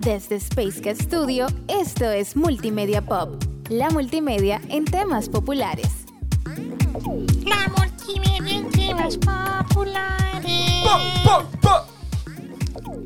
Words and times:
Desde 0.00 0.36
Space 0.36 0.80
Cat 0.80 0.96
Studio, 0.96 1.46
esto 1.68 2.10
es 2.10 2.34
Multimedia 2.34 3.02
Pop, 3.02 3.42
la 3.68 3.90
multimedia 3.90 4.58
en 4.70 4.86
temas 4.86 5.28
populares. 5.28 5.88
La 7.44 7.70
multimedia 7.76 8.56
en 8.56 8.70
temas 8.70 9.18
populares. 9.18 10.84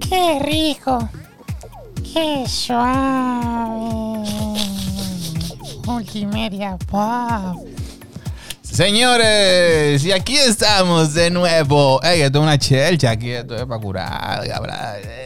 Qué 0.09 0.39
rico. 0.41 1.09
Qué 2.13 2.45
suave. 2.47 4.29
Multimedia 5.85 6.79
pop. 6.89 7.67
Señores, 8.63 10.05
y 10.05 10.13
aquí 10.13 10.37
estamos 10.37 11.13
de 11.13 11.31
nuevo. 11.31 12.01
Ey, 12.05 12.21
esto 12.21 12.39
es 12.39 12.43
una 12.45 12.57
chelcha 12.57 13.11
aquí, 13.11 13.31
esto 13.31 13.57
es 13.57 13.65
para 13.65 13.81
curar, 13.81 14.51
hablar. 14.53 15.24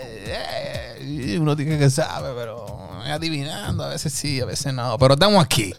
Uno 1.37 1.57
tiene 1.57 1.79
que 1.79 1.91
saber, 1.91 2.33
pero 2.37 2.67
adivinando, 3.05 3.85
a 3.85 3.89
veces 3.89 4.13
sí, 4.13 4.41
a 4.41 4.45
veces 4.47 4.73
no. 4.73 4.97
Pero 4.99 5.15
estamos 5.15 5.45
aquí. 5.45 5.75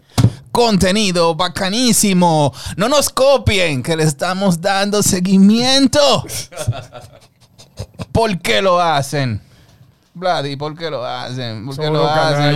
Contenido 0.52 1.36
bacanísimo. 1.36 2.54
No 2.76 2.90
nos 2.90 3.10
copien, 3.10 3.82
que 3.84 3.96
le 3.96 4.04
estamos 4.04 4.60
dando 4.62 5.02
seguimiento. 5.04 6.26
¿Por 8.12 8.40
qué 8.40 8.62
lo 8.62 8.80
hacen? 8.82 9.42
Vladi, 10.14 10.56
¿por 10.58 10.76
qué 10.78 10.90
lo 10.90 11.06
hacen? 11.06 11.66
¿Por 11.66 11.78
qué 11.78 11.84
Son 11.86 11.94
lo 11.94 12.08
hacen? 12.10 12.52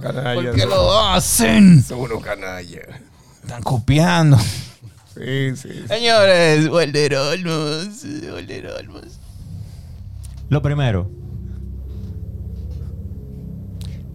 canallas, 0.00 0.34
¿Por 0.34 0.54
qué 0.54 0.60
son- 0.60 0.70
lo 0.70 1.00
hacen? 1.08 1.82
Son 1.82 1.98
unos 2.00 2.22
canallas. 2.22 2.86
Están 3.42 3.62
copiando. 3.62 4.36
Sí, 5.14 5.56
sí. 5.56 5.68
sí. 5.72 5.88
Señores, 5.88 6.68
Walter 6.68 7.16
Olmos, 7.16 7.88
Walter 8.32 8.66
Olmos. 8.78 9.02
Lo 10.50 10.62
primero. 10.62 11.10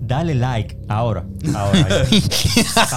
Dale 0.06 0.36
like 0.36 0.78
ahora. 0.88 1.26
Ahora. 1.56 2.06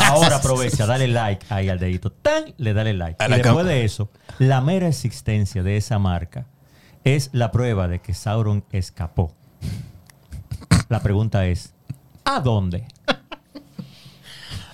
ahora 0.08 0.36
aprovecha, 0.40 0.84
dale 0.84 1.08
like 1.08 1.46
ahí 1.48 1.70
al 1.70 1.78
dedito. 1.78 2.12
Tan, 2.12 2.52
le 2.58 2.74
dale 2.74 2.92
like. 2.92 3.24
Y 3.24 3.32
después 3.32 3.64
de 3.64 3.84
eso, 3.84 4.10
la 4.38 4.60
mera 4.60 4.88
existencia 4.88 5.62
de 5.62 5.78
esa 5.78 5.98
marca 5.98 6.46
es 7.04 7.30
la 7.32 7.50
prueba 7.50 7.88
de 7.88 8.00
que 8.00 8.12
Sauron 8.12 8.62
escapó. 8.72 9.34
La 10.90 11.00
pregunta 11.00 11.46
es, 11.46 11.72
¿a 12.24 12.40
dónde? 12.40 12.84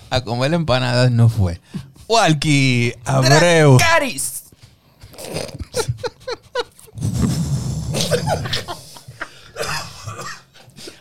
A 0.09 0.21
comer 0.21 0.53
empanadas 0.53 1.09
no 1.11 1.29
fue. 1.29 1.61
Walkie 2.07 2.93
Abreu. 3.05 3.77
Caris. 3.77 4.43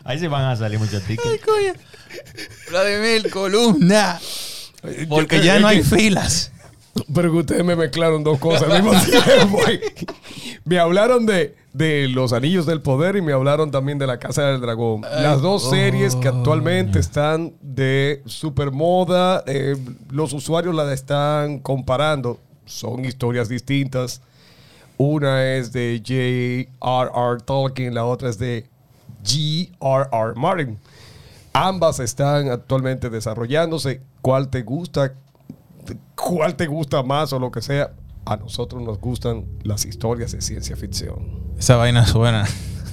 Ahí 0.05 0.19
se 0.19 0.29
van 0.29 0.45
a 0.45 0.57
salir 0.57 0.79
muchos 0.79 1.03
tickets. 1.03 1.41
Vladimir 2.71 3.31
Columna. 3.31 4.21
Porque 5.09 5.43
ya 5.43 5.59
no 5.59 5.67
hay 5.67 5.83
filas. 5.83 6.53
Pero 7.13 7.33
que 7.33 7.39
ustedes 7.39 7.65
me 7.65 7.75
mezclaron 7.75 8.23
dos 8.23 8.39
cosas 8.39 8.71
al 8.71 8.83
mismo 8.83 8.99
tiempo. 9.05 9.59
me 10.65 10.79
hablaron 10.79 11.27
de, 11.27 11.57
de 11.73 12.07
Los 12.09 12.33
Anillos 12.33 12.67
del 12.67 12.83
Poder 12.83 13.17
y 13.17 13.23
me 13.23 13.33
hablaron 13.33 13.71
también 13.71 13.99
de 13.99 14.07
La 14.07 14.19
Casa 14.19 14.43
del 14.43 14.61
Dragón. 14.61 15.03
Las 15.03 15.41
dos 15.41 15.71
series 15.71 16.15
que 16.15 16.29
actualmente 16.29 16.99
están 17.01 17.55
de 17.61 18.23
supermoda, 18.27 19.43
eh, 19.47 19.77
los 20.11 20.33
usuarios 20.33 20.75
las 20.75 20.93
están 20.93 21.59
comparando. 21.59 22.39
Son 22.67 23.05
historias 23.05 23.49
distintas. 23.49 24.21
Una 24.97 25.45
es 25.55 25.73
de 25.73 25.99
J.R.R. 25.99 27.41
Tolkien, 27.45 27.95
la 27.95 28.05
otra 28.05 28.29
es 28.29 28.39
de 28.39 28.67
G.R.R. 29.25 30.35
Martin. 30.37 30.79
Ambas 31.53 32.01
están 32.01 32.51
actualmente 32.51 33.11
desarrollándose. 33.11 34.03
¿Cuál 34.23 34.49
te 34.49 34.63
gusta? 34.63 35.15
¿Cuál 36.15 36.57
te 36.57 36.67
gusta 36.67 37.03
más 37.03 37.33
o 37.33 37.39
lo 37.39 37.51
que 37.51 37.63
sea? 37.63 37.93
A 38.27 38.37
nosotros 38.37 38.83
nos 38.83 38.99
gustan 39.01 39.45
las 39.63 39.85
historias 39.85 40.33
de 40.33 40.41
ciencia 40.41 40.77
ficción. 40.77 41.55
Esa 41.59 41.77
vaina 41.77 42.07
suena 42.07 42.45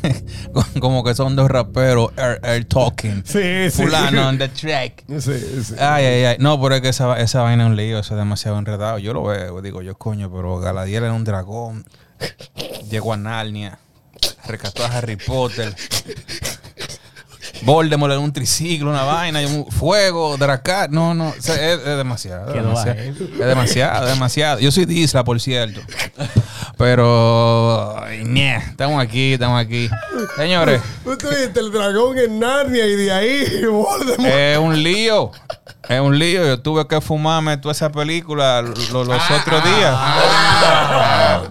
como 0.79 1.03
que 1.03 1.16
son 1.16 1.35
dos 1.35 1.50
raperos 1.50 2.11
air, 2.17 2.39
air 2.44 2.66
talking. 2.66 3.23
Sí, 3.25 3.69
sí. 3.69 3.83
Fulano 3.83 4.27
on 4.27 4.38
the 4.38 4.50
track. 4.50 5.03
Sí, 5.07 5.39
sí. 5.63 5.75
Ay, 5.79 6.06
ay, 6.06 6.23
ay. 6.25 6.38
No, 6.39 6.61
pero 6.61 6.75
es 6.75 6.81
que 6.81 6.89
esa, 6.89 7.19
esa 7.19 7.41
vaina 7.41 7.63
es 7.63 7.69
un 7.69 7.75
lío, 7.75 8.00
eso 8.00 8.13
es 8.13 8.19
demasiado 8.19 8.57
enredado. 8.57 8.97
Yo 9.00 9.13
lo 9.13 9.23
veo, 9.23 9.61
digo 9.61 9.81
yo, 9.81 9.95
coño, 9.97 10.31
pero 10.31 10.59
Galadiel 10.59 11.03
era 11.03 11.13
un 11.13 11.23
dragón. 11.23 11.85
Llegó 12.89 13.13
a 13.13 13.17
Narnia. 13.17 13.79
Rescató 14.47 14.83
a 14.83 14.87
Harry 14.87 15.15
Potter. 15.17 15.75
Voldemort 17.63 18.11
era 18.11 18.19
un 18.19 18.33
triciclo, 18.33 18.89
una 18.89 19.03
vaina, 19.03 19.39
y 19.41 19.45
un 19.45 19.71
fuego, 19.71 20.35
Dracar. 20.37 20.89
No, 20.89 21.13
no, 21.13 21.29
o 21.29 21.35
sea, 21.41 21.55
es, 21.55 21.79
es 21.79 21.97
demasiado. 21.97 22.47
Es 22.49 22.55
demasiado, 22.55 22.99
es 22.99 23.45
demasiado, 23.47 24.07
es 24.07 24.13
demasiado. 24.13 24.59
Yo 24.59 24.71
soy 24.71 24.85
Disla, 24.85 25.23
por 25.23 25.39
cierto. 25.39 25.79
Pero, 26.77 27.95
ñe, 28.23 28.55
estamos 28.57 28.99
aquí, 29.01 29.33
estamos 29.33 29.61
aquí. 29.61 29.87
Señores, 30.38 30.81
Usted 31.05 31.29
viste 31.45 31.59
el 31.59 31.71
dragón 31.71 32.17
en 32.17 32.39
Narnia 32.39 32.85
y 32.88 32.95
de 32.95 33.11
ahí 33.11 33.65
Voldemort. 33.69 34.25
es 34.33 34.57
un 34.57 34.81
lío. 34.81 35.31
Es 35.88 35.99
un 36.01 36.17
lío. 36.17 36.43
Yo 36.45 36.59
tuve 36.61 36.88
que 36.88 36.99
fumarme 36.99 37.57
toda 37.57 37.73
esa 37.73 37.91
película 37.91 38.63
lo- 38.63 38.73
lo- 38.91 39.03
los 39.03 39.31
otros 39.31 39.63
días. 39.63 39.93
Ah, 39.95 41.43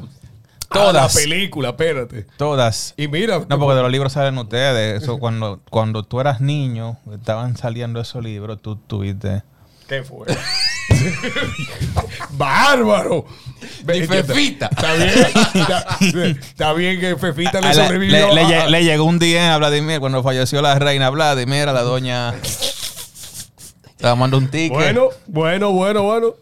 Todas. 0.70 1.14
la 1.14 1.20
película, 1.22 1.68
espérate. 1.70 2.26
Todas. 2.36 2.94
Y 2.96 3.08
mira, 3.08 3.40
No, 3.48 3.58
porque 3.58 3.74
de 3.76 3.82
los 3.82 3.90
libros 3.90 4.12
salen 4.12 4.38
ustedes. 4.38 5.02
Eso 5.02 5.18
cuando, 5.18 5.60
cuando 5.68 6.04
tú 6.04 6.20
eras 6.20 6.40
niño, 6.40 6.98
estaban 7.12 7.56
saliendo 7.56 8.00
esos 8.00 8.22
libros, 8.22 8.60
tú 8.62 8.76
tuviste. 8.76 9.42
¿qué 9.88 10.04
fue? 10.04 10.26
¡Bárbaro! 12.30 13.24
Y 13.92 14.02
Fefita. 14.02 14.66
Está 14.70 14.94
bien, 14.94 16.38
está, 16.40 16.72
bien 16.74 17.00
que 17.00 17.16
Fefita 17.16 17.60
le 17.60 17.74
sobrevivió. 17.74 18.28
le- 18.28 18.34
le 18.34 18.40
a- 18.42 18.66
lle- 18.66 18.68
le 18.70 18.84
llegó 18.84 19.04
un 19.04 19.18
día 19.18 19.54
a 19.54 19.58
Vladimir 19.58 20.00
cuando 20.00 20.22
falleció 20.22 20.62
la 20.62 20.78
reina 20.78 21.10
Vladimir, 21.10 21.68
a 21.68 21.72
la 21.72 21.82
doña. 21.82 22.34
Le 23.98 24.14
mandó 24.16 24.38
un 24.38 24.48
ticket. 24.48 24.70
Bueno, 24.72 25.08
bueno, 25.26 25.72
bueno, 25.72 26.02
bueno. 26.02 26.34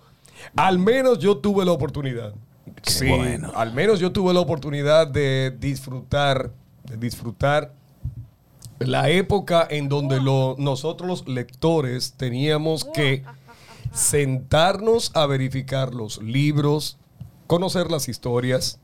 Al 0.57 0.79
menos 0.79 1.19
yo 1.19 1.37
tuve 1.39 1.65
la 1.65 1.73
oportunidad. 1.73 2.33
Sí, 2.89 3.09
bueno. 3.09 3.53
al 3.55 3.73
menos 3.73 4.01
yo 4.01 4.13
tuve 4.13 4.33
la 4.35 4.41
oportunidad 4.41 5.07
de 5.07 5.55
disfrutar, 5.59 6.53
de 6.85 6.97
disfrutar 6.97 7.73
la 8.79 9.11
época 9.11 9.67
en 9.69 9.89
donde 9.89 10.21
lo- 10.21 10.55
nosotros 10.59 11.09
los 11.09 11.29
lectores 11.29 12.13
teníamos 12.17 12.85
que 12.85 13.25
sentarnos 13.93 15.11
a 15.15 15.27
verificar 15.27 15.95
los 15.95 16.23
libros, 16.23 16.97
conocer 17.47 17.91
las 17.91 18.09
historias, 18.09 18.79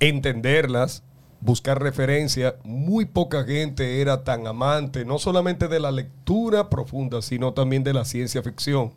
entenderlas, 0.00 1.02
buscar 1.40 1.80
referencia. 1.82 2.56
Muy 2.64 3.04
poca 3.04 3.44
gente 3.44 4.00
era 4.00 4.24
tan 4.24 4.46
amante, 4.46 5.04
no 5.04 5.18
solamente 5.18 5.68
de 5.68 5.80
la 5.80 5.90
lectura 5.92 6.68
profunda, 6.70 7.22
sino 7.22 7.52
también 7.52 7.84
de 7.84 7.92
la 7.92 8.04
ciencia 8.04 8.42
ficción. 8.42 8.92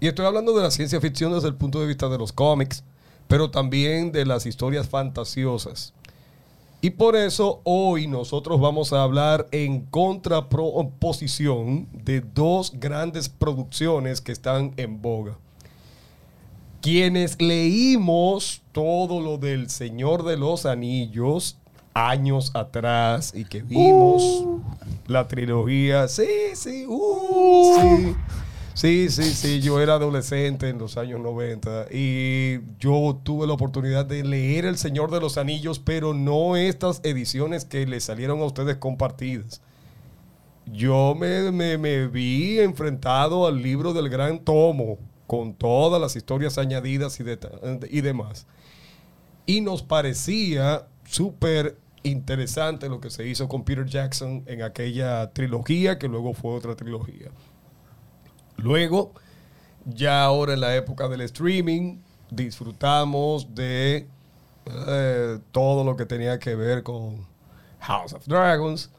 Y 0.00 0.06
estoy 0.08 0.24
hablando 0.24 0.56
de 0.56 0.62
la 0.62 0.70
ciencia 0.70 1.00
ficción 1.00 1.32
desde 1.32 1.48
el 1.48 1.54
punto 1.56 1.80
de 1.80 1.86
vista 1.86 2.08
de 2.08 2.16
los 2.18 2.32
cómics, 2.32 2.84
pero 3.30 3.48
también 3.48 4.10
de 4.10 4.26
las 4.26 4.44
historias 4.44 4.88
fantasiosas. 4.88 5.94
Y 6.80 6.90
por 6.90 7.14
eso 7.14 7.60
hoy 7.62 8.08
nosotros 8.08 8.60
vamos 8.60 8.92
a 8.92 9.04
hablar 9.04 9.46
en 9.52 9.82
contraposición 9.82 11.86
de 11.92 12.22
dos 12.22 12.72
grandes 12.74 13.28
producciones 13.28 14.20
que 14.20 14.32
están 14.32 14.72
en 14.76 15.00
boga. 15.00 15.38
Quienes 16.82 17.40
leímos 17.40 18.62
todo 18.72 19.20
lo 19.20 19.38
del 19.38 19.70
Señor 19.70 20.24
de 20.24 20.36
los 20.36 20.66
Anillos 20.66 21.56
años 21.94 22.50
atrás 22.54 23.32
y 23.32 23.44
que 23.44 23.62
vimos 23.62 24.44
la 25.06 25.28
trilogía, 25.28 26.08
sí, 26.08 26.26
sí, 26.54 26.84
uh, 26.88 27.78
sí. 27.80 28.16
Sí, 28.80 29.10
sí, 29.10 29.24
sí, 29.34 29.60
yo 29.60 29.78
era 29.80 29.94
adolescente 29.94 30.68
en 30.70 30.78
los 30.78 30.96
años 30.96 31.20
90 31.20 31.86
y 31.90 32.60
yo 32.78 33.20
tuve 33.22 33.46
la 33.46 33.52
oportunidad 33.52 34.06
de 34.06 34.24
leer 34.24 34.64
El 34.64 34.78
Señor 34.78 35.10
de 35.10 35.20
los 35.20 35.36
Anillos, 35.36 35.78
pero 35.78 36.14
no 36.14 36.56
estas 36.56 37.00
ediciones 37.04 37.66
que 37.66 37.86
le 37.86 38.00
salieron 38.00 38.40
a 38.40 38.44
ustedes 38.44 38.76
compartidas. 38.78 39.60
Yo 40.66 41.14
me, 41.18 41.50
me- 41.78 42.06
vi 42.06 42.60
enfrentado 42.60 43.46
al 43.46 43.60
libro 43.62 43.92
del 43.92 44.08
gran 44.08 44.38
tomo, 44.44 44.98
con 45.26 45.54
todas 45.54 46.00
las 46.00 46.16
historias 46.16 46.58
añadidas 46.58 47.18
y, 47.20 47.24
y 47.90 48.00
demás. 48.00 48.46
Y 49.46 49.60
nos 49.60 49.82
parecía 49.82 50.86
súper 51.04 51.76
interesante 52.02 52.88
lo 52.88 53.00
que 53.00 53.10
se 53.10 53.26
hizo 53.28 53.48
con 53.48 53.64
Peter 53.64 53.86
Jackson 53.86 54.42
en 54.46 54.62
aquella 54.62 55.30
trilogía, 55.32 55.98
que 55.98 56.08
luego 56.08 56.34
fue 56.34 56.54
otra 56.54 56.76
trilogía. 56.76 57.30
Luego, 58.62 59.12
ya 59.84 60.24
ahora 60.24 60.54
en 60.54 60.60
la 60.60 60.74
época 60.76 61.08
del 61.08 61.22
streaming, 61.22 61.98
disfrutamos 62.30 63.54
de 63.54 64.06
eh, 64.86 65.38
todo 65.52 65.84
lo 65.84 65.96
que 65.96 66.06
tenía 66.06 66.38
que 66.38 66.54
ver 66.54 66.82
con 66.82 67.26
House 67.80 68.12
of 68.12 68.26
Dragons. 68.26 68.90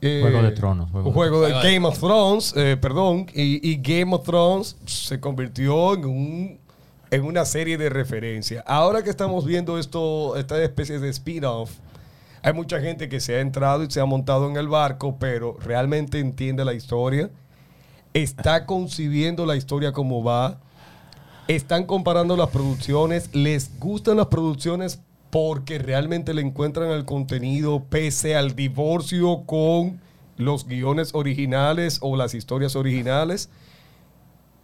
eh, 0.00 0.20
Juego 0.22 0.42
de 0.42 0.52
Tronos, 0.52 0.90
Juego 0.90 1.08
un 1.08 1.12
de 1.12 1.14
juego 1.14 1.40
de 1.42 1.52
Game 1.52 1.86
of 1.86 1.98
Thrones, 1.98 2.54
eh, 2.56 2.76
perdón, 2.80 3.26
y, 3.34 3.68
y 3.68 3.76
Game 3.76 4.14
of 4.14 4.24
Thrones 4.24 4.76
se 4.86 5.18
convirtió 5.18 5.94
en 5.94 6.04
un 6.04 6.60
en 7.10 7.24
una 7.24 7.44
serie 7.46 7.78
de 7.78 7.88
referencia. 7.88 8.62
Ahora 8.66 9.02
que 9.02 9.10
estamos 9.10 9.46
viendo 9.46 9.78
esto, 9.78 10.36
esta 10.36 10.62
especie 10.62 10.98
de 10.98 11.08
spin-off, 11.08 11.70
hay 12.42 12.52
mucha 12.52 12.80
gente 12.80 13.08
que 13.08 13.18
se 13.18 13.36
ha 13.36 13.40
entrado 13.40 13.82
y 13.82 13.90
se 13.90 14.00
ha 14.00 14.04
montado 14.04 14.48
en 14.48 14.56
el 14.56 14.68
barco, 14.68 15.16
pero 15.18 15.56
realmente 15.58 16.18
entiende 16.20 16.64
la 16.64 16.74
historia, 16.74 17.30
está 18.14 18.66
concibiendo 18.66 19.46
la 19.46 19.56
historia 19.56 19.92
como 19.92 20.22
va, 20.22 20.58
están 21.46 21.84
comparando 21.84 22.36
las 22.36 22.48
producciones, 22.48 23.34
les 23.34 23.78
gustan 23.78 24.16
las 24.18 24.26
producciones 24.26 25.00
porque 25.30 25.78
realmente 25.78 26.32
le 26.34 26.42
encuentran 26.42 26.90
el 26.90 27.04
contenido 27.04 27.84
pese 27.88 28.34
al 28.36 28.54
divorcio 28.56 29.42
con 29.46 30.00
los 30.36 30.66
guiones 30.66 31.10
originales 31.14 31.98
o 32.00 32.16
las 32.16 32.34
historias 32.34 32.76
originales. 32.76 33.48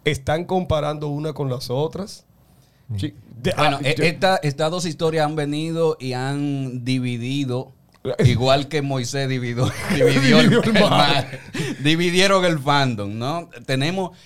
Están 0.04 0.44
comparando 0.44 1.08
una 1.08 1.32
con 1.32 1.48
las 1.50 1.70
otras. 1.70 2.24
Sí, 2.96 3.14
de- 3.42 3.54
Bueno, 3.56 3.78
ah, 3.82 3.88
esta- 3.88 4.36
estas 4.42 4.70
dos 4.70 4.84
historias 4.84 5.24
han 5.26 5.36
venido 5.36 5.96
y 5.98 6.12
han 6.12 6.84
dividido, 6.84 7.72
igual 8.24 8.68
que 8.68 8.82
Moisés 8.82 9.28
dividió, 9.28 9.70
dividió 9.94 10.40
el, 10.40 10.50
Dividió 10.50 10.60
el 10.60 10.76
el 10.76 10.82
mar. 10.82 10.90
mar. 10.90 11.40
dividieron 11.82 12.44
el 12.44 12.58
fandom, 12.58 13.18
¿no? 13.18 13.48
Tenemos 13.66 14.16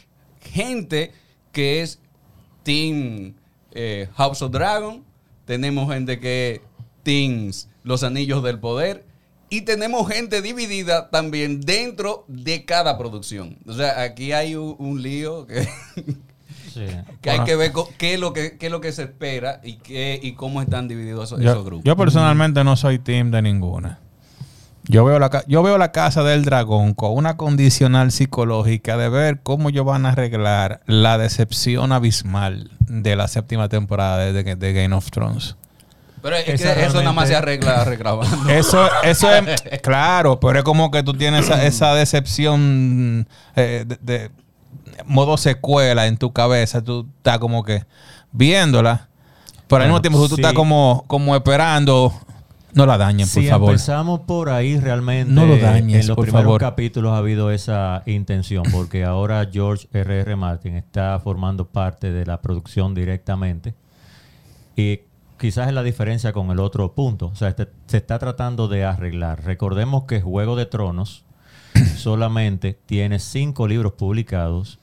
gente 0.41 1.13
que 1.53 1.83
es 1.83 2.01
Team 2.63 3.35
eh, 3.73 4.09
House 4.17 4.43
of 4.43 4.53
Dragon, 4.53 5.05
tenemos 5.45 5.93
gente 5.93 6.19
que 6.19 6.55
es 6.55 6.61
Team 7.03 7.51
Los 7.83 8.03
Anillos 8.03 8.43
del 8.43 8.59
Poder 8.59 9.05
y 9.51 9.63
tenemos 9.63 10.07
gente 10.09 10.43
dividida 10.43 11.09
también 11.11 11.61
dentro 11.61 12.25
de 12.29 12.65
cada 12.65 12.99
producción. 12.99 13.59
O 13.67 13.73
sea, 13.73 14.03
aquí 14.03 14.33
hay 14.33 14.57
un, 14.57 14.77
un 14.79 15.03
lío 15.03 15.47
que... 15.47 15.67
Sí. 16.79 16.97
Que 17.21 17.31
hay 17.31 17.41
que 17.45 17.57
ver 17.57 17.73
qué 17.99 18.15
es 18.15 18.21
lo 18.21 18.33
que, 18.33 18.57
qué 18.57 18.67
es 18.67 18.73
lo 18.73 18.81
que 18.81 18.93
se 18.93 19.03
espera 19.03 19.61
y 19.65 19.75
qué 19.75 20.19
y 20.23 20.33
cómo 20.33 20.63
están 20.63 20.87
divididos 20.89 21.25
esos, 21.31 21.41
Yo, 21.41 21.51
esos 21.51 21.65
grupos. 21.65 21.85
yo 21.85 21.97
personalmente 21.97 22.63
no 22.65 22.77
soy 22.77 22.99
team 22.99 23.31
de 23.31 23.43
ninguna. 23.43 23.99
Yo 24.91 25.05
veo, 25.05 25.19
la, 25.19 25.45
yo 25.47 25.63
veo 25.63 25.77
la 25.77 25.93
casa 25.93 26.23
del 26.23 26.47
dragón 26.47 26.95
con 26.95 27.13
una 27.15 27.37
condicional 27.37 28.11
psicológica 28.11 28.97
de 28.97 29.11
ver 29.11 29.41
cómo 29.43 29.69
ellos 29.69 29.85
van 29.85 30.07
a 30.07 30.11
arreglar 30.11 30.81
la 30.87 31.19
decepción 31.19 31.93
abismal 31.93 32.71
de 32.81 33.15
la 33.15 33.29
séptima 33.29 33.69
temporada 33.69 34.17
de, 34.19 34.33
de- 34.43 34.57
de 34.57 34.73
Game 34.73 34.95
of 34.97 35.11
Thrones. 35.11 35.57
Pero 36.23 36.37
es 36.37 36.45
que 36.61 36.85
eso 36.85 36.99
nada 37.01 37.13
más 37.13 37.29
se 37.29 37.37
arregla 37.37 37.85
regrabando. 37.85 38.49
Eso, 38.49 38.89
eso 39.05 39.31
es 39.31 39.61
claro, 39.83 40.41
pero 40.41 40.59
es 40.61 40.65
como 40.65 40.91
que 40.91 41.03
tú 41.03 41.13
tienes 41.13 41.45
esa, 41.45 41.65
esa 41.67 41.95
decepción 41.95 43.29
eh, 43.57 43.85
de, 43.87 43.99
de 44.01 44.31
modo 45.06 45.37
secuela 45.37 46.06
en 46.06 46.17
tu 46.17 46.33
cabeza. 46.33 46.83
Tú 46.83 47.06
estás 47.19 47.39
como 47.39 47.62
que 47.65 47.85
viéndola, 48.33 49.09
pero 49.67 49.83
al 49.83 49.89
mismo 49.89 49.95
Bueno, 49.99 50.03
tiempo 50.03 50.29
tú 50.29 50.35
sí. 50.37 50.41
estás 50.41 50.53
como, 50.55 51.05
como 51.06 51.35
esperando. 51.37 52.12
No 52.75 52.85
la 52.85 52.99
dañen, 52.99 53.27
por 53.27 53.43
Si 53.43 53.49
favor. 53.49 53.71
empezamos 53.71 54.21
por 54.21 54.50
ahí, 54.50 54.79
realmente 54.79 55.33
No 55.33 55.47
lo 55.47 55.56
dañes, 55.56 56.03
en 56.03 56.09
los 56.09 56.17
por 56.17 56.27
primeros 56.27 56.45
favor. 56.45 56.61
capítulos 56.61 57.12
ha 57.12 57.17
habido 57.17 57.50
esa 57.50 58.03
intención, 58.05 58.62
porque 58.71 59.05
ahora 59.05 59.49
George 59.50 59.89
R.R. 59.93 60.21
R. 60.21 60.37
Martin 60.37 60.77
está 60.77 61.19
formando 61.19 61.67
parte 61.67 62.12
de 62.12 62.27
la 62.27 62.41
producción 62.43 62.95
directamente. 62.95 63.75
Y 64.77 65.00
quizás 65.41 65.69
es 65.69 65.75
la 65.75 65.83
diferencia 65.83 66.33
con 66.33 66.50
el 66.50 66.61
otro 66.61 66.93
punto. 66.95 67.29
O 67.29 67.35
sea, 67.35 67.49
este- 67.49 67.69
se 67.87 67.97
está 67.97 68.19
tratando 68.19 68.69
de 68.69 68.85
arreglar. 68.85 69.43
Recordemos 69.45 70.05
que 70.05 70.21
Juego 70.21 70.55
de 70.55 70.67
Tronos 70.67 71.25
solamente 71.97 72.79
tiene 72.87 73.19
cinco 73.19 73.67
libros 73.67 73.93
publicados 73.95 74.79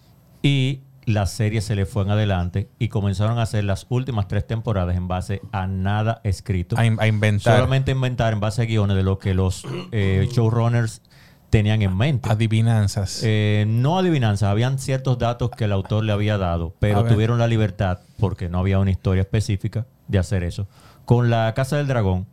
y 0.46 0.82
la 1.06 1.26
serie 1.28 1.62
se 1.62 1.76
le 1.76 1.86
fue 1.86 2.04
en 2.04 2.10
adelante 2.12 2.70
y 2.80 2.88
comenzaron 2.88 3.38
a 3.40 3.44
hacer 3.44 3.64
las 3.64 3.86
últimas 3.90 4.28
tres 4.28 4.46
temporadas 4.48 4.96
en 4.96 5.08
base 5.08 5.42
a 5.52 5.68
nada 5.68 6.22
escrito. 6.24 6.78
A, 6.78 6.86
in- 6.86 6.98
a 7.00 7.08
inventar 7.08 7.56
Solamente 7.58 7.92
inventar 7.92 8.34
en 8.34 8.40
base 8.40 8.62
a 8.62 8.66
guiones 8.66 8.96
de 8.98 9.04
lo 9.04 9.20
que 9.20 9.34
los 9.34 9.64
eh, 9.92 10.28
showrunners 10.32 11.02
tenían 11.50 11.82
en 11.84 11.96
mente. 11.96 12.30
adivinanzas. 12.30 13.22
Eh, 13.24 13.66
no 13.68 13.98
adivinanzas, 14.00 14.50
habían 14.50 14.78
ciertos 14.80 15.18
datos 15.20 15.52
que 15.52 15.66
el 15.66 15.72
autor 15.72 16.04
le 16.04 16.12
había 16.12 16.38
dado, 16.38 16.74
pero 16.80 17.04
tuvieron 17.06 17.38
la 17.40 17.48
libertad, 17.48 18.00
porque 18.20 18.50
no 18.50 18.60
había 18.60 18.80
una 18.80 18.92
historia 18.92 19.22
específica, 19.22 19.86
de 20.08 20.18
hacer 20.20 20.44
eso. 20.44 20.68
Con 21.06 21.30
La 21.30 21.54
Casa 21.56 21.78
del 21.78 21.88
Dragón, 21.88 22.26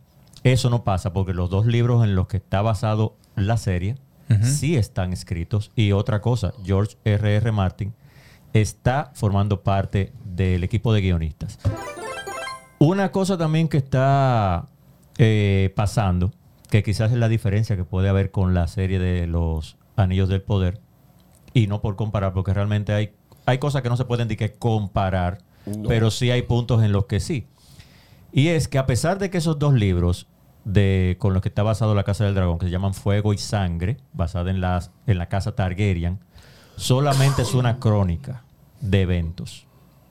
eso 0.43 0.69
no 0.69 0.83
pasa, 0.83 1.13
porque 1.13 1.33
los 1.33 1.49
dos 1.49 1.65
libros 1.67 2.03
en 2.03 2.15
los 2.15 2.27
que 2.27 2.37
está 2.37 2.61
basado 2.61 3.15
la 3.35 3.57
serie 3.57 3.95
sí 4.41 4.75
están 4.75 5.13
escritos. 5.13 5.71
Y 5.75 5.91
otra 5.91 6.19
cosa, 6.21 6.53
George 6.65 6.97
R.R. 7.05 7.35
R. 7.35 7.51
Martin 7.51 7.93
está 8.53 9.11
formando 9.15 9.61
parte 9.61 10.13
del 10.23 10.63
equipo 10.63 10.93
de 10.93 11.01
guionistas. 11.01 11.59
Una 12.79 13.11
cosa 13.11 13.37
también 13.37 13.67
que 13.67 13.77
está 13.77 14.67
eh, 15.17 15.73
pasando, 15.75 16.31
que 16.69 16.83
quizás 16.83 17.11
es 17.11 17.17
la 17.17 17.29
diferencia 17.29 17.75
que 17.75 17.83
puede 17.83 18.09
haber 18.09 18.31
con 18.31 18.53
la 18.53 18.67
serie 18.67 18.99
de 18.99 19.27
los 19.27 19.77
Anillos 19.95 20.29
del 20.29 20.41
Poder, 20.41 20.79
y 21.53 21.67
no 21.67 21.81
por 21.81 21.95
comparar, 21.95 22.33
porque 22.33 22.53
realmente 22.53 22.93
hay, 22.93 23.13
hay 23.45 23.57
cosas 23.57 23.81
que 23.81 23.89
no 23.89 23.97
se 23.97 24.05
pueden 24.05 24.27
ni 24.27 24.35
que 24.35 24.53
comparar, 24.53 25.39
pero 25.87 26.11
sí 26.11 26.31
hay 26.31 26.41
puntos 26.41 26.83
en 26.83 26.91
los 26.91 27.05
que 27.05 27.19
sí. 27.19 27.47
Y 28.31 28.47
es 28.47 28.67
que 28.67 28.79
a 28.79 28.85
pesar 28.85 29.19
de 29.19 29.29
que 29.29 29.37
esos 29.37 29.59
dos 29.59 29.73
libros 29.73 30.27
de, 30.65 31.17
con 31.19 31.33
los 31.33 31.41
que 31.41 31.49
está 31.49 31.61
basado 31.61 31.93
la 31.93 32.03
Casa 32.03 32.25
del 32.25 32.33
Dragón, 32.33 32.57
que 32.57 32.65
se 32.65 32.71
llaman 32.71 32.93
Fuego 32.93 33.33
y 33.33 33.37
Sangre, 33.37 33.97
basada 34.13 34.49
en, 34.49 34.59
las, 34.59 34.91
en 35.05 35.19
la 35.19 35.29
Casa 35.29 35.55
Targaryen, 35.55 36.19
solamente 36.75 37.41
es 37.41 37.53
una 37.53 37.79
crónica 37.79 38.43
de 38.81 39.01
eventos. 39.01 39.65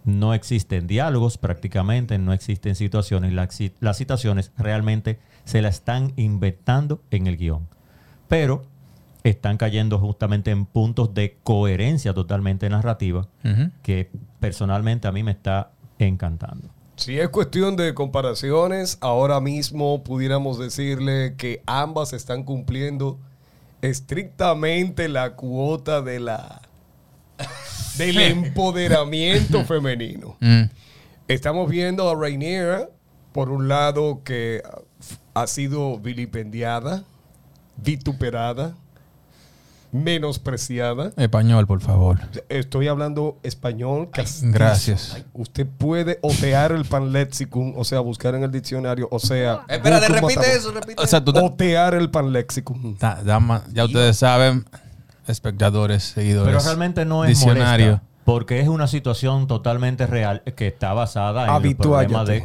No 0.04 0.34
existen 0.34 0.86
diálogos 0.86 1.38
prácticamente, 1.38 2.18
no 2.18 2.32
existen 2.32 2.74
situaciones. 2.74 3.32
Las, 3.32 3.58
las 3.80 3.98
citaciones 3.98 4.50
realmente 4.56 5.20
se 5.44 5.62
las 5.62 5.76
están 5.76 6.12
inventando 6.16 7.02
en 7.10 7.26
el 7.26 7.36
guion. 7.36 7.68
Pero 8.28 8.64
están 9.24 9.56
cayendo 9.56 9.98
justamente 9.98 10.50
en 10.50 10.66
puntos 10.66 11.14
de 11.14 11.38
coherencia 11.44 12.12
totalmente 12.12 12.68
narrativa 12.68 13.28
que 13.82 14.10
personalmente 14.40 15.06
a 15.06 15.12
mí 15.12 15.22
me 15.22 15.30
está 15.30 15.70
encantando. 15.98 16.68
Si 16.96 17.18
es 17.18 17.28
cuestión 17.30 17.76
de 17.76 17.94
comparaciones, 17.94 18.98
ahora 19.00 19.40
mismo 19.40 20.02
pudiéramos 20.04 20.58
decirle 20.58 21.34
que 21.36 21.62
ambas 21.66 22.12
están 22.12 22.44
cumpliendo 22.44 23.18
estrictamente 23.82 25.08
la 25.08 25.34
cuota 25.34 26.00
de 26.00 26.20
la 26.20 26.62
del 27.98 28.18
empoderamiento 28.18 29.64
femenino. 29.66 30.36
Mm. 30.40 30.62
Estamos 31.28 31.68
viendo 31.68 32.08
a 32.08 32.14
Rainiera, 32.14 32.88
por 33.32 33.50
un 33.50 33.68
lado, 33.68 34.22
que 34.24 34.62
ha 35.34 35.46
sido 35.46 35.98
vilipendiada, 35.98 37.04
vituperada, 37.76 38.76
menospreciada. 39.92 41.12
Español, 41.16 41.66
por 41.66 41.80
favor. 41.80 42.18
Estoy 42.48 42.88
hablando 42.88 43.38
español. 43.42 44.10
castizo. 44.10 44.52
Gracias. 44.52 45.24
Usted 45.34 45.66
puede 45.66 46.18
otear 46.22 46.72
el 46.72 46.84
panlexicum, 46.84 47.74
o 47.76 47.84
sea, 47.84 48.00
buscar 48.00 48.34
en 48.34 48.42
el 48.42 48.50
diccionario, 48.50 49.08
o 49.10 49.18
sea... 49.18 49.64
Espérate, 49.68 50.08
Google 50.08 50.20
repite 50.34 50.56
eso, 50.56 50.72
repite 50.72 51.02
O 51.02 51.06
sea, 51.06 51.24
tú 51.24 51.32
te- 51.32 51.40
Otear 51.40 51.94
el 51.94 52.10
panlexicum. 52.10 52.96
Da- 52.98 53.22
dama- 53.22 53.62
ya 53.72 53.84
ustedes 53.84 54.16
saben, 54.16 54.64
espectadores, 55.26 56.02
seguidores. 56.02 56.52
Pero 56.54 56.64
realmente 56.64 57.04
no 57.04 57.24
es 57.24 57.28
Diccionario. 57.38 57.86
molesta, 57.86 58.06
porque 58.24 58.60
es 58.60 58.68
una 58.68 58.86
situación 58.86 59.46
totalmente 59.46 60.06
real 60.06 60.42
que 60.56 60.68
está 60.68 60.92
basada 60.94 61.56
en 61.56 61.64
el 61.66 61.76
problema 61.76 62.24
de... 62.24 62.44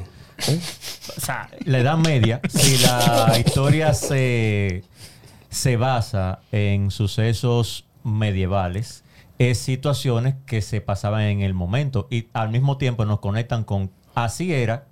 O 1.18 1.20
sea, 1.22 1.50
la 1.66 1.80
Edad 1.80 1.98
Media, 1.98 2.39
si 2.48 2.77
la 2.77 3.34
historia 3.46 3.94
se, 3.96 4.84
se 5.50 5.77
basa 5.77 6.39
en 6.51 6.92
sucesos 6.92 7.86
medievales, 8.04 9.04
es 9.39 9.60
situaciones 9.60 10.36
que 10.46 10.62
se 10.62 10.82
pasaban 10.82 11.22
en 11.22 11.42
el 11.42 11.54
momento 11.54 12.08
y 12.10 12.27
al 12.34 12.50
mismo 12.50 12.77
tiempo 12.77 13.06
nos 13.06 13.20
conectan 13.20 13.63
con 13.63 13.92
así 14.16 14.54
era 14.54 14.86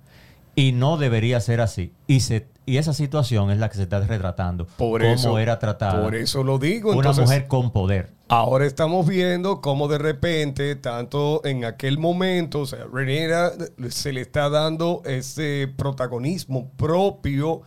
y 0.54 0.72
no 0.72 0.96
debería 0.96 1.40
ser 1.40 1.60
así. 1.60 1.92
Y, 2.06 2.20
se, 2.20 2.46
y 2.64 2.78
esa 2.78 2.94
situación 2.94 3.50
es 3.50 3.58
la 3.58 3.68
que 3.68 3.76
se 3.76 3.82
está 3.82 4.00
retratando. 4.00 4.66
Por 4.78 5.02
cómo 5.02 5.12
eso, 5.12 5.38
era 5.38 5.58
tratada 5.58 6.02
por 6.02 6.14
eso 6.14 6.42
lo 6.42 6.58
digo. 6.58 6.90
una 6.90 6.98
Entonces, 6.98 7.24
mujer 7.24 7.46
con 7.46 7.70
poder. 7.70 8.10
Ahora 8.28 8.66
estamos 8.66 9.06
viendo 9.06 9.60
cómo 9.60 9.86
de 9.86 9.98
repente, 9.98 10.74
tanto 10.76 11.42
en 11.44 11.64
aquel 11.64 11.98
momento, 11.98 12.60
o 12.60 12.66
sea, 12.66 12.86
Renera 12.92 13.52
se 13.88 14.12
le 14.12 14.22
está 14.22 14.48
dando 14.48 15.02
ese 15.04 15.72
protagonismo 15.76 16.70
propio 16.76 17.62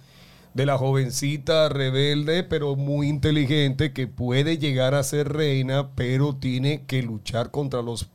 de 0.60 0.66
la 0.66 0.78
jovencita 0.78 1.70
rebelde, 1.70 2.44
pero 2.44 2.76
muy 2.76 3.08
inteligente, 3.08 3.94
que 3.94 4.08
puede 4.08 4.58
llegar 4.58 4.94
a 4.94 5.04
ser 5.04 5.32
reina, 5.32 5.92
pero 5.96 6.36
tiene 6.36 6.84
que 6.86 7.02
luchar 7.02 7.50
contra 7.50 7.82
los, 7.82 8.10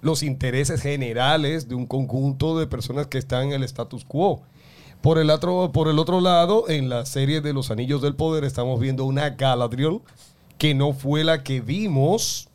los 0.00 0.24
intereses 0.24 0.82
generales 0.82 1.68
de 1.68 1.76
un 1.76 1.86
conjunto 1.86 2.58
de 2.58 2.66
personas 2.66 3.06
que 3.06 3.18
están 3.18 3.46
en 3.46 3.52
el 3.52 3.62
status 3.62 4.04
quo. 4.04 4.42
Por 5.00 5.18
el, 5.18 5.30
otro, 5.30 5.70
por 5.70 5.86
el 5.86 6.00
otro 6.00 6.20
lado, 6.20 6.68
en 6.68 6.88
la 6.88 7.06
serie 7.06 7.40
de 7.40 7.52
los 7.52 7.70
Anillos 7.70 8.02
del 8.02 8.16
Poder 8.16 8.42
estamos 8.42 8.80
viendo 8.80 9.04
una 9.04 9.30
Galadriel 9.30 10.00
que 10.58 10.74
no 10.74 10.94
fue 10.94 11.22
la 11.22 11.44
que 11.44 11.60
vimos 11.60 12.48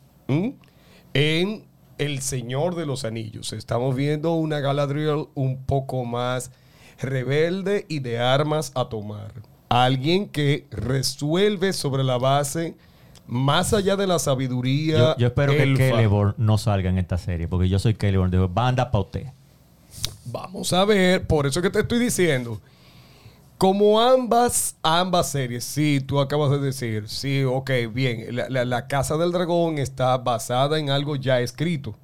en 1.14 1.64
El 1.96 2.20
Señor 2.20 2.74
de 2.74 2.84
los 2.84 3.06
Anillos. 3.06 3.54
Estamos 3.54 3.96
viendo 3.96 4.34
una 4.34 4.60
Galadriel 4.60 5.28
un 5.34 5.64
poco 5.64 6.04
más 6.04 6.50
rebelde 6.98 7.86
y 7.88 7.98
de 8.00 8.18
armas 8.18 8.72
a 8.74 8.86
tomar. 8.88 9.32
Alguien 9.68 10.28
que 10.28 10.66
resuelve 10.70 11.72
sobre 11.72 12.04
la 12.04 12.18
base, 12.18 12.74
más 13.26 13.72
allá 13.72 13.96
de 13.96 14.06
la 14.06 14.18
sabiduría. 14.18 14.98
Yo, 14.98 15.16
yo 15.16 15.26
espero 15.28 15.52
que. 15.52 15.76
Celeborn 15.76 16.34
no 16.36 16.58
salga 16.58 16.90
en 16.90 16.98
esta 16.98 17.18
serie, 17.18 17.48
porque 17.48 17.68
yo 17.68 17.78
soy 17.78 17.94
Celeborn 17.98 18.30
de 18.30 18.38
banda 18.46 18.90
pa' 18.90 19.00
usted. 19.00 19.26
Vamos 20.26 20.72
a 20.72 20.84
ver, 20.84 21.26
por 21.26 21.46
eso 21.46 21.60
que 21.62 21.70
te 21.70 21.80
estoy 21.80 21.98
diciendo. 21.98 22.60
Como 23.56 24.00
ambas, 24.00 24.76
ambas 24.82 25.30
series, 25.30 25.64
sí, 25.64 26.00
tú 26.04 26.18
acabas 26.20 26.50
de 26.50 26.58
decir, 26.58 27.08
sí, 27.08 27.44
ok, 27.44 27.70
bien, 27.92 28.34
la, 28.34 28.48
la- 28.50 28.64
la 28.64 28.86
Casa 28.88 29.16
del 29.16 29.30
Dragón 29.32 29.78
está 29.78 30.18
basada 30.18 30.78
en 30.78 30.90
algo 30.90 31.14
ya 31.16 31.40
escrito. 31.40 31.94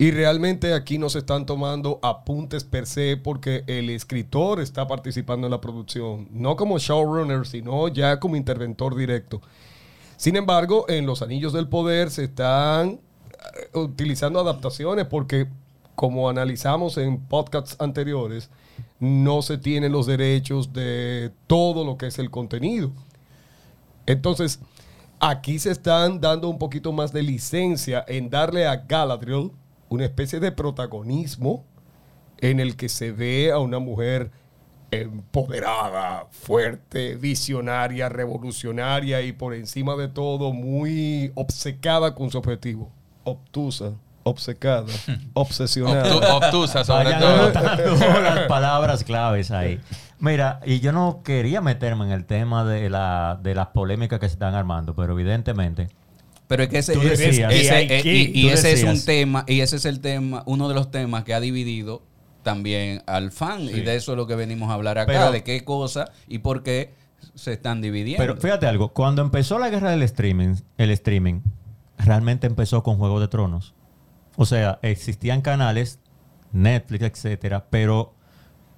Y 0.00 0.12
realmente 0.12 0.72
aquí 0.72 0.96
no 0.96 1.10
se 1.10 1.18
están 1.18 1.44
tomando 1.44 2.00
apuntes 2.02 2.64
per 2.64 2.86
se 2.86 3.18
porque 3.18 3.64
el 3.66 3.90
escritor 3.90 4.58
está 4.58 4.86
participando 4.86 5.46
en 5.46 5.50
la 5.50 5.60
producción, 5.60 6.26
no 6.32 6.56
como 6.56 6.78
showrunner, 6.78 7.46
sino 7.46 7.86
ya 7.88 8.18
como 8.18 8.34
interventor 8.34 8.96
directo. 8.96 9.42
Sin 10.16 10.36
embargo, 10.36 10.86
en 10.88 11.04
Los 11.04 11.20
Anillos 11.20 11.52
del 11.52 11.68
Poder 11.68 12.10
se 12.10 12.24
están 12.24 12.92
eh, 12.92 13.78
utilizando 13.78 14.40
adaptaciones 14.40 15.04
porque, 15.04 15.48
como 15.96 16.30
analizamos 16.30 16.96
en 16.96 17.20
podcasts 17.20 17.76
anteriores, 17.78 18.48
no 19.00 19.42
se 19.42 19.58
tienen 19.58 19.92
los 19.92 20.06
derechos 20.06 20.72
de 20.72 21.30
todo 21.46 21.84
lo 21.84 21.98
que 21.98 22.06
es 22.06 22.18
el 22.18 22.30
contenido. 22.30 22.90
Entonces, 24.06 24.60
aquí 25.18 25.58
se 25.58 25.70
están 25.70 26.22
dando 26.22 26.48
un 26.48 26.58
poquito 26.58 26.90
más 26.90 27.12
de 27.12 27.22
licencia 27.22 28.02
en 28.08 28.30
darle 28.30 28.66
a 28.66 28.76
Galadriel 28.76 29.50
una 29.90 30.04
especie 30.04 30.40
de 30.40 30.50
protagonismo 30.52 31.64
en 32.38 32.58
el 32.58 32.76
que 32.76 32.88
se 32.88 33.12
ve 33.12 33.52
a 33.52 33.58
una 33.58 33.78
mujer 33.78 34.30
empoderada, 34.90 36.26
fuerte, 36.30 37.14
visionaria, 37.16 38.08
revolucionaria 38.08 39.20
y 39.22 39.32
por 39.32 39.54
encima 39.54 39.94
de 39.96 40.08
todo 40.08 40.52
muy 40.52 41.32
obcecada 41.34 42.14
con 42.14 42.30
su 42.30 42.38
objetivo. 42.38 42.90
Obtusa, 43.24 43.92
obcecada, 44.22 44.86
obsesionada. 45.34 46.08
Obtu- 46.08 46.46
obtusa, 46.46 46.84
sobre 46.84 47.12
todo. 47.14 47.52
las 48.22 48.46
palabras 48.46 49.04
claves 49.04 49.50
ahí. 49.50 49.80
Mira, 50.18 50.60
y 50.64 50.80
yo 50.80 50.92
no 50.92 51.22
quería 51.22 51.60
meterme 51.60 52.04
en 52.06 52.12
el 52.12 52.24
tema 52.24 52.64
de, 52.64 52.90
la, 52.90 53.38
de 53.42 53.54
las 53.54 53.68
polémicas 53.68 54.18
que 54.20 54.28
se 54.28 54.34
están 54.34 54.54
armando, 54.54 54.94
pero 54.94 55.12
evidentemente 55.12 55.88
Pero 56.50 56.64
es 56.64 56.68
que 56.68 56.78
ese, 56.78 56.94
Y 56.94 56.98
eh, 56.98 58.02
que- 58.02 58.12
y- 58.34 58.48
ese 58.48 58.72
es 58.72 58.82
un 58.82 59.04
tema, 59.04 59.44
y 59.46 59.60
ese 59.60 59.76
es 59.76 59.84
el 59.84 60.00
tema, 60.00 60.42
uno 60.46 60.68
de 60.68 60.74
los 60.74 60.90
temas 60.90 61.22
que 61.22 61.32
ha 61.32 61.38
dividido 61.38 62.02
también 62.42 63.04
al 63.06 63.30
fan. 63.30 63.62
Y 63.62 63.80
de 63.82 63.94
eso 63.94 64.10
es 64.12 64.16
lo 64.16 64.26
que 64.26 64.34
venimos 64.34 64.68
a 64.68 64.74
hablar 64.74 64.98
acá, 64.98 65.12
Pero- 65.12 65.30
de 65.30 65.44
qué 65.44 65.64
cosa 65.64 66.10
y 66.26 66.38
por 66.40 66.64
qué 66.64 66.92
se 67.36 67.52
están 67.52 67.80
dividiendo. 67.80 68.20
Pero 68.20 68.36
fíjate 68.36 68.66
algo, 68.66 68.88
cuando 68.92 69.22
empezó 69.22 69.60
la 69.60 69.70
guerra 69.70 69.92
del 69.92 70.02
streaming, 70.02 70.56
el 70.76 70.90
streaming 70.90 71.42
realmente 71.98 72.48
empezó 72.48 72.82
con 72.82 72.96
Juego 72.96 73.20
de 73.20 73.28
Tronos. 73.28 73.74
O 74.34 74.44
sea, 74.44 74.80
existían 74.82 75.42
canales, 75.42 76.00
Netflix, 76.50 77.04
etcétera, 77.04 77.66
pero 77.70 78.14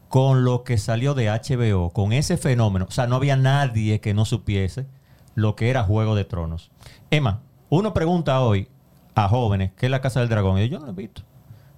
con 0.09 0.45
lo 0.45 0.63
que 0.63 0.77
salió 0.77 1.15
de 1.15 1.31
HBO, 1.31 1.89
con 1.91 2.13
ese 2.13 2.37
fenómeno, 2.37 2.85
o 2.87 2.93
sea, 2.93 3.07
no 3.07 3.17
había 3.17 3.37
nadie 3.37 4.01
que 4.01 4.13
no 4.13 4.27
supiese 4.27 4.85
lo 5.35 5.57
que 5.57 5.71
era 5.71 5.85
Juego 5.85 6.15
de 6.15 6.27
Tronos. 6.27 6.71
Emma, 7.11 7.41
uno 7.73 7.95
pregunta 7.95 8.39
hoy 8.43 8.69
a 9.15 9.29
jóvenes 9.29 9.71
qué 9.79 9.87
es 9.87 9.91
la 9.91 10.03
Casa 10.03 10.21
del 10.21 10.29
Dragón, 10.29 10.59
y 10.59 10.69
yo 10.69 10.79
no 10.79 10.85
lo 10.85 10.93
he 10.93 10.95
visto. 10.95 11.23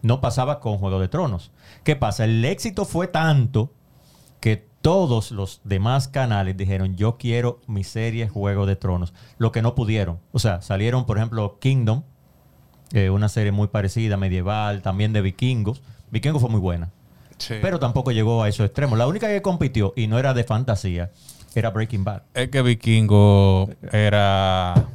No 0.02 0.20
pasaba 0.20 0.58
con 0.58 0.78
Juego 0.78 0.98
de 0.98 1.06
Tronos. 1.06 1.52
¿Qué 1.84 1.94
pasa? 1.94 2.24
El 2.24 2.44
éxito 2.44 2.84
fue 2.84 3.06
tanto 3.06 3.72
que 4.40 4.66
todos 4.82 5.30
los 5.30 5.60
demás 5.62 6.08
canales 6.08 6.56
dijeron, 6.56 6.96
yo 6.96 7.16
quiero 7.16 7.60
mi 7.68 7.84
serie 7.84 8.28
Juego 8.28 8.66
de 8.66 8.74
Tronos. 8.74 9.14
Lo 9.38 9.52
que 9.52 9.62
no 9.62 9.76
pudieron. 9.76 10.18
O 10.32 10.40
sea, 10.40 10.62
salieron, 10.62 11.06
por 11.06 11.16
ejemplo, 11.16 11.58
Kingdom, 11.60 12.02
eh, 12.92 13.10
una 13.10 13.28
serie 13.28 13.52
muy 13.52 13.68
parecida, 13.68 14.16
medieval, 14.16 14.82
también 14.82 15.12
de 15.12 15.20
vikingos. 15.20 15.80
Vikingos 16.10 16.40
fue 16.40 16.50
muy 16.50 16.60
buena. 16.60 16.90
Sí. 17.38 17.54
Pero 17.62 17.78
tampoco 17.78 18.10
llegó 18.10 18.42
a 18.42 18.48
esos 18.48 18.66
extremos. 18.66 18.98
La 18.98 19.06
única 19.06 19.28
que 19.28 19.42
compitió, 19.42 19.92
y 19.94 20.08
no 20.08 20.18
era 20.18 20.34
de 20.34 20.42
fantasía, 20.42 21.12
era 21.54 21.70
Breaking 21.70 22.02
Bad. 22.02 22.22
Es 22.34 22.48
que 22.48 22.62
Vikingo 22.62 23.70
era 23.92 24.88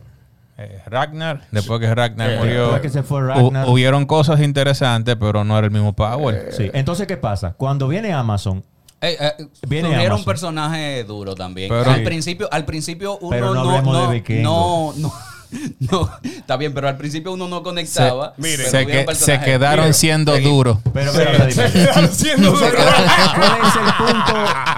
eh, 0.59 0.81
Ragnar. 0.85 1.41
Después 1.51 1.79
que 1.79 1.93
Ragnar 1.93 2.29
Eh, 2.31 2.37
murió, 2.39 2.81
que 2.81 2.89
se 2.89 3.01
fue 3.03 3.21
Ragnar. 3.21 3.65
hu- 3.65 3.71
hubieron 3.71 4.05
cosas 4.05 4.41
interesantes, 4.41 5.15
pero 5.19 5.43
no 5.43 5.57
era 5.57 5.65
el 5.65 5.71
mismo 5.71 5.93
power. 5.93 6.49
Sí. 6.51 6.69
Entonces, 6.73 7.07
¿qué 7.07 7.17
pasa? 7.17 7.53
Cuando 7.57 7.87
viene 7.87 8.11
Amazon, 8.13 8.63
Eh, 9.01 9.15
eh, 9.17 9.45
Viene 9.65 9.87
tuvieron 9.87 10.07
Amazon. 10.07 10.19
un 10.19 10.25
personaje 10.25 11.03
duro 11.05 11.33
también. 11.33 11.69
Pero- 11.69 11.89
al 11.89 11.99
Sí. 11.99 12.03
principio, 12.03 12.49
al 12.51 12.65
principio 12.65 13.17
uno 13.19 13.29
Pero 13.29 13.53
no 13.53 13.63
no, 13.63 13.81
no, 13.81 14.93
no, 14.97 15.13
no, 15.79 16.09
está 16.23 16.57
bien, 16.57 16.73
pero 16.73 16.89
al 16.89 16.97
principio 16.97 17.31
uno 17.31 17.47
no 17.47 17.57
Se, 17.59 17.63
conectaba. 17.63 18.33
Miren, 18.37 18.57
pero 18.57 18.69
se 18.71 18.85
que- 18.85 19.15
se 19.15 19.39
quedaron 19.39 19.85
Miren, 19.85 19.93
siendo 19.93 20.37
duros. 20.39 20.79
pero 20.93 21.13
mira, 21.13 21.31
Vladimir, 21.31 21.89
Haciendo- 21.93 22.51
¿Cuál 22.51 23.57
es 23.63 23.75
el 23.75 23.93
punto 23.97 24.33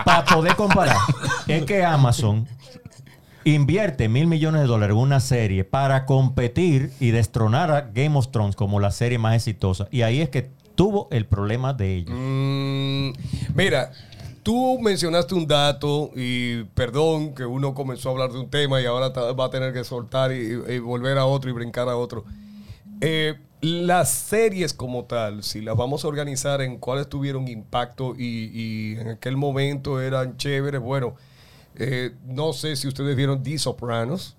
para 0.05 0.23
poder 0.25 0.55
comparar? 0.55 0.97
Es 1.47 1.63
que 1.65 1.83
Amazon 1.83 2.47
invierte 3.43 4.09
mil 4.09 4.27
millones 4.27 4.61
de 4.61 4.67
dólares 4.67 4.95
en 4.95 5.01
una 5.01 5.19
serie 5.19 5.63
para 5.63 6.05
competir 6.05 6.91
y 6.99 7.11
destronar 7.11 7.71
a 7.71 7.81
Game 7.93 8.17
of 8.17 8.29
Thrones 8.31 8.55
como 8.55 8.79
la 8.79 8.91
serie 8.91 9.17
más 9.17 9.35
exitosa. 9.35 9.87
Y 9.91 10.03
ahí 10.03 10.21
es 10.21 10.29
que 10.29 10.49
tuvo 10.75 11.07
el 11.11 11.25
problema 11.25 11.73
de 11.73 11.95
ellos. 11.95 12.15
Mm, 12.17 13.11
mira, 13.55 13.91
tú 14.43 14.79
mencionaste 14.79 15.35
un 15.35 15.47
dato 15.47 16.11
y 16.15 16.63
perdón 16.75 17.33
que 17.33 17.45
uno 17.45 17.73
comenzó 17.73 18.09
a 18.09 18.11
hablar 18.13 18.31
de 18.31 18.39
un 18.39 18.49
tema 18.49 18.81
y 18.81 18.85
ahora 18.85 19.09
va 19.09 19.45
a 19.45 19.49
tener 19.49 19.73
que 19.73 19.83
soltar 19.83 20.31
y, 20.31 20.79
volver 20.79 21.17
a 21.17 21.25
otro 21.25 21.49
y 21.49 21.53
brincar 21.53 21.89
a 21.89 21.97
otro. 21.97 22.25
Eh, 23.01 23.35
las 23.61 24.11
series 24.11 24.73
como 24.73 25.05
tal, 25.05 25.43
si 25.43 25.61
las 25.61 25.75
vamos 25.75 26.03
a 26.03 26.07
organizar 26.07 26.61
en 26.61 26.77
cuáles 26.77 27.07
tuvieron 27.07 27.47
impacto 27.47 28.15
y 28.17 28.95
en 28.97 29.09
aquel 29.09 29.37
momento 29.37 30.01
eran 30.01 30.37
chéveres, 30.37 30.81
bueno, 30.81 31.15
eh, 31.75 32.15
no 32.25 32.53
sé 32.53 32.75
si 32.75 32.87
ustedes 32.87 33.15
vieron 33.15 33.43
The 33.43 33.57
Sopranos. 33.57 34.37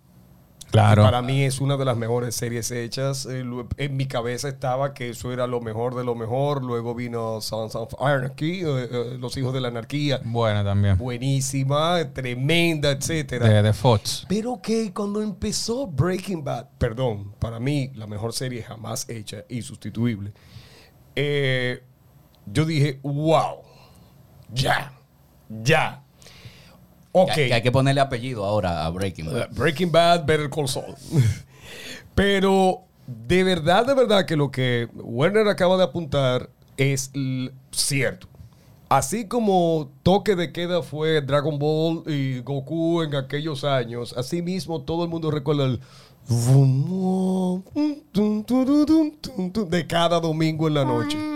Claro. 0.71 1.03
Para 1.03 1.21
mí 1.21 1.43
es 1.43 1.61
una 1.61 1.77
de 1.77 1.85
las 1.85 1.99
mejores 1.99 2.35
series 2.35 2.71
hechas. 2.71 3.27
Eh, 3.31 3.45
En 3.77 3.95
mi 3.95 4.07
cabeza 4.07 4.49
estaba 4.49 4.95
que 4.95 5.11
eso 5.11 5.31
era 5.31 5.47
lo 5.47 5.61
mejor 5.61 5.95
de 5.95 6.03
lo 6.03 6.15
mejor. 6.15 6.65
Luego 6.65 6.95
vino 6.95 7.43
Sons 7.43 7.75
of 7.75 7.93
Anarchy, 8.01 8.63
eh, 8.65 9.19
Los 9.21 9.37
Hijos 9.37 9.53
de 9.53 9.61
la 9.61 9.69
Anarquía. 9.69 10.23
Buena 10.25 10.65
también. 10.65 10.97
Buenísima, 10.97 12.11
tremenda, 12.15 12.91
etcétera. 12.91 13.47
De, 13.51 13.63
de 13.63 13.73
Fox. 13.75 14.25
Pero 14.31 14.63
que 14.63 14.95
cuando 14.95 15.21
empezó 15.21 15.87
Breaking 15.87 16.43
Bad, 16.43 16.69
perdón, 16.79 17.35
para 17.39 17.61
mí 17.61 17.91
la 17.95 18.07
mejor 18.07 18.33
serie 18.33 18.63
jamás 18.63 19.07
hecha, 19.11 19.45
insustituible. 19.51 20.33
eh, 21.17 21.83
yo 22.47 22.65
dije, 22.65 22.99
wow, 23.03 23.59
ya, 24.53 24.99
ya. 25.49 26.02
Ok. 27.13 27.33
Que, 27.35 27.49
que 27.49 27.55
hay 27.55 27.63
que 27.63 27.73
ponerle 27.73 28.01
apellido 28.01 28.45
ahora 28.45 28.85
a 28.85 28.91
Breaking 28.91 29.27
Bad. 29.27 29.51
Breaking 29.53 29.93
Bad, 29.93 30.25
Better 30.25 30.51
Call 30.51 30.69
Saul. 30.69 30.95
Pero 32.15 32.83
de 33.07 33.45
verdad, 33.45 33.87
de 33.87 33.95
verdad 33.95 34.27
que 34.27 34.37
lo 34.37 34.51
que 34.51 34.89
Werner 34.95 35.49
acaba 35.49 35.77
de 35.77 35.85
apuntar 35.85 36.51
es 36.77 37.11
cierto. 37.71 38.29
Así 38.89 39.27
como 39.27 39.91
toque 40.03 40.37
de 40.37 40.53
queda 40.53 40.83
fue 40.83 41.23
Dragon 41.23 41.59
Ball 41.59 42.03
y 42.07 42.41
Goku 42.41 43.03
en 43.03 43.15
aquellos 43.15 43.65
años, 43.65 44.15
así 44.19 44.43
mismo 44.43 44.83
todo 44.83 45.05
el 45.05 45.09
mundo 45.09 45.31
recuerda 45.31 45.65
el 45.65 45.81
de 49.71 49.87
cada 49.87 50.21
domingo 50.21 50.69
en 50.69 50.75
la 50.75 50.85
noche. 50.85 51.32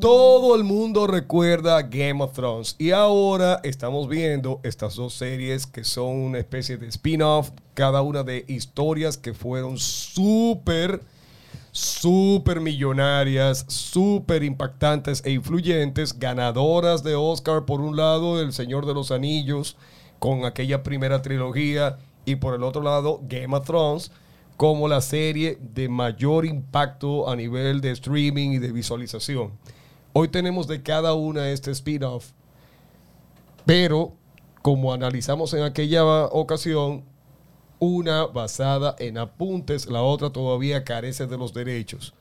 Todo 0.00 0.56
el 0.56 0.64
mundo 0.64 1.06
recuerda 1.06 1.82
Game 1.82 2.24
of 2.24 2.32
Thrones. 2.32 2.74
Y 2.78 2.92
ahora 2.92 3.60
estamos 3.62 4.08
viendo 4.08 4.58
estas 4.62 4.96
dos 4.96 5.12
series 5.12 5.66
que 5.66 5.84
son 5.84 6.16
una 6.16 6.38
especie 6.38 6.78
de 6.78 6.86
spin-off, 6.88 7.50
cada 7.74 8.00
una 8.00 8.22
de 8.22 8.46
historias 8.48 9.18
que 9.18 9.34
fueron 9.34 9.76
súper, 9.76 11.02
súper 11.70 12.60
millonarias, 12.62 13.66
súper 13.68 14.42
impactantes 14.42 15.22
e 15.26 15.32
influyentes, 15.32 16.18
ganadoras 16.18 17.02
de 17.02 17.14
Oscar 17.14 17.66
por 17.66 17.82
un 17.82 17.94
lado, 17.94 18.40
El 18.40 18.54
Señor 18.54 18.86
de 18.86 18.94
los 18.94 19.10
Anillos, 19.10 19.76
con 20.18 20.46
aquella 20.46 20.82
primera 20.82 21.20
trilogía, 21.20 21.98
y 22.24 22.36
por 22.36 22.54
el 22.54 22.62
otro 22.62 22.80
lado, 22.80 23.20
Game 23.24 23.54
of 23.54 23.66
Thrones, 23.66 24.10
como 24.56 24.88
la 24.88 25.02
serie 25.02 25.58
de 25.60 25.90
mayor 25.90 26.46
impacto 26.46 27.28
a 27.28 27.36
nivel 27.36 27.82
de 27.82 27.90
streaming 27.90 28.52
y 28.52 28.58
de 28.58 28.72
visualización. 28.72 29.52
Hoy 30.12 30.28
tenemos 30.28 30.66
de 30.66 30.82
cada 30.82 31.14
una 31.14 31.50
este 31.50 31.70
spin-off 31.70 32.30
Pero, 33.64 34.12
como 34.62 34.92
analizamos 34.92 35.54
en 35.54 35.62
aquella 35.62 36.04
ocasión, 36.04 37.04
una 37.78 38.26
basada 38.26 38.96
en 38.98 39.18
apuntes, 39.18 39.86
la 39.86 40.02
otra 40.02 40.30
todavía 40.30 40.84
carece 40.84 41.26
de 41.26 41.38
los 41.38 41.54
derechos. 41.54 42.14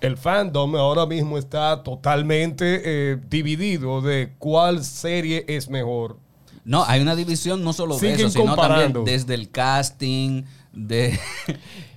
El 0.00 0.16
fandom 0.16 0.76
ahora 0.76 1.06
mismo 1.06 1.38
está 1.38 1.82
totalmente 1.82 2.82
eh, 2.84 3.18
dividido 3.28 4.00
de 4.00 4.34
cuál 4.38 4.84
serie 4.84 5.44
es 5.48 5.68
mejor. 5.68 6.18
No, 6.64 6.84
hay 6.84 7.00
una 7.00 7.16
división 7.16 7.64
no 7.64 7.72
solo 7.72 7.94
de 7.94 8.00
Siguen 8.00 8.26
eso, 8.26 8.30
sino 8.30 8.46
comparando. 8.46 9.00
también 9.00 9.04
desde 9.04 9.34
el 9.34 9.50
casting, 9.50 10.44
de... 10.72 11.18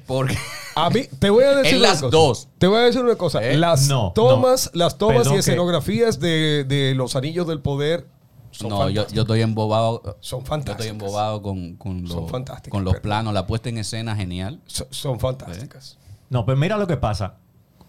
Porque... 0.08 0.38
A 0.76 0.90
mí, 0.90 1.02
te 1.20 1.30
voy 1.30 1.44
a 1.44 1.56
decir 1.56 1.76
En 1.76 1.82
las 1.82 2.02
cosa. 2.02 2.10
dos. 2.10 2.48
Te 2.58 2.68
voy 2.68 2.78
a 2.78 2.82
decir 2.82 3.02
una 3.04 3.16
cosa. 3.16 3.44
¿Eh? 3.44 3.58
Las 3.58 3.88
No, 3.88 4.12
tomas, 4.14 4.72
las 4.74 4.98
tomas 4.98 5.18
Perdón 5.18 5.34
y 5.34 5.36
que- 5.36 5.40
escenografías 5.42 6.20
de, 6.20 6.64
de 6.68 6.94
los 6.96 7.16
anillos 7.16 7.46
del 7.48 7.60
poder 7.62 8.08
son 8.52 8.70
no, 8.70 8.90
yo, 8.90 9.08
yo 9.08 9.22
estoy 9.22 9.42
embobado. 9.42 10.18
Son 10.20 10.42
Yo 10.42 10.46
fantásticas. 10.46 10.86
estoy 10.86 10.90
embobado 10.90 11.42
con, 11.42 11.76
con, 11.78 12.06
Son 12.08 12.24
lo- 12.24 12.28
fantásticas, 12.28 12.72
con 12.72 12.84
los 12.84 12.94
pero- 12.94 13.02
planos, 13.04 13.34
la 13.34 13.48
puesta 13.48 13.70
en 13.70 13.78
escena 13.78 14.16
genial. 14.16 14.60
So- 14.66 14.88
son 14.92 15.20
fantásticas. 15.20 15.98
No, 16.30 16.46
pues 16.46 16.58
mira 16.58 16.78
lo 16.78 16.88
que 16.88 16.98
pasa. 16.98 17.36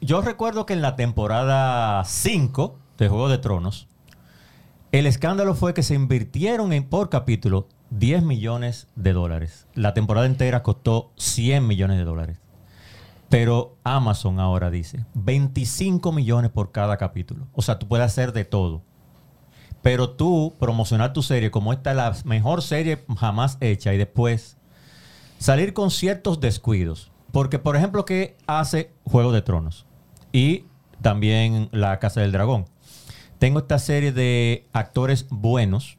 Yo 0.00 0.20
recuerdo 0.20 0.66
que 0.66 0.72
en 0.72 0.82
la 0.82 0.94
temporada 0.96 2.04
5 2.04 2.78
de 2.98 3.08
Juego 3.08 3.28
de 3.28 3.38
Tronos, 3.38 3.86
el 4.92 5.06
escándalo 5.06 5.54
fue 5.54 5.74
que 5.74 5.82
se 5.82 5.94
invirtieron 5.94 6.72
en, 6.72 6.84
por 6.88 7.08
capítulo 7.08 7.68
10 7.98 8.22
millones 8.22 8.88
de 8.96 9.12
dólares. 9.12 9.66
La 9.74 9.92
temporada 9.92 10.26
entera 10.26 10.62
costó 10.62 11.12
100 11.16 11.66
millones 11.66 11.98
de 11.98 12.04
dólares. 12.04 12.38
Pero 13.28 13.76
Amazon 13.84 14.40
ahora 14.40 14.70
dice 14.70 15.04
25 15.14 16.10
millones 16.12 16.50
por 16.50 16.72
cada 16.72 16.96
capítulo. 16.96 17.48
O 17.52 17.60
sea, 17.60 17.78
tú 17.78 17.88
puedes 17.88 18.06
hacer 18.06 18.32
de 18.32 18.44
todo. 18.44 18.82
Pero 19.82 20.10
tú 20.10 20.54
promocionar 20.58 21.12
tu 21.12 21.22
serie 21.22 21.50
como 21.50 21.72
esta 21.72 21.90
es 21.90 21.96
la 21.96 22.16
mejor 22.24 22.62
serie 22.62 23.04
jamás 23.18 23.58
hecha 23.60 23.92
y 23.92 23.98
después 23.98 24.56
salir 25.38 25.74
con 25.74 25.90
ciertos 25.90 26.40
descuidos. 26.40 27.10
Porque, 27.30 27.58
por 27.58 27.76
ejemplo, 27.76 28.04
¿qué 28.04 28.36
hace 28.46 28.92
Juego 29.04 29.32
de 29.32 29.42
Tronos? 29.42 29.86
Y 30.32 30.64
también 31.02 31.68
La 31.72 31.98
Casa 31.98 32.20
del 32.20 32.32
Dragón. 32.32 32.66
Tengo 33.38 33.58
esta 33.58 33.78
serie 33.78 34.12
de 34.12 34.66
actores 34.72 35.26
buenos 35.28 35.98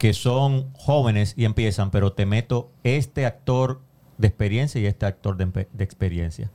que 0.00 0.14
son 0.14 0.72
jóvenes 0.72 1.34
y 1.36 1.44
empiezan, 1.44 1.90
pero 1.90 2.14
te 2.14 2.24
meto 2.24 2.72
este 2.84 3.26
actor 3.26 3.82
de 4.16 4.28
experiencia 4.28 4.80
y 4.80 4.86
este 4.86 5.04
actor 5.04 5.36
de, 5.36 5.68
experiencia. 5.78 6.50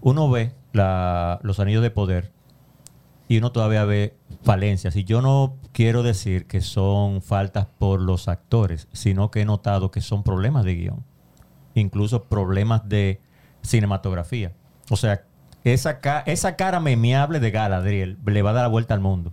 Uno 0.00 0.30
ve 0.30 0.52
los 0.72 1.58
anillos 1.58 1.82
de 1.82 1.90
poder 1.90 2.30
y 3.26 3.38
uno 3.38 3.50
todavía 3.50 3.84
ve 3.84 4.16
falencias. 4.44 4.94
Y 4.94 5.02
yo 5.02 5.20
no 5.20 5.56
quiero 5.72 6.04
decir 6.04 6.46
que 6.46 6.60
son 6.60 7.22
faltas 7.22 7.66
por 7.66 8.00
los 8.00 8.28
actores, 8.28 8.86
sino 8.92 9.32
que 9.32 9.40
he 9.40 9.44
notado 9.44 9.90
que 9.90 10.00
son 10.00 10.22
problemas 10.22 10.64
de 10.64 10.76
guion. 10.76 11.04
Incluso 11.74 12.22
problemas 12.22 12.88
de 12.88 13.20
cinematografía. 13.62 14.52
O 14.90 14.96
sea, 14.96 15.24
esa, 15.64 15.98
esa 16.26 16.54
cara 16.54 16.78
memeable 16.78 17.40
de 17.40 17.50
Galadriel 17.50 18.16
le 18.24 18.42
va 18.42 18.50
a 18.50 18.52
dar 18.52 18.62
la 18.62 18.68
vuelta 18.68 18.94
al 18.94 19.00
mundo. 19.00 19.32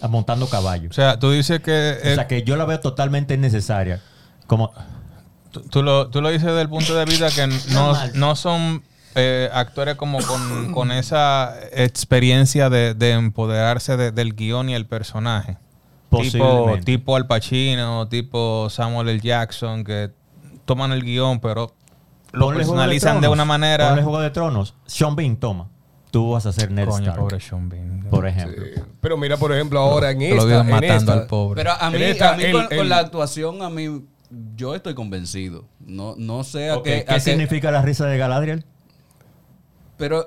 A- 0.00 0.08
Montando 0.08 0.46
caballos. 0.48 0.90
O 0.90 0.94
sea, 0.94 1.18
tú 1.18 1.30
dices 1.30 1.60
que, 1.60 1.96
O 2.00 2.14
sea, 2.14 2.26
que 2.26 2.42
yo 2.42 2.56
la 2.56 2.64
veo 2.64 2.80
totalmente 2.80 3.34
innecesaria. 3.34 4.00
Como, 4.46 4.72
tú, 5.50 5.60
tú 5.62 5.82
lo, 5.82 6.08
tú 6.08 6.20
lo 6.20 6.28
dices 6.28 6.46
desde 6.46 6.62
el 6.62 6.68
punto 6.68 6.94
de 6.94 7.04
vista 7.04 7.30
que 7.30 7.46
no, 7.72 7.92
no 8.14 8.36
son 8.36 8.82
eh, 9.14 9.48
actores 9.52 9.96
como 9.96 10.18
con, 10.20 10.72
con 10.72 10.92
esa 10.92 11.54
experiencia 11.72 12.68
de, 12.70 12.94
de 12.94 13.12
empoderarse 13.12 13.96
de- 13.96 14.12
del 14.12 14.34
guion 14.34 14.68
y 14.68 14.74
el 14.74 14.86
personaje. 14.86 15.56
Tipo, 16.10 16.78
tipo 16.84 17.16
Al 17.16 17.26
Pacino, 17.26 18.06
tipo 18.08 18.68
Samuel 18.70 19.08
L. 19.08 19.20
Jackson, 19.20 19.82
que 19.84 20.10
toman 20.64 20.92
el 20.92 21.02
guion, 21.02 21.40
pero 21.40 21.74
lo 22.32 22.46
ponle 22.46 22.58
personalizan 22.60 23.20
de, 23.20 23.28
una 23.28 23.44
manera. 23.44 23.88
Ponle 23.88 24.02
Juego 24.02 24.20
de 24.20 24.30
Tronos. 24.30 24.74
Sean 24.86 25.16
Bean, 25.16 25.36
toma. 25.36 25.68
Tú 26.16 26.30
vas 26.30 26.46
a 26.46 26.52
ser 26.52 26.70
Ned 26.70 26.88
Coño, 26.88 27.10
Stark, 27.10 27.18
pobre 27.18 27.40
Sean 27.40 27.68
Bean. 27.68 28.06
por 28.08 28.26
ejemplo. 28.26 28.64
Pero 29.02 29.18
mira, 29.18 29.36
por 29.36 29.52
ejemplo, 29.52 29.78
ahora 29.80 30.12
en 30.12 30.18
lo 30.34 30.42
esta. 30.48 30.60
en 30.62 30.70
matando 30.70 30.94
esta- 30.94 31.12
al 31.12 31.26
pobre. 31.26 31.60
Pero 31.62 31.72
a 31.78 31.90
mí, 31.90 32.02
esta, 32.02 32.32
a 32.32 32.36
mí 32.38 32.42
el- 32.44 32.68
con, 32.74 32.88
la 32.88 32.98
actuación, 33.00 33.60
a 33.60 33.68
mí, 33.68 34.02
yo 34.56 34.74
estoy 34.74 34.94
convencido. 34.94 35.66
No, 35.78 36.14
no 36.16 36.42
sé 36.42 36.70
a 36.70 36.76
qué... 36.82 37.04
¿Qué, 37.04 37.12
a 37.12 37.14
qué- 37.16 37.20
significa 37.20 37.70
la 37.70 37.82
risa 37.82 38.06
de 38.06 38.16
Galadriel? 38.16 38.64
Pero 39.98 40.26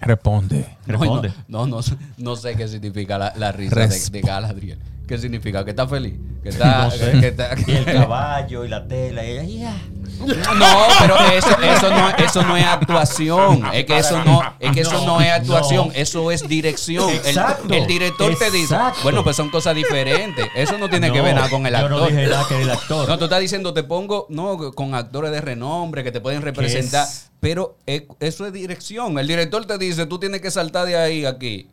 Responde. 0.00 0.76
No, 0.86 0.98
Responde. 0.98 1.28
No, 1.48 1.66
no, 1.66 1.76
no, 1.76 1.82
sé- 1.82 1.96
no 2.16 2.36
sé 2.36 2.54
qué 2.54 2.68
significa 2.68 3.18
la, 3.18 3.32
la 3.36 3.50
risa 3.50 3.86
de 4.12 4.20
Galadriel. 4.20 4.78
¿Qué 5.08 5.18
significa? 5.18 5.64
¿Que 5.64 5.70
está 5.70 5.88
feliz? 5.88 6.14
¿Que 6.42 6.48
está...? 6.50 6.84
No 6.84 6.90
sé. 6.92 7.18
que 7.20 7.28
está- 7.28 7.54
Y 7.66 7.70
el 7.72 7.84
caballo 7.86 8.64
y 8.64 8.68
la 8.68 8.86
tela. 8.86 9.24
Y 9.24 9.38
ella. 9.38 9.74
No, 10.20 10.66
pero 11.00 11.16
eso, 11.32 11.48
eso, 11.62 11.90
no, 11.90 12.08
eso 12.10 12.42
no 12.42 12.56
es 12.56 12.64
actuación. 12.64 13.62
Es 13.72 13.84
que 13.84 13.98
eso 13.98 14.22
no, 14.24 14.42
es 14.58 14.72
que 14.72 14.80
eso 14.80 15.06
no, 15.06 15.20
es 15.20 15.30
actuación. 15.30 15.92
Eso 15.94 16.30
es 16.32 16.46
dirección. 16.48 17.08
Exacto, 17.10 17.72
El, 17.72 17.86
director 17.86 18.34
te 18.36 18.50
dice, 18.50 18.76
bueno, 19.04 19.22
pues 19.22 19.36
son 19.36 19.48
cosas 19.48 19.76
diferentes. 19.76 20.46
Eso 20.56 20.76
no 20.76 20.88
tiene 20.90 21.12
que 21.12 21.20
ver 21.20 21.34
nada 21.36 21.48
con 21.48 21.64
el 21.66 21.72
yo 21.72 21.78
actor. 21.78 21.90
no 22.00 22.06
dije 22.08 22.26
nada 22.26 22.46
que 22.48 22.60
el 22.62 22.70
actor. 22.70 23.08
No, 23.08 23.16
tú 23.18 23.24
estás 23.24 23.40
diciendo, 23.40 23.72
te 23.72 23.84
pongo, 23.84 24.26
no, 24.28 24.72
con 24.72 24.94
actores 24.94 25.30
de 25.30 25.40
renombre 25.40 26.02
que 26.02 26.10
te 26.10 26.20
pueden 26.20 26.42
representar. 26.42 27.04
es- 27.06 27.30
Pero 27.40 27.76
es- 27.86 28.02
eso 28.18 28.44
es 28.46 28.52
dirección. 28.52 29.18
El 29.20 29.28
director 29.28 29.64
te 29.66 29.78
dice, 29.78 30.04
tú 30.06 30.18
tienes 30.18 30.40
que 30.40 30.50
saltar 30.50 30.86
de 30.86 30.96
ahí 30.96 31.24
a 31.24 31.30
aquí. 31.30 31.68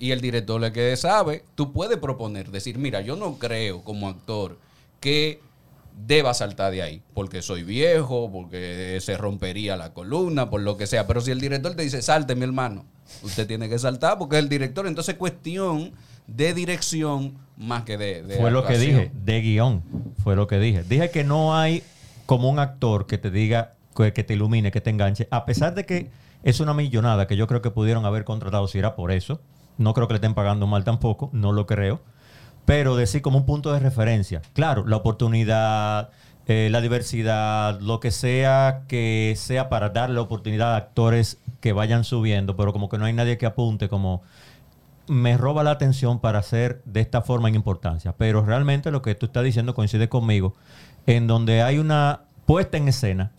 Y 0.00 0.12
el 0.12 0.20
director 0.20 0.60
le 0.60 0.72
que 0.72 0.96
sabe, 0.96 1.44
tú 1.54 1.72
puedes 1.72 1.98
proponer, 1.98 2.50
decir, 2.50 2.78
mira, 2.78 3.02
yo 3.02 3.16
no 3.16 3.38
creo 3.38 3.84
como 3.84 4.08
actor 4.08 4.58
que 4.98 5.40
deba 6.06 6.32
saltar 6.34 6.72
de 6.72 6.82
ahí, 6.82 7.02
porque 7.14 7.42
soy 7.42 7.62
viejo, 7.62 8.30
porque 8.32 8.98
se 9.00 9.16
rompería 9.16 9.76
la 9.76 9.92
columna, 9.92 10.48
por 10.48 10.62
lo 10.62 10.76
que 10.76 10.86
sea. 10.86 11.06
Pero 11.06 11.20
si 11.20 11.30
el 11.30 11.40
director 11.40 11.74
te 11.74 11.82
dice, 11.82 12.00
salte, 12.00 12.34
mi 12.34 12.44
hermano, 12.44 12.86
usted 13.22 13.46
tiene 13.46 13.68
que 13.68 13.78
saltar 13.78 14.18
porque 14.18 14.36
es 14.36 14.42
el 14.42 14.48
director. 14.48 14.86
Entonces, 14.86 15.16
cuestión 15.16 15.92
de 16.26 16.54
dirección 16.54 17.34
más 17.56 17.82
que 17.82 17.98
de. 17.98 18.22
de 18.22 18.36
Fue 18.36 18.50
lo 18.50 18.64
que 18.64 18.78
dije, 18.78 19.10
de 19.14 19.40
guion. 19.40 19.82
Fue 20.22 20.36
lo 20.36 20.46
que 20.46 20.58
dije. 20.58 20.82
Dije 20.82 21.10
que 21.10 21.24
no 21.24 21.56
hay 21.56 21.82
como 22.26 22.48
un 22.48 22.58
actor 22.58 23.06
que 23.06 23.18
te 23.18 23.30
diga, 23.30 23.74
que 23.94 24.24
te 24.24 24.34
ilumine, 24.34 24.70
que 24.70 24.80
te 24.80 24.90
enganche. 24.90 25.28
A 25.30 25.44
pesar 25.44 25.74
de 25.74 25.84
que 25.84 26.10
es 26.42 26.60
una 26.60 26.72
millonada 26.72 27.26
que 27.26 27.36
yo 27.36 27.46
creo 27.46 27.60
que 27.60 27.70
pudieron 27.70 28.06
haber 28.06 28.24
contratado 28.24 28.66
si 28.68 28.78
era 28.78 28.94
por 28.94 29.12
eso. 29.12 29.40
No 29.80 29.94
creo 29.94 30.06
que 30.06 30.12
le 30.12 30.18
estén 30.18 30.34
pagando 30.34 30.66
mal 30.66 30.84
tampoco, 30.84 31.30
no 31.32 31.52
lo 31.52 31.66
creo. 31.66 32.02
Pero 32.66 32.96
decir 32.96 33.22
como 33.22 33.38
un 33.38 33.46
punto 33.46 33.72
de 33.72 33.80
referencia. 33.80 34.42
Claro, 34.52 34.86
la 34.86 34.96
oportunidad, 34.96 36.10
eh, 36.46 36.68
la 36.70 36.82
diversidad, 36.82 37.80
lo 37.80 37.98
que 37.98 38.10
sea 38.10 38.82
que 38.88 39.32
sea 39.38 39.70
para 39.70 39.88
darle 39.88 40.20
oportunidad 40.20 40.74
a 40.74 40.76
actores 40.76 41.38
que 41.60 41.72
vayan 41.72 42.04
subiendo, 42.04 42.56
pero 42.56 42.74
como 42.74 42.90
que 42.90 42.98
no 42.98 43.06
hay 43.06 43.14
nadie 43.14 43.38
que 43.38 43.46
apunte 43.46 43.88
como 43.88 44.22
me 45.08 45.38
roba 45.38 45.64
la 45.64 45.70
atención 45.70 46.20
para 46.20 46.40
hacer 46.40 46.82
de 46.84 47.00
esta 47.00 47.22
forma 47.22 47.48
en 47.48 47.54
importancia. 47.54 48.14
Pero 48.18 48.44
realmente 48.44 48.90
lo 48.90 49.00
que 49.00 49.14
tú 49.14 49.26
estás 49.26 49.44
diciendo 49.44 49.74
coincide 49.74 50.10
conmigo, 50.10 50.54
en 51.06 51.26
donde 51.26 51.62
hay 51.62 51.78
una 51.78 52.24
puesta 52.44 52.76
en 52.76 52.88
escena 52.88 53.32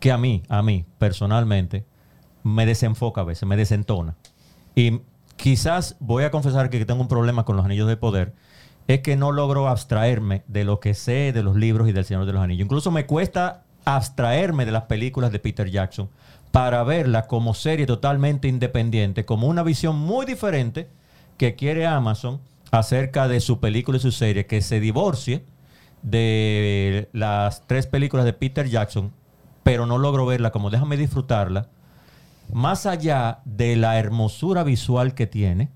que 0.00 0.10
a 0.10 0.16
mí, 0.16 0.42
a 0.48 0.62
mí 0.62 0.86
personalmente, 0.98 1.84
me 2.42 2.64
desenfoca 2.64 3.20
a 3.20 3.24
veces, 3.24 3.46
me 3.46 3.56
desentona. 3.56 4.16
Y 4.74 5.02
quizás 5.36 5.96
voy 6.00 6.24
a 6.24 6.30
confesar 6.30 6.70
que 6.70 6.84
tengo 6.84 7.00
un 7.00 7.08
problema 7.08 7.44
con 7.44 7.56
los 7.56 7.64
anillos 7.64 7.88
de 7.88 7.96
poder, 7.96 8.34
es 8.88 9.00
que 9.00 9.16
no 9.16 9.32
logro 9.32 9.68
abstraerme 9.68 10.42
de 10.46 10.64
lo 10.64 10.80
que 10.80 10.94
sé 10.94 11.32
de 11.32 11.42
los 11.42 11.56
libros 11.56 11.88
y 11.88 11.92
del 11.92 12.04
Señor 12.04 12.26
de 12.26 12.32
los 12.32 12.42
Anillos. 12.42 12.64
Incluso 12.64 12.90
me 12.90 13.06
cuesta 13.06 13.64
abstraerme 13.84 14.64
de 14.64 14.72
las 14.72 14.84
películas 14.84 15.32
de 15.32 15.38
Peter 15.38 15.70
Jackson 15.70 16.08
para 16.52 16.82
verla 16.84 17.26
como 17.26 17.54
serie 17.54 17.86
totalmente 17.86 18.48
independiente, 18.48 19.24
como 19.24 19.48
una 19.48 19.62
visión 19.62 19.98
muy 19.98 20.24
diferente 20.24 20.88
que 21.36 21.54
quiere 21.54 21.86
Amazon 21.86 22.40
acerca 22.70 23.28
de 23.28 23.40
su 23.40 23.60
película 23.60 23.98
y 23.98 24.00
su 24.00 24.12
serie, 24.12 24.46
que 24.46 24.62
se 24.62 24.80
divorcie 24.80 25.44
de 26.02 27.08
las 27.12 27.66
tres 27.66 27.86
películas 27.86 28.24
de 28.24 28.32
Peter 28.32 28.68
Jackson, 28.68 29.12
pero 29.62 29.86
no 29.86 29.98
logro 29.98 30.26
verla 30.26 30.50
como 30.50 30.70
déjame 30.70 30.96
disfrutarla, 30.96 31.68
más 32.52 32.86
allá 32.86 33.40
de 33.44 33.76
la 33.76 33.98
hermosura 33.98 34.62
visual 34.64 35.14
que 35.14 35.26
tiene 35.26 35.70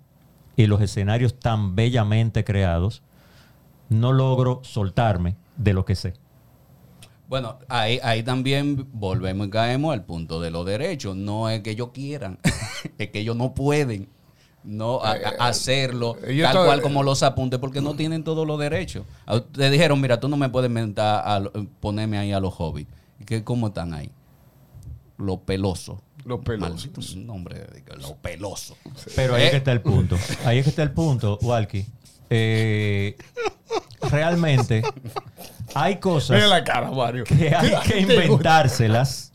y 0.57 0.67
los 0.67 0.81
escenarios 0.81 1.39
tan 1.39 1.75
bellamente 1.75 2.45
creados, 2.45 3.03
no 3.89 4.13
logro 4.13 4.61
soltarme 4.63 5.37
de 5.57 5.73
lo 5.75 5.85
que 5.85 5.95
sé. 5.97 6.15
Bueno, 7.29 7.59
ahí, 7.69 8.01
ahí 8.03 8.23
también 8.23 8.89
volvemos 8.93 9.47
y 9.47 9.51
caemos 9.51 9.93
al 9.93 10.05
punto 10.05 10.41
de 10.41 10.51
los 10.51 10.67
derechos. 10.67 11.15
No 11.17 11.49
es 11.49 11.61
que 11.61 11.71
ellos 11.71 11.91
quieran, 11.95 12.39
es 12.99 13.09
que 13.11 13.21
ellos 13.21 13.37
no 13.37 13.55
pueden 13.55 14.09
no 14.63 15.01
a- 15.01 15.13
a- 15.13 15.49
hacerlo 15.49 16.17
ellos 16.27 16.53
tal 16.53 16.67
cual 16.67 16.83
como 16.83 17.03
los 17.03 17.23
apuntes 17.23 17.59
porque 17.61 17.81
no 17.81 17.95
tienen 17.95 18.25
todos 18.25 18.47
los 18.47 18.59
derechos. 18.59 19.05
A 19.27 19.41
Te 19.41 19.71
dijeron, 19.71 20.01
mira, 20.01 20.21
tú 20.21 20.29
no 20.29 20.37
me 20.37 20.49
puedes 20.51 20.71
mentar 20.71 21.27
a 21.27 21.41
lo- 21.41 21.53
ponerme 21.81 22.19
ahí 22.19 22.33
a 22.33 22.41
los 22.41 22.53
hobbits. 22.59 22.91
¿Qué, 23.25 23.43
¿Cómo 23.45 23.69
están 23.69 23.95
ahí? 23.95 24.11
Lo 25.17 25.39
Peloso. 25.41 26.03
Los 26.25 26.41
pelosos. 26.41 27.17
Nombre, 27.17 27.67
Lo 28.01 28.17
Peloso. 28.17 28.77
Pero 29.17 29.35
ahí 29.35 29.43
Eh. 29.43 29.45
es 29.47 29.51
que 29.53 29.57
está 29.59 29.73
el 29.73 29.81
punto. 29.81 30.17
Ahí 30.45 30.59
es 30.59 30.65
que 30.65 30.71
está 30.71 30.83
el 30.83 30.93
punto, 30.93 31.39
Walkie. 31.43 31.87
Eh, 32.29 33.17
realmente 34.11 34.83
hay 35.75 35.97
cosas 35.97 36.37
Mira 36.37 36.47
la 36.49 36.65
cara, 36.65 36.91
Mario. 36.91 37.25
que 37.25 37.55
hay 37.55 37.73
que 37.89 38.01
inventárselas, 38.01 39.33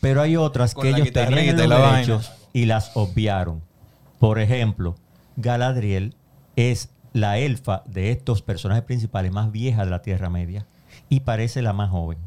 pero 0.00 0.20
hay 0.22 0.36
otras 0.36 0.74
Con 0.74 0.82
que 0.84 0.90
ellos 0.90 1.12
tenían 1.12 1.38
en 1.38 1.56
los 1.56 1.68
la 1.68 1.92
derechos 1.92 2.30
y 2.52 2.66
las 2.66 2.92
obviaron. 2.94 3.62
Por 4.18 4.38
ejemplo, 4.38 4.96
Galadriel 5.36 6.14
es 6.56 6.90
la 7.12 7.38
elfa 7.38 7.82
de 7.86 8.10
estos 8.12 8.42
personajes 8.42 8.84
principales 8.84 9.32
más 9.32 9.50
vieja 9.50 9.84
de 9.84 9.90
la 9.90 10.02
Tierra 10.02 10.30
Media 10.30 10.66
y 11.08 11.20
parece 11.20 11.62
la 11.62 11.72
más 11.72 11.90
joven. 11.90 12.18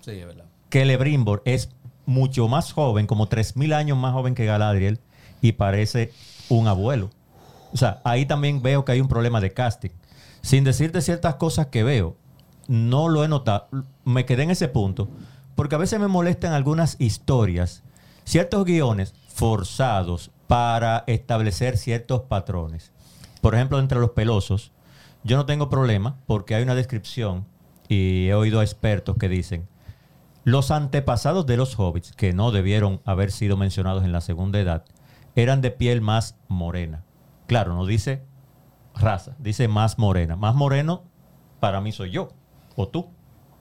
Sí, 0.00 0.12
es 0.12 0.26
verdad. 0.26 0.44
Celebrimbor 0.70 1.42
es 1.44 1.70
mucho 2.06 2.48
más 2.48 2.72
joven, 2.72 3.06
como 3.06 3.28
3.000 3.28 3.74
años 3.74 3.98
más 3.98 4.12
joven 4.12 4.34
que 4.34 4.46
Galadriel, 4.46 5.00
y 5.40 5.52
parece 5.52 6.12
un 6.48 6.68
abuelo. 6.68 7.10
O 7.72 7.76
sea, 7.76 8.00
ahí 8.04 8.26
también 8.26 8.62
veo 8.62 8.84
que 8.84 8.92
hay 8.92 9.00
un 9.00 9.08
problema 9.08 9.40
de 9.40 9.52
casting. 9.52 9.90
Sin 10.42 10.64
decirte 10.64 11.00
ciertas 11.00 11.36
cosas 11.36 11.68
que 11.68 11.82
veo, 11.82 12.16
no 12.68 13.08
lo 13.08 13.24
he 13.24 13.28
notado. 13.28 13.68
Me 14.04 14.24
quedé 14.24 14.42
en 14.42 14.50
ese 14.50 14.68
punto, 14.68 15.08
porque 15.54 15.74
a 15.74 15.78
veces 15.78 16.00
me 16.00 16.08
molestan 16.08 16.52
algunas 16.52 17.00
historias, 17.00 17.82
ciertos 18.24 18.64
guiones 18.64 19.14
forzados 19.28 20.30
para 20.46 21.04
establecer 21.06 21.78
ciertos 21.78 22.22
patrones. 22.22 22.92
Por 23.40 23.54
ejemplo, 23.54 23.78
entre 23.78 23.98
los 23.98 24.10
pelosos, 24.10 24.72
yo 25.24 25.36
no 25.36 25.46
tengo 25.46 25.70
problema 25.70 26.16
porque 26.26 26.54
hay 26.54 26.62
una 26.62 26.74
descripción 26.74 27.46
y 27.88 28.28
he 28.28 28.34
oído 28.34 28.60
a 28.60 28.64
expertos 28.64 29.16
que 29.18 29.28
dicen 29.28 29.68
los 30.44 30.70
antepasados 30.70 31.46
de 31.46 31.56
los 31.56 31.78
hobbits, 31.78 32.12
que 32.12 32.32
no 32.32 32.50
debieron 32.50 33.00
haber 33.04 33.30
sido 33.30 33.56
mencionados 33.56 34.04
en 34.04 34.12
la 34.12 34.20
segunda 34.20 34.58
edad, 34.58 34.84
eran 35.34 35.60
de 35.60 35.70
piel 35.70 36.00
más 36.00 36.36
morena. 36.48 37.04
Claro, 37.46 37.74
no 37.74 37.86
dice 37.86 38.22
raza, 38.94 39.36
dice 39.38 39.68
más 39.68 39.98
morena. 39.98 40.36
Más 40.36 40.54
moreno 40.54 41.04
para 41.60 41.80
mí 41.80 41.92
soy 41.92 42.10
yo 42.10 42.30
o 42.76 42.88
tú. 42.88 43.08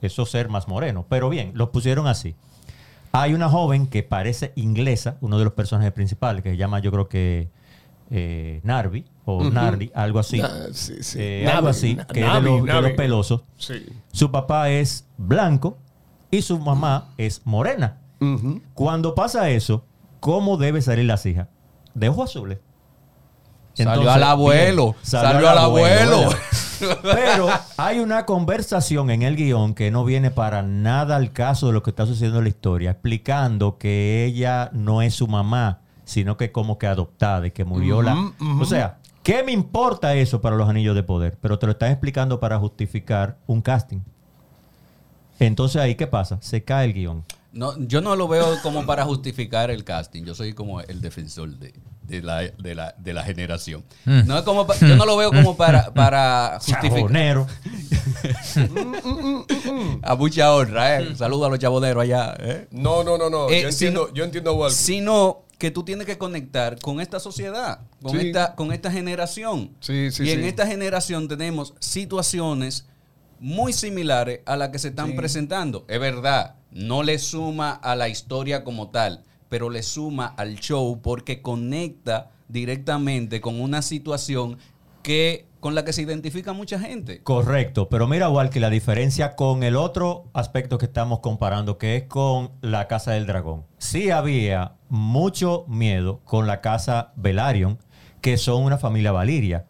Eso 0.02 0.26
ser 0.26 0.50
más 0.50 0.68
moreno. 0.68 1.06
Pero 1.08 1.30
bien, 1.30 1.52
los 1.54 1.70
pusieron 1.70 2.08
así. 2.08 2.36
Hay 3.12 3.34
una 3.34 3.50
joven 3.50 3.88
que 3.88 4.04
parece 4.04 4.54
inglesa, 4.56 5.18
uno 5.22 5.38
de 5.38 5.44
los 5.44 5.54
personajes 5.54 5.92
principales, 5.92 6.44
que 6.44 6.52
se 6.52 6.58
llama 6.58 6.80
yo 6.80 6.92
creo 6.92 7.08
que 7.08 7.50
eh, 8.10 8.62
Narvi 8.64 9.06
o 9.26 9.44
Nardi, 9.50 9.92
algo 9.94 10.20
así. 10.20 10.42
Ah, 10.42 10.68
sí, 10.72 11.04
sí. 11.04 11.20
Eh, 11.22 11.44
Navi, 11.46 11.58
algo 11.58 11.68
así, 11.70 11.98
que 12.12 12.22
es 12.22 12.26
Navi, 12.26 12.46
de 12.46 12.58
los, 12.58 12.66
de 12.66 12.82
los 12.82 12.92
pelosos. 12.94 13.44
Sí. 13.58 13.86
Su 14.12 14.32
papá 14.32 14.70
es 14.70 15.08
blanco 15.18 15.78
y 16.32 16.42
su 16.42 16.58
mamá 16.58 17.10
es 17.18 17.42
morena. 17.46 17.98
Cuando 18.74 19.16
pasa 19.16 19.50
eso, 19.50 19.84
¿cómo 20.20 20.58
debe 20.58 20.82
salir 20.82 21.06
las 21.06 21.26
hijas? 21.26 21.48
De 21.94 22.10
ojos 22.10 22.30
azules. 22.30 22.60
Salió 23.74 24.12
al 24.12 24.24
abuelo. 24.24 24.94
bien, 24.94 25.06
Salió 25.06 25.50
al 25.50 25.58
abuelo. 25.58 26.30
Pero 27.02 27.48
hay 27.78 28.00
una 28.00 28.26
conversación 28.26 29.12
en 29.12 29.22
el 29.22 29.36
guion 29.36 29.74
que 29.74 29.92
no 29.92 30.04
viene 30.04 30.32
para 30.32 30.62
nada 30.62 31.16
al 31.16 31.32
caso 31.32 31.68
de 31.68 31.74
lo 31.74 31.84
que 31.84 31.92
está 31.92 32.06
sucediendo 32.06 32.40
en 32.40 32.46
la 32.46 32.50
historia, 32.50 32.92
explicando 32.92 33.78
que 33.78 34.26
ella 34.26 34.70
no 34.74 35.02
es 35.02 35.14
su 35.14 35.28
mamá, 35.28 35.82
sino 36.06 36.38
que 36.38 36.52
como 36.52 36.78
que 36.78 36.88
adoptada 36.88 37.48
y 37.48 37.52
que 37.52 37.66
murió 37.66 38.02
la... 38.02 38.16
O 38.60 38.66
sea, 38.66 38.98
¿qué 39.24 39.44
me 39.44 39.52
importa 39.52 40.16
eso 40.16 40.42
para 40.42 40.56
los 40.56 40.70
anillos 40.70 40.96
de 40.96 41.04
poder? 41.04 41.38
Pero 41.42 41.60
te 41.60 41.68
lo 41.68 41.74
están 41.74 41.92
explicando 41.92 42.40
para 42.40 42.58
justificar 42.60 43.38
un 43.48 43.62
casting. 43.62 44.00
Entonces 45.46 45.82
ahí, 45.82 45.96
¿qué 45.96 46.08
pasa? 46.08 46.38
Se 46.42 46.64
cae 46.64 46.86
el 46.86 46.94
guion. 46.94 47.26
No, 47.54 47.78
yo 47.80 48.00
no 48.00 48.16
lo 48.16 48.30
veo 48.30 48.58
como 48.64 48.86
para 48.86 49.04
justificar 49.04 49.72
el 49.72 49.84
casting. 49.84 50.24
Yo 50.24 50.34
soy 50.36 50.54
como 50.54 50.80
el 50.80 51.02
defensor 51.02 51.50
de, 51.58 51.74
de 52.04 52.22
la, 52.22 52.44
de, 52.44 52.76
la, 52.76 52.96
de 52.98 53.14
la 53.14 53.24
generación. 53.24 53.84
No 54.06 54.38
es 54.38 54.44
como 54.44 54.66
pa- 54.66 54.78
yo 54.80 54.96
no 54.96 55.06
lo 55.06 55.18
veo 55.18 55.32
como 55.32 55.58
para, 55.58 55.94
para 55.94 56.60
justificar. 56.60 56.92
Chabonero. 56.92 57.48
A 60.04 60.16
mucha 60.16 60.54
honra, 60.54 61.00
¿eh? 61.02 61.16
Saludos 61.16 61.48
a 61.48 61.50
los 61.50 61.60
chaboneros 61.60 62.04
allá. 62.04 62.36
¿eh? 62.40 62.68
No, 62.72 63.04
no, 63.04 63.18
no, 63.18 63.30
no. 63.30 63.50
Eh, 63.50 63.64
yo, 63.64 63.70
entiendo, 63.70 64.06
sino- 64.08 64.14
yo 64.14 64.24
entiendo 64.24 64.52
a 64.52 64.54
Walkie. 64.54 64.76
Sino 64.76 65.44
que 65.58 65.72
tú 65.72 65.84
tienes 65.84 66.08
que 66.08 66.18
conectar 66.18 66.80
con 66.80 67.02
esta 67.02 67.20
sociedad, 67.20 67.82
con, 68.02 68.20
Sí. 68.20 68.28
esta, 68.28 68.56
con 68.56 68.72
esta 68.72 68.92
generación. 68.92 69.72
Sí, 69.80 70.10
sí, 70.12 70.24
y 70.24 70.32
en 70.32 70.44
esta 70.46 70.66
generación 70.66 71.28
tenemos 71.28 71.74
situaciones 71.80 72.88
muy 73.42 73.74
similares 73.74 74.42
a 74.46 74.56
las 74.56 74.70
que 74.70 74.80
se 74.80 74.90
están 74.90 75.16
presentando. 75.16 75.84
Es 75.90 76.00
verdad, 76.00 76.56
no 76.72 77.04
le 77.04 77.18
suma 77.20 77.72
a 77.72 77.96
la 77.96 78.08
historia 78.08 78.64
como 78.64 78.92
tal, 78.92 79.24
pero 79.50 79.70
le 79.70 79.84
suma 79.84 80.28
al 80.28 80.56
show 80.56 81.02
porque 81.02 81.42
conecta 81.42 82.30
directamente 82.48 83.42
con 83.42 83.60
una 83.60 83.82
situación 83.82 84.58
que 85.02 85.48
con 85.60 85.76
la 85.76 85.86
que 85.86 85.94
se 85.94 86.02
identifica 86.02 86.54
mucha 86.54 86.80
gente. 86.80 87.22
Correcto, 87.22 87.88
pero 87.88 88.08
mira, 88.08 88.28
igual 88.28 88.50
que 88.50 88.60
la 88.60 88.70
diferencia 88.70 89.36
con 89.36 89.64
el 89.64 89.76
otro 89.76 90.26
aspecto 90.34 90.78
que 90.78 90.86
estamos 90.86 91.20
comparando, 91.20 91.78
que 91.78 91.96
es 91.98 92.04
con 92.04 92.52
la 92.62 92.88
Casa 92.88 93.12
del 93.12 93.28
Dragón. 93.28 93.66
Sí 93.78 94.10
había 94.10 94.74
mucho 94.90 95.66
miedo 95.68 96.22
con 96.26 96.48
la 96.48 96.62
Casa 96.62 97.14
Velaryon, 97.16 97.78
que 98.22 98.38
son 98.38 98.64
una 98.64 98.80
familia 98.80 99.12
valiria. 99.12 99.68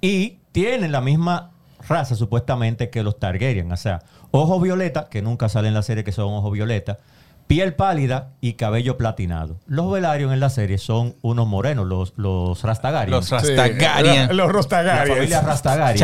Y 0.00 0.38
tienen 0.52 0.92
la 0.92 1.00
misma 1.00 1.55
raza, 1.88 2.14
supuestamente, 2.14 2.90
que 2.90 3.02
los 3.02 3.18
Targaryen. 3.18 3.70
O 3.72 3.76
sea, 3.76 4.02
ojos 4.30 4.62
violeta, 4.62 5.08
que 5.08 5.22
nunca 5.22 5.48
sale 5.48 5.68
en 5.68 5.74
la 5.74 5.82
serie 5.82 6.04
que 6.04 6.12
son 6.12 6.32
ojos 6.34 6.52
violeta, 6.52 6.98
piel 7.46 7.74
pálida 7.74 8.30
y 8.40 8.54
cabello 8.54 8.96
platinado. 8.96 9.60
Los 9.68 9.88
Velaryon 9.92 10.32
en 10.32 10.40
la 10.40 10.50
serie 10.50 10.78
son 10.78 11.14
unos 11.22 11.46
morenos, 11.46 11.86
los, 11.86 12.12
los 12.16 12.60
Rastagarian. 12.62 13.12
Los 13.12 13.26
Sí, 13.26 13.34
Rastagarian. 13.36 14.26
la- 14.28 14.32
Los 14.34 14.46
la 14.48 14.52
Rastagarians. 14.52 15.08
familia 15.16 15.40
Rastagarian. 15.42 15.96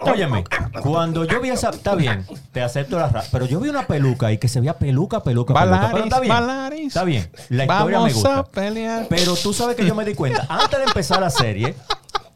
Óyeme, 0.00 0.44
cuando 0.82 1.24
yo 1.24 1.40
vi 1.40 1.48
esa, 1.48 1.70
está 1.70 1.94
bien, 1.94 2.26
te 2.52 2.60
acepto 2.60 2.98
la 2.98 3.08
raza, 3.08 3.30
pero 3.32 3.46
yo 3.46 3.60
vi 3.60 3.70
una 3.70 3.86
peluca 3.86 4.30
y 4.30 4.36
que 4.36 4.48
se 4.48 4.60
veía 4.60 4.74
peluca, 4.78 5.22
peluca, 5.22 5.54
peluca. 5.54 5.90
Pero 5.90 6.00
Valaris, 6.00 6.04
está 6.04 6.20
bien, 6.20 6.34
Valaris. 6.34 6.86
está 6.88 7.04
bien, 7.04 7.30
la 7.48 7.64
historia 7.64 8.00
me 8.00 8.12
gusta. 8.12 8.38
a 8.40 8.44
pelear. 8.44 9.06
Pero 9.08 9.36
tú 9.36 9.54
sabes 9.54 9.74
que 9.74 9.86
yo 9.86 9.94
me 9.94 10.04
di 10.04 10.14
cuenta, 10.14 10.44
antes 10.50 10.78
de 10.78 10.84
empezar 10.84 11.18
la 11.20 11.30
serie, 11.30 11.74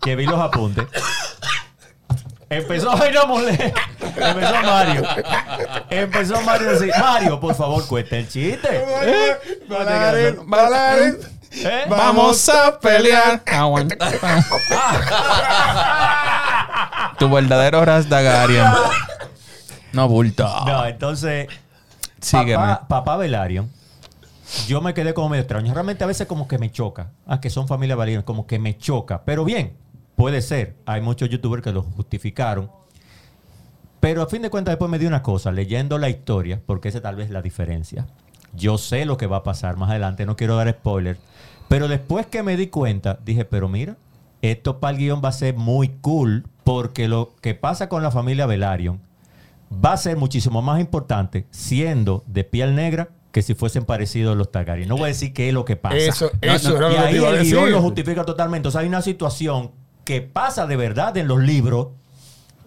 que 0.01 0.17
vi 0.17 0.25
los 0.25 0.41
apuntes, 0.41 0.87
empezó, 2.57 2.91
ay 2.93 3.13
no 3.13 3.27
mole, 3.27 3.75
empezó 4.17 4.63
Mario, 4.63 5.03
empezó 5.91 6.41
Mario 6.43 6.69
a 6.69 6.73
decir, 6.73 6.93
Mario, 6.99 7.41
por 7.41 7.55
favor, 7.55 7.87
cuenta 7.87 8.17
el 8.17 8.29
chiste. 8.29 8.69
¿Eh? 9.05 9.37
Vamos 11.89 12.49
a 12.49 12.79
pelear. 12.79 13.43
Tu 17.19 17.31
verdadero 17.31 17.85
Rastagarian. 17.85 18.75
No, 19.93 20.09
bulto. 20.09 20.49
No, 20.67 20.87
entonces, 20.87 21.49
Sígueme. 22.21 22.55
Papá, 22.55 22.89
papá 22.89 23.17
Velaryon, 23.17 23.71
yo 24.67 24.81
me 24.81 24.95
quedé 24.95 25.13
como 25.13 25.29
medio 25.29 25.43
extraño. 25.43 25.75
Realmente 25.75 26.05
a 26.05 26.07
veces 26.07 26.27
como 26.27 26.49
que 26.49 26.59
me 26.59 26.71
choca. 26.71 27.11
Ah, 27.27 27.41
que 27.41 27.51
son 27.51 27.69
familia 27.69 27.97
Velaryon, 27.97 28.23
como 28.23 28.47
que 28.47 28.59
me 28.59 28.79
choca. 28.79 29.23
Pero 29.25 29.45
bien, 29.45 29.77
puede 30.17 30.43
ser. 30.43 30.77
Hay 30.87 31.01
muchos 31.01 31.29
youtubers 31.29 31.63
que 31.63 31.73
lo 31.73 31.83
justificaron. 31.83 32.71
Pero 34.01 34.23
a 34.23 34.27
fin 34.27 34.43
de 34.43 34.51
cuentas 34.51 34.73
después 34.73 34.91
me 34.91 34.99
di 34.99 35.07
una 35.07 35.23
cosa, 35.23 35.53
leyendo 35.53 35.97
la 35.99 36.09
historia, 36.09 36.61
porque 36.67 36.89
esa 36.89 37.01
tal 37.01 37.17
vez 37.17 37.27
es 37.27 37.33
la 37.33 37.43
diferencia. 37.43 38.07
Yo 38.53 38.77
sé 38.77 39.05
lo 39.05 39.17
que 39.17 39.27
va 39.27 39.39
a 39.39 39.43
pasar 39.45 39.77
más 39.77 39.91
adelante, 39.91 40.27
no 40.27 40.37
quiero 40.37 40.57
dar 40.57 40.69
spoiler. 40.71 41.19
Pero 41.69 41.89
después 41.89 42.27
que 42.27 42.43
me 42.43 42.57
di 42.57 42.67
cuenta, 42.67 43.19
dije, 43.25 43.45
pero 43.45 43.69
mira, 43.69 43.97
esto 44.43 44.81
para 44.81 44.97
el 44.97 44.99
guion 44.99 45.23
va 45.25 45.29
a 45.29 45.33
ser 45.33 45.55
muy 45.55 45.89
cool, 46.01 46.45
porque 46.65 47.09
lo 47.09 47.35
que 47.41 47.55
pasa 47.55 47.89
con 47.89 48.03
la 48.03 48.11
familia 48.11 48.47
Velaryon 48.47 49.01
va 49.73 49.93
a 49.93 49.97
ser 49.97 50.17
muchísimo 50.17 50.63
más 50.63 50.81
importante 50.81 51.47
siendo 51.51 52.25
de 52.27 52.45
piel 52.45 52.75
negra 52.75 53.09
que 53.31 53.41
si 53.41 53.55
fuesen 53.55 53.85
parecidos 53.85 54.37
los 54.37 54.51
Targaryen. 54.51 54.89
No 54.89 54.97
voy 54.97 55.05
a 55.05 55.07
decir 55.09 55.33
qué 55.33 55.49
es 55.49 55.55
lo 55.55 55.65
que 55.65 55.77
pasa. 55.77 55.97
Eso, 55.97 56.31
No, 56.45 56.53
eso 56.53 56.79
no, 56.79 56.93
y 56.93 56.97
ahí 56.97 57.17
el 57.17 57.45
guion 57.45 57.71
lo 57.71 57.81
justifica 57.81 58.25
totalmente. 58.25 58.69
O 58.69 58.71
sea, 58.71 58.83
hay 58.83 58.89
una 58.89 59.01
situación 59.01 59.73
que 60.05 60.21
pasa 60.23 60.67
de 60.67 60.77
verdad 60.77 61.17
en 61.17 61.29
los 61.29 61.41
libros 61.41 61.89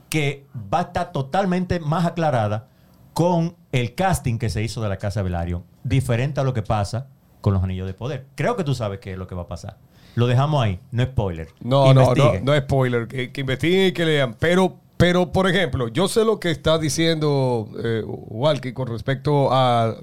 que 0.09 0.45
va 0.73 0.79
a 0.79 0.83
estar 0.83 1.11
totalmente 1.11 1.79
más 1.79 2.05
aclarada 2.05 2.67
con 3.13 3.55
el 3.71 3.95
casting 3.95 4.37
que 4.37 4.49
se 4.49 4.61
hizo 4.63 4.81
de 4.81 4.89
la 4.89 4.97
Casa 4.97 5.21
Velaryon, 5.21 5.63
diferente 5.83 6.41
a 6.41 6.43
lo 6.43 6.53
que 6.53 6.61
pasa 6.61 7.07
con 7.41 7.53
los 7.53 7.63
Anillos 7.63 7.87
de 7.87 7.93
Poder. 7.93 8.25
Creo 8.35 8.55
que 8.55 8.63
tú 8.63 8.75
sabes 8.75 8.99
qué 8.99 9.13
es 9.13 9.17
lo 9.17 9.27
que 9.27 9.35
va 9.35 9.43
a 9.43 9.47
pasar. 9.47 9.77
Lo 10.15 10.27
dejamos 10.27 10.63
ahí, 10.63 10.79
no 10.91 11.03
spoiler. 11.03 11.49
No, 11.61 11.93
no, 11.93 12.15
no, 12.15 12.39
no 12.41 12.57
spoiler. 12.57 13.07
Que, 13.07 13.31
que 13.31 13.41
investiguen 13.41 13.87
y 13.87 13.91
que 13.91 14.05
lean. 14.05 14.35
Pero, 14.39 14.79
pero, 14.97 15.31
por 15.31 15.49
ejemplo, 15.49 15.89
yo 15.89 16.07
sé 16.07 16.23
lo 16.23 16.39
que 16.39 16.51
está 16.51 16.77
diciendo 16.77 17.69
eh, 17.83 18.01
Walkie 18.05 18.73
con 18.73 18.87
respecto 18.87 19.49
a 19.51 19.95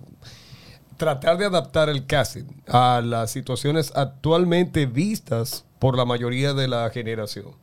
tratar 1.02 1.36
de 1.36 1.46
adaptar 1.46 1.88
el 1.88 2.06
casting 2.06 2.44
a 2.68 3.02
las 3.04 3.32
situaciones 3.32 3.90
actualmente 3.96 4.86
vistas 4.86 5.64
por 5.80 5.96
la 5.96 6.04
mayoría 6.04 6.54
de 6.54 6.68
la 6.68 6.88
generación. 6.90 7.56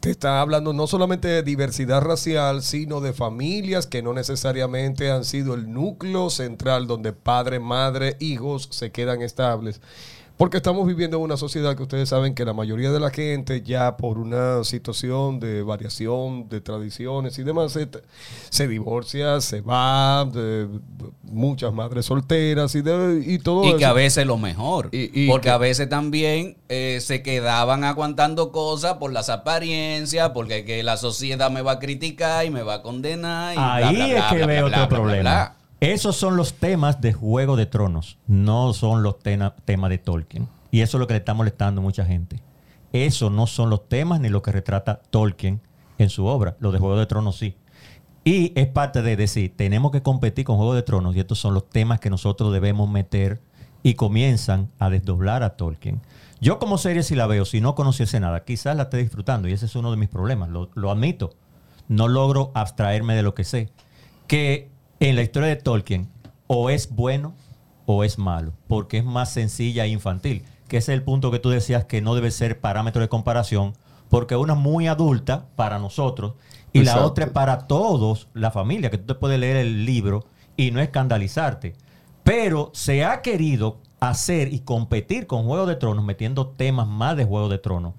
te 0.00 0.10
está 0.10 0.40
hablando 0.40 0.72
no 0.72 0.88
solamente 0.88 1.28
de 1.28 1.44
diversidad 1.44 2.00
racial, 2.00 2.64
sino 2.64 3.00
de 3.00 3.12
familias 3.12 3.86
que 3.86 4.02
no 4.02 4.12
necesariamente 4.12 5.12
han 5.12 5.24
sido 5.24 5.54
el 5.54 5.72
núcleo 5.72 6.28
central 6.28 6.88
donde 6.88 7.12
padre, 7.12 7.60
madre, 7.60 8.16
hijos 8.18 8.66
se 8.72 8.90
quedan 8.90 9.22
estables. 9.22 9.80
Porque 10.36 10.58
estamos 10.58 10.86
viviendo 10.86 11.16
en 11.16 11.22
una 11.22 11.38
sociedad 11.38 11.74
que 11.74 11.82
ustedes 11.82 12.10
saben 12.10 12.34
que 12.34 12.44
la 12.44 12.52
mayoría 12.52 12.92
de 12.92 13.00
la 13.00 13.08
gente 13.08 13.62
ya 13.62 13.96
por 13.96 14.18
una 14.18 14.64
situación 14.64 15.40
de 15.40 15.62
variación 15.62 16.46
de 16.50 16.60
tradiciones 16.60 17.38
y 17.38 17.42
demás 17.42 17.72
se, 17.72 17.88
se 18.50 18.68
divorcia, 18.68 19.40
se 19.40 19.62
va, 19.62 20.26
de, 20.26 20.68
muchas 21.22 21.72
madres 21.72 22.04
solteras 22.04 22.74
y, 22.74 22.82
de, 22.82 23.22
y 23.26 23.38
todo 23.38 23.64
Y 23.64 23.68
eso. 23.68 23.78
que 23.78 23.84
a 23.86 23.94
veces 23.94 24.26
lo 24.26 24.36
mejor. 24.36 24.90
Y- 24.92 25.24
y 25.24 25.26
porque 25.28 25.44
que- 25.44 25.50
a 25.50 25.56
veces 25.58 25.88
también 25.88 26.58
eh, 26.68 26.98
se 27.00 27.22
quedaban 27.22 27.82
aguantando 27.84 28.52
cosas 28.52 28.94
por 28.98 29.14
las 29.14 29.30
apariencias, 29.30 30.30
porque 30.34 30.66
que 30.66 30.82
la 30.82 30.98
sociedad 30.98 31.50
me 31.50 31.62
va 31.62 31.72
a 31.72 31.78
criticar 31.78 32.44
y 32.44 32.50
me 32.50 32.60
va 32.62 32.74
a 32.74 32.82
condenar. 32.82 33.54
Y 33.54 33.58
Ahí 33.58 33.94
bla, 33.96 34.06
es 34.08 34.14
bla, 34.16 34.28
que 34.28 34.36
bla, 34.36 34.46
veo 34.46 34.66
bla, 34.66 34.84
otro 34.84 35.02
bla, 35.02 35.12
bla, 35.22 35.22
problema. 35.22 35.56
Esos 35.80 36.16
son 36.16 36.36
los 36.36 36.54
temas 36.54 37.02
de 37.02 37.12
Juego 37.12 37.54
de 37.54 37.66
Tronos, 37.66 38.18
no 38.26 38.72
son 38.72 39.02
los 39.02 39.18
temas 39.18 39.52
de 39.66 39.98
Tolkien. 39.98 40.48
Y 40.70 40.80
eso 40.80 40.96
es 40.96 41.00
lo 41.00 41.06
que 41.06 41.12
le 41.12 41.18
está 41.18 41.34
molestando 41.34 41.80
a 41.80 41.84
mucha 41.84 42.06
gente. 42.06 42.40
Esos 42.92 43.30
no 43.30 43.46
son 43.46 43.68
los 43.68 43.86
temas 43.88 44.20
ni 44.20 44.30
lo 44.30 44.40
que 44.40 44.52
retrata 44.52 45.02
Tolkien 45.10 45.60
en 45.98 46.08
su 46.08 46.24
obra. 46.24 46.56
Los 46.60 46.72
de 46.72 46.78
Juego 46.78 46.96
de 46.96 47.04
Tronos 47.04 47.36
sí. 47.36 47.56
Y 48.24 48.58
es 48.58 48.68
parte 48.68 49.02
de 49.02 49.16
decir, 49.16 49.54
tenemos 49.54 49.92
que 49.92 50.02
competir 50.02 50.46
con 50.46 50.56
Juego 50.56 50.74
de 50.74 50.82
Tronos 50.82 51.14
y 51.14 51.20
estos 51.20 51.38
son 51.38 51.52
los 51.52 51.68
temas 51.68 52.00
que 52.00 52.10
nosotros 52.10 52.52
debemos 52.54 52.88
meter 52.88 53.42
y 53.82 53.94
comienzan 53.94 54.70
a 54.78 54.88
desdoblar 54.88 55.42
a 55.42 55.56
Tolkien. 55.56 56.00
Yo 56.40 56.58
como 56.58 56.78
serie 56.78 57.02
si 57.02 57.14
la 57.14 57.26
veo, 57.26 57.44
si 57.44 57.60
no 57.60 57.74
conociese 57.74 58.18
nada, 58.18 58.44
quizás 58.44 58.76
la 58.76 58.84
esté 58.84 58.96
disfrutando 58.96 59.46
y 59.46 59.52
ese 59.52 59.66
es 59.66 59.76
uno 59.76 59.90
de 59.90 59.98
mis 59.98 60.08
problemas, 60.08 60.48
lo, 60.48 60.70
lo 60.74 60.90
admito. 60.90 61.34
No 61.88 62.08
logro 62.08 62.50
abstraerme 62.54 63.14
de 63.14 63.22
lo 63.22 63.34
que 63.34 63.44
sé. 63.44 63.70
Que 64.26 64.70
en 65.00 65.16
la 65.16 65.22
historia 65.22 65.48
de 65.48 65.56
Tolkien 65.56 66.08
o 66.46 66.70
es 66.70 66.90
bueno 66.90 67.34
o 67.86 68.04
es 68.04 68.18
malo, 68.18 68.52
porque 68.66 68.98
es 68.98 69.04
más 69.04 69.32
sencilla 69.32 69.84
e 69.84 69.88
infantil, 69.88 70.44
que 70.68 70.78
ese 70.78 70.92
es 70.92 70.98
el 70.98 71.04
punto 71.04 71.30
que 71.30 71.38
tú 71.38 71.50
decías 71.50 71.84
que 71.84 72.02
no 72.02 72.14
debe 72.14 72.30
ser 72.30 72.60
parámetro 72.60 73.02
de 73.02 73.08
comparación, 73.08 73.74
porque 74.08 74.36
una 74.36 74.54
es 74.54 74.58
muy 74.58 74.86
adulta 74.86 75.46
para 75.56 75.78
nosotros 75.78 76.34
y 76.72 76.84
la 76.84 77.04
otra 77.04 77.26
es 77.26 77.30
para 77.30 77.66
todos, 77.66 78.28
la 78.34 78.50
familia, 78.50 78.90
que 78.90 78.98
tú 78.98 79.06
te 79.06 79.14
puedes 79.14 79.38
leer 79.38 79.56
el 79.56 79.86
libro 79.86 80.26
y 80.56 80.70
no 80.72 80.80
escandalizarte. 80.80 81.74
Pero 82.22 82.70
se 82.74 83.04
ha 83.04 83.22
querido 83.22 83.78
hacer 84.00 84.52
y 84.52 84.60
competir 84.60 85.26
con 85.26 85.44
Juego 85.44 85.66
de 85.66 85.76
Tronos 85.76 86.04
metiendo 86.04 86.48
temas 86.48 86.86
más 86.86 87.16
de 87.16 87.24
Juego 87.24 87.48
de 87.48 87.58
Tronos, 87.58 87.94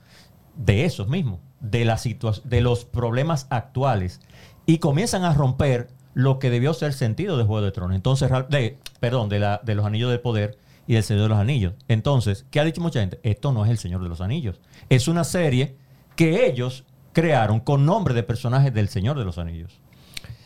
de 0.55 0.85
esos 0.85 1.07
mismos, 1.07 1.39
de, 1.59 1.85
la 1.85 1.99
de 2.43 2.61
los 2.61 2.85
problemas 2.85 3.47
actuales, 3.49 4.19
y 4.65 4.77
comienzan 4.79 5.23
a 5.23 5.33
romper 5.33 5.89
lo 6.17 6.39
que 6.39 6.49
debió 6.49 6.73
ser 6.73 6.93
sentido 6.93 7.37
de 7.37 7.43
Juego 7.43 7.63
de 7.63 7.71
Tronos. 7.71 7.95
Entonces, 7.95 8.31
de, 8.49 8.79
perdón, 8.99 9.29
de, 9.29 9.37
la, 9.37 9.61
de 9.63 9.75
los 9.75 9.85
Anillos 9.85 10.09
de 10.09 10.17
Poder 10.17 10.57
y 10.87 10.95
del 10.95 11.03
Señor 11.03 11.21
de 11.21 11.29
los 11.29 11.37
Anillos. 11.37 11.73
Entonces, 11.87 12.43
¿qué 12.49 12.59
ha 12.59 12.63
dicho 12.63 12.81
mucha 12.81 13.01
gente? 13.01 13.19
Esto 13.21 13.51
no 13.51 13.63
es 13.63 13.69
el 13.69 13.77
Señor 13.77 14.01
de 14.01 14.09
los 14.09 14.19
Anillos. 14.19 14.59
Es 14.89 15.07
una 15.07 15.23
serie 15.23 15.75
que 16.15 16.47
ellos 16.47 16.85
crearon 17.13 17.59
con 17.59 17.85
nombre 17.85 18.15
de 18.15 18.23
personajes 18.23 18.73
del 18.73 18.89
Señor 18.89 19.19
de 19.19 19.25
los 19.25 19.37
Anillos. 19.37 19.79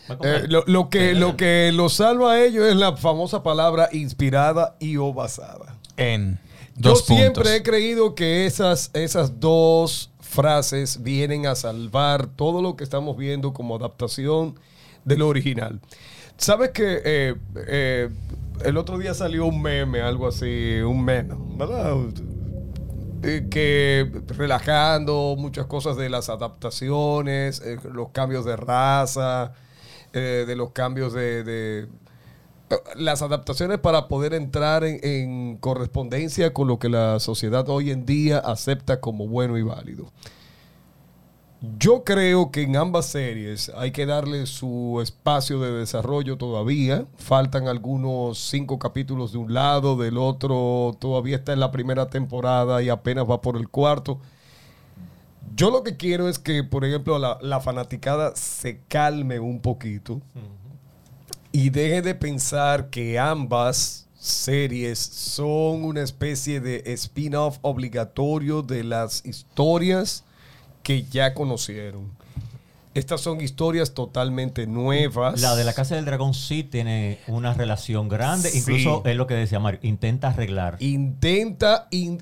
¿Me 0.10 0.18
Eh, 0.24 0.44
lo, 0.50 0.66
lo 0.68 0.90
que, 0.90 1.14
lo 1.14 1.38
que 1.38 1.72
los 1.74 1.94
salva 1.94 2.34
a 2.34 2.44
ellos 2.44 2.66
es 2.66 2.76
la 2.76 2.98
famosa 2.98 3.42
palabra 3.42 3.88
inspirada 3.94 4.76
y 4.78 4.98
o 4.98 5.14
basada. 5.14 5.78
En 5.96 6.38
Yo 6.76 6.90
dos 6.90 7.06
siempre 7.06 7.44
puntos. 7.44 7.52
he 7.54 7.64
creído 7.64 8.14
que 8.14 8.46
esas, 8.46 8.92
esas 8.94 9.40
dos 9.40 10.12
frases 10.20 11.02
vienen 11.02 11.46
a 11.46 11.56
salvar 11.56 12.28
todo 12.28 12.62
lo 12.62 12.76
que 12.76 12.84
estamos 12.84 13.16
viendo 13.16 13.54
como 13.54 13.78
adaptación 13.78 14.60
de 15.06 15.18
lo 15.18 15.28
original. 15.28 15.80
¿Sabes 16.38 16.72
que 16.72 17.02
eh, 17.06 17.36
eh, 17.68 18.10
el 18.66 18.78
otro 18.78 18.98
día 18.98 19.14
salió 19.14 19.46
un 19.46 19.62
meme, 19.62 20.02
algo 20.02 20.28
así, 20.28 20.80
un 20.82 21.06
meme, 21.06 21.36
¿verdad? 21.56 21.96
Eh, 23.24 23.48
que 23.52 24.12
relajando 24.28 25.36
muchas 25.38 25.68
cosas 25.68 25.98
de 25.98 26.10
las 26.10 26.30
adaptaciones, 26.30 27.62
los 27.94 28.10
cambios 28.10 28.46
de 28.46 28.56
raza, 28.56 29.54
de 30.14 30.56
los 30.56 30.72
cambios 30.72 31.14
de, 31.14 31.88
las 32.96 33.22
adaptaciones 33.22 33.78
para 33.78 34.08
poder 34.08 34.34
entrar 34.34 34.84
en, 34.84 35.00
en 35.04 35.58
correspondencia 35.58 36.54
con 36.54 36.68
lo 36.68 36.80
que 36.80 36.90
la 36.90 37.20
sociedad 37.20 37.70
hoy 37.70 37.92
en 37.92 38.08
día 38.08 38.40
acepta 38.40 39.00
como 39.00 39.28
bueno 39.28 39.60
y 39.60 39.62
válido. 39.62 40.12
Yo 41.78 42.04
creo 42.04 42.50
que 42.50 42.64
en 42.64 42.76
ambas 42.76 43.06
series 43.06 43.72
hay 43.76 43.92
que 43.92 44.08
darle 44.08 44.48
su 44.48 45.00
espacio 45.00 45.60
de 45.60 45.72
desarrollo 45.72 46.36
todavía. 46.36 47.06
Faltan 47.18 47.68
algunos 47.68 48.40
cinco 48.40 48.80
capítulos 48.80 49.32
de 49.32 49.38
un 49.38 49.54
lado, 49.54 49.96
del 49.96 50.18
otro 50.18 50.98
todavía 51.00 51.36
está 51.36 51.54
en 51.54 51.60
la 51.60 51.72
primera 51.72 52.10
temporada 52.10 52.82
y 52.82 52.90
apenas 52.90 53.30
va 53.30 53.42
por 53.42 53.58
el 53.58 53.70
cuarto. 53.70 54.20
Yo 55.56 55.70
lo 55.70 55.84
que 55.84 55.98
quiero 55.98 56.28
es 56.28 56.40
que, 56.40 56.64
por 56.64 56.84
ejemplo, 56.84 57.20
la, 57.20 57.38
la 57.44 57.60
fanaticada 57.60 58.36
se 58.36 58.80
calme 58.88 59.40
un 59.40 59.60
poquito 59.60 60.20
y 61.52 61.70
deje 61.70 62.02
de 62.02 62.16
pensar 62.16 62.90
que 62.90 63.20
ambas 63.20 64.08
series 64.18 64.98
son 64.98 65.84
una 65.84 66.02
especie 66.02 66.60
de 66.60 66.82
spin-off 66.88 67.60
obligatorio 67.62 68.64
de 68.64 68.84
las 68.84 69.24
historias 69.28 70.24
que 70.92 71.04
ya 71.10 71.34
conocieron. 71.34 72.12
Estas 72.94 73.22
son 73.22 73.40
historias 73.40 73.94
totalmente 73.94 74.68
nuevas. 74.68 75.40
La 75.40 75.56
de 75.56 75.64
la 75.64 75.72
Casa 75.74 75.96
del 75.96 76.04
Dragón 76.04 76.34
sí 76.34 76.64
tiene 76.64 77.20
una 77.28 77.54
relación 77.54 78.10
grande. 78.10 78.50
Sí. 78.50 78.58
Incluso 78.60 79.02
es 79.06 79.16
lo 79.16 79.28
que 79.28 79.36
decía 79.36 79.60
Mario. 79.60 79.80
Intenta 79.84 80.28
arreglar. 80.30 80.76
Intenta... 80.80 81.88
in- 81.92 82.22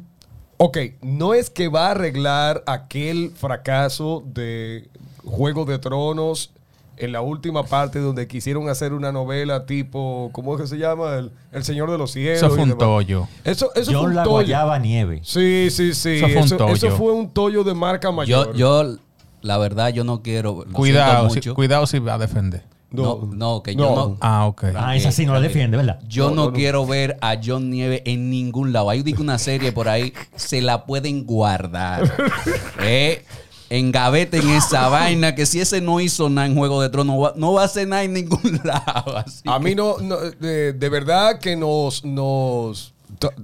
ok, 0.58 0.78
no 1.02 1.34
es 1.34 1.50
que 1.50 1.70
va 1.70 1.88
a 1.88 1.92
arreglar 1.92 2.64
aquel 2.68 3.32
fracaso 3.36 4.24
de 4.28 4.90
Juego 5.26 5.66
de 5.66 5.80
Tronos 5.80 6.52
en 7.00 7.12
la 7.12 7.22
última 7.22 7.64
parte 7.64 8.00
donde 8.00 8.28
quisieron 8.28 8.70
hacer 8.70 8.94
una 8.94 9.12
novela 9.12 9.66
tipo, 9.66 10.30
¿cómo 10.34 10.56
es 10.56 10.62
que 10.62 10.68
se 10.68 10.78
llama? 10.78 11.16
El, 11.16 11.32
El 11.52 11.64
Señor 11.64 11.90
de 11.92 11.98
los 11.98 12.12
Cielos. 12.12 12.38
Eso 12.38 12.50
fue 12.50 12.64
un 12.64 12.78
tollo. 12.78 13.28
Eso, 13.44 13.72
eso 13.76 13.86
fue 13.92 13.96
John 13.96 14.06
un 14.10 14.16
la 14.16 14.24
tollo. 14.24 14.34
Guayaba 14.36 14.80
Nieve. 14.80 15.22
Sí, 15.24 15.70
sí, 15.72 15.94
sí. 15.94 16.18
Eso 16.18 16.28
fue 16.28 16.38
un 16.38 16.44
Eso, 16.46 16.56
eso 16.68 16.86
tollo. 16.88 16.98
fue 16.98 17.14
un 17.14 17.30
tollo 17.32 17.64
de 17.64 17.74
marca 17.74 18.08
Yo, 18.10 18.14
mayor. 18.14 18.56
yo, 18.56 18.96
la 19.42 19.58
verdad, 19.58 19.90
yo 19.90 20.04
no 20.04 20.22
quiero. 20.22 20.66
Cuidado, 20.74 21.30
si, 21.30 21.36
mucho. 21.36 21.56
cuidado 21.56 21.88
si 21.88 22.00
va 22.00 22.16
a 22.16 22.18
defender. 22.18 22.64
No, 22.92 23.30
no, 23.32 23.62
que 23.62 23.76
No. 23.76 23.84
yo 23.84 23.96
no. 23.96 24.18
Ah, 24.20 24.48
ok. 24.48 24.64
Ah, 24.76 24.96
esa 24.96 25.12
sí 25.12 25.24
no 25.26 25.34
la 25.36 25.42
defiende, 25.42 25.78
¿verdad? 25.78 26.00
Yo 26.08 26.24
No, 26.24 26.30
no, 26.30 26.36
no, 26.36 26.48
no. 26.48 26.54
quiero 26.54 26.88
ver 26.88 27.18
a 27.22 27.36
John 27.44 27.70
Nieve 27.70 28.02
en 28.06 28.32
ningún 28.32 28.74
lado. 28.74 28.90
Hay 28.90 29.04
una 29.20 29.38
serie 29.38 29.72
por 29.72 29.88
ahí, 29.88 30.12
se 30.36 30.60
la 30.62 30.86
pueden 30.88 31.24
guardar. 31.26 32.12
eh, 32.82 33.24
engaveten 33.70 34.50
esa 34.50 34.88
vaina, 34.90 35.36
que 35.36 35.46
si 35.46 35.60
ese 35.62 35.82
no 35.82 36.00
hizo 36.00 36.30
nada 36.30 36.48
en 36.48 36.56
Juego 36.56 36.82
de 36.82 36.90
Tronos, 36.90 37.16
no 37.16 37.20
va, 37.22 37.34
no 37.36 37.54
va 37.54 37.62
a 37.62 37.66
hacer 37.66 37.88
nada 37.88 38.04
en 38.04 38.14
ningún 38.14 38.60
lado. 38.64 39.18
así 39.18 39.42
A 39.48 39.58
que- 39.60 39.64
mí 39.66 39.76
no, 39.76 39.98
no, 40.00 40.18
de, 40.18 40.74
de 40.74 40.90
verdad 40.90 41.40
que 41.40 41.56
nos, 41.56 42.04
nos 42.04 42.94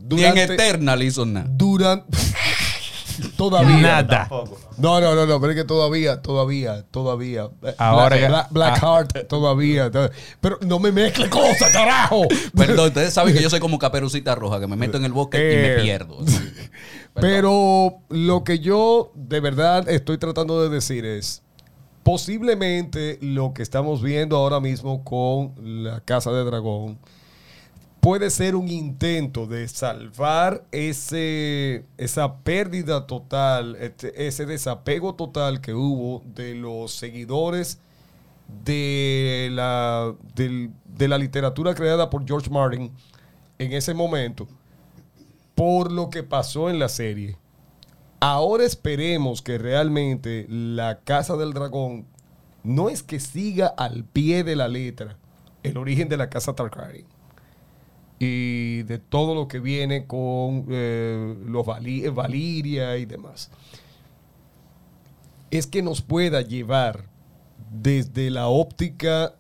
Ni 0.10 0.24
en 0.24 0.38
Eternal 0.38 1.02
hizo 1.04 1.26
nada. 1.26 1.48
durante 1.50 2.06
todavía 3.38 3.78
Nada. 4.04 4.28
No, 4.78 5.00
no, 5.00 5.16
no, 5.16 5.26
no, 5.26 5.40
pero 5.40 5.52
es 5.54 5.58
que 5.58 5.64
todavía, 5.64 6.22
todavía, 6.22 6.84
todavía. 6.92 7.48
Eh, 7.64 7.74
Ahora 7.78 8.18
Black, 8.18 8.48
Blackheart, 8.52 9.28
todavía, 9.30 9.90
to- 9.90 10.10
Pero 10.42 10.60
no 10.68 10.80
me 10.80 10.92
mezcle 10.92 11.30
cosas, 11.30 11.72
carajo. 11.72 12.24
Perdón, 12.56 12.88
ustedes 12.90 13.14
saben 13.14 13.34
que 13.34 13.42
yo 13.42 13.50
soy 13.50 13.62
como 13.62 13.80
caperucita 13.80 14.36
roja, 14.36 14.60
que 14.60 14.68
me 14.68 14.76
meto 14.76 14.98
en 14.98 15.06
el 15.06 15.14
bosque 15.14 15.38
y 15.38 15.42
Eh. 15.42 15.76
me 15.78 15.84
pierdo. 15.84 16.18
Pero 17.22 18.00
lo 18.10 18.44
que 18.44 18.60
yo 18.60 19.12
de 19.16 19.40
verdad 19.40 19.88
estoy 19.90 20.18
tratando 20.18 20.62
de 20.62 20.70
decir 20.70 21.06
es, 21.06 21.42
posiblemente 22.04 23.18
lo 23.22 23.54
que 23.54 23.64
estamos 23.64 24.02
viendo 24.04 24.36
ahora 24.38 24.60
mismo 24.60 25.04
con 25.04 25.54
la 25.84 26.02
Casa 26.02 26.32
de 26.32 26.44
Dragón 26.44 27.00
puede 28.02 28.30
ser 28.30 28.56
un 28.56 28.68
intento 28.68 29.48
de 29.48 29.68
salvar 29.68 30.64
ese, 30.72 31.86
esa 31.98 32.36
pérdida 32.40 33.08
total, 33.08 33.76
este- 33.78 34.28
ese 34.28 34.46
desapego 34.46 35.16
total 35.16 35.62
que 35.62 35.74
hubo 35.74 36.22
de 36.36 36.54
los 36.54 36.92
seguidores 36.92 37.80
de 38.64 39.50
la, 39.52 40.14
de 40.36 41.08
la 41.08 41.18
literatura 41.18 41.74
creada 41.74 42.10
por 42.12 42.28
George 42.28 42.50
Martin 42.52 42.92
en 43.58 43.74
ese 43.74 43.96
momento 43.96 44.48
por 45.56 45.92
lo 45.92 46.10
que 46.10 46.24
pasó 46.24 46.70
en 46.70 46.80
la 46.80 46.90
serie. 46.90 47.38
Ahora 48.20 48.64
esperemos 48.66 49.42
que 49.42 49.58
realmente 49.58 50.46
la 50.50 51.00
Casa 51.04 51.36
del 51.38 51.54
Dragón 51.54 52.06
no 52.64 52.90
es 52.90 53.04
que 53.04 53.20
siga 53.20 53.68
al 53.68 54.04
pie 54.04 54.44
de 54.44 54.56
la 54.56 54.68
letra 54.68 55.18
el 55.64 55.78
origen 55.78 56.10
de 56.10 56.18
la 56.18 56.30
Casa 56.30 56.54
Targaryen 56.54 57.06
y 58.20 58.84
de 58.84 58.98
todo 58.98 59.36
lo 59.36 59.48
que 59.48 59.60
viene 59.60 60.06
con 60.08 60.66
eh, 60.70 61.36
los 61.46 61.66
Vali- 61.66 62.08
Valiria 62.14 62.98
y 62.98 63.06
demás. 63.06 63.52
es 65.52 65.68
que 65.68 65.82
nos 65.82 66.02
pueda 66.02 66.42
llevar 66.42 67.06
desde 67.72 68.30
la 68.30 68.48
óptica 68.48 69.36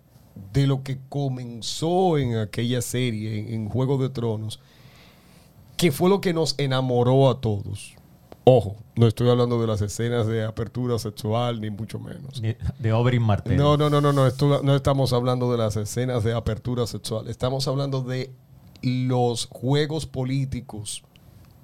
de 0.53 0.67
lo 0.67 0.83
que 0.83 0.97
comenzó 1.09 2.17
en 2.17 2.35
aquella 2.37 2.81
serie, 2.81 3.53
en 3.53 3.69
Juego 3.69 3.97
de 3.97 4.09
Tronos, 4.09 4.59
que 5.77 5.91
fue 5.91 6.09
lo 6.09 6.21
que 6.21 6.33
nos 6.33 6.55
enamoró 6.57 7.29
a 7.29 7.41
todos. 7.41 7.95
Ojo, 8.47 8.75
no 8.95 9.07
estoy 9.07 9.29
hablando 9.29 9.59
de 9.59 9.65
las 9.67 9.81
escenas 9.81 10.27
de 10.27 10.43
apertura 10.45 10.99
sexual, 10.99 11.59
ni 11.61 11.71
mucho 11.71 11.99
menos. 11.99 12.41
De, 12.41 12.57
de 12.77 12.93
Oberyn 12.93 13.23
Martell. 13.23 13.57
No, 13.57 13.75
no, 13.75 13.89
no, 13.89 14.01
no, 14.01 14.13
no, 14.13 14.27
esto- 14.27 14.61
no 14.63 14.75
estamos 14.75 15.13
hablando 15.13 15.51
de 15.51 15.57
las 15.57 15.75
escenas 15.77 16.23
de 16.23 16.33
apertura 16.33 16.85
sexual. 16.85 17.27
Estamos 17.27 17.67
hablando 17.67 18.01
de 18.01 18.31
los 18.83 19.47
juegos 19.47 20.05
políticos 20.05 21.03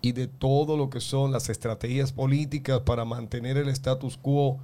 y 0.01 0.13
de 0.13 0.27
todo 0.27 0.75
lo 0.75 0.89
que 0.89 0.99
son 1.01 1.31
las 1.31 1.49
estrategias 1.49 2.11
políticas 2.11 2.79
para 2.79 3.05
mantener 3.05 3.57
el 3.57 3.69
status 3.69 4.17
quo 4.17 4.57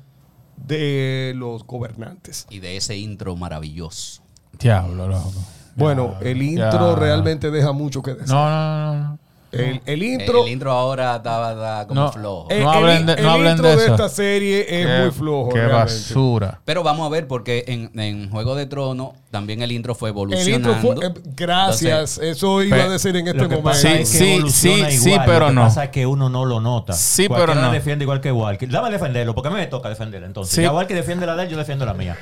de 0.55 1.33
los 1.35 1.65
gobernantes. 1.67 2.47
Y 2.49 2.59
de 2.59 2.77
ese 2.77 2.97
intro 2.97 3.35
maravilloso. 3.35 4.23
Diablo, 4.59 5.07
loco. 5.07 5.31
Bueno, 5.75 6.15
el 6.21 6.41
intro 6.41 6.95
ya. 6.95 6.99
realmente 6.99 7.51
deja 7.51 7.71
mucho 7.73 8.01
que 8.01 8.15
decir. 8.15 8.33
No, 8.33 8.49
no, 8.49 8.95
no, 8.95 9.03
no. 9.09 9.19
El, 9.59 9.81
el 9.85 10.03
intro, 10.03 10.45
El 10.45 10.51
intro 10.51 10.71
ahora 10.71 11.15
estaba 11.17 11.51
estaba 11.51 11.87
como 11.87 12.01
No. 12.01 12.11
flojo. 12.11 12.47
eh, 12.49 12.59
No 12.61 12.71
el- 12.71 12.77
hablen 12.77 13.05
de- 13.05 13.13
el 13.13 13.23
no 13.23 13.31
hablen 13.31 13.51
intro 13.53 13.67
de 13.69 13.75
eso. 13.75 13.91
esta 13.93 14.09
serie 14.09 14.61
es 14.61 14.85
Qué- 14.87 14.97
muy 15.01 15.11
flojo. 15.11 15.49
Qué 15.49 15.59
realmente. 15.59 15.83
basura. 15.93 16.61
Pero 16.65 16.83
vamos 16.83 17.05
a 17.05 17.09
ver, 17.09 17.27
porque 17.27 17.63
en, 17.67 17.99
en 17.99 18.29
Juego 18.29 18.55
de 18.55 18.65
Tronos 18.65 19.11
también 19.31 19.61
el 19.61 19.71
intro 19.71 19.93
fue 19.95 20.09
El 20.09 20.13
evolucionando. 20.15 20.71
intro 20.71 20.95
fue, 20.95 21.05
eh, 21.07 21.11
gracias, 21.35 22.17
eso 22.17 22.63
iba 22.63 22.77
a 22.77 22.89
decir 22.89 23.15
en 23.15 23.27
este 23.27 23.37
Lo 23.39 23.49
que 23.49 23.55
momento. 23.57 23.63
pasa 23.69 23.81
Sí, 23.81 23.87
es 23.87 24.11
que 24.11 24.17
sí, 24.17 24.31
evoluciona 24.33 24.89
sí, 24.91 24.97
sí, 24.97 25.09
igual. 25.11 25.25
pero 25.25 25.39
Lo 25.39 25.47
que 25.47 25.53
no. 25.53 25.61
pasa 25.61 25.83
es 25.85 25.89
que 25.91 26.05
uno 26.05 26.29
no 26.29 26.45
lo 26.45 26.59
nota. 26.59 26.93
Sí, 26.93 27.27
Cualquiera 27.27 27.53
pero 27.53 27.65
no. 27.67 27.71
defiende 27.73 28.03
igual 28.03 28.21
que 28.21 28.31
Walker. 28.31 28.69
Dame 28.69 28.89
defenderlo, 28.89 29.35
porque 29.35 29.49
a 29.49 29.51
mí 29.51 29.57
me 29.57 29.67
toca 29.67 29.89
defenderlo. 29.89 30.27
Entonces, 30.27 30.55
Sí. 30.55 30.61
ya 30.61 30.71
Walker 30.71 30.95
defiende 30.95 31.25
la 31.25 31.35
de 31.35 31.43
él, 31.43 31.49
yo 31.49 31.57
defiendo 31.57 31.85
la 31.85 31.93
mía. 31.93 32.17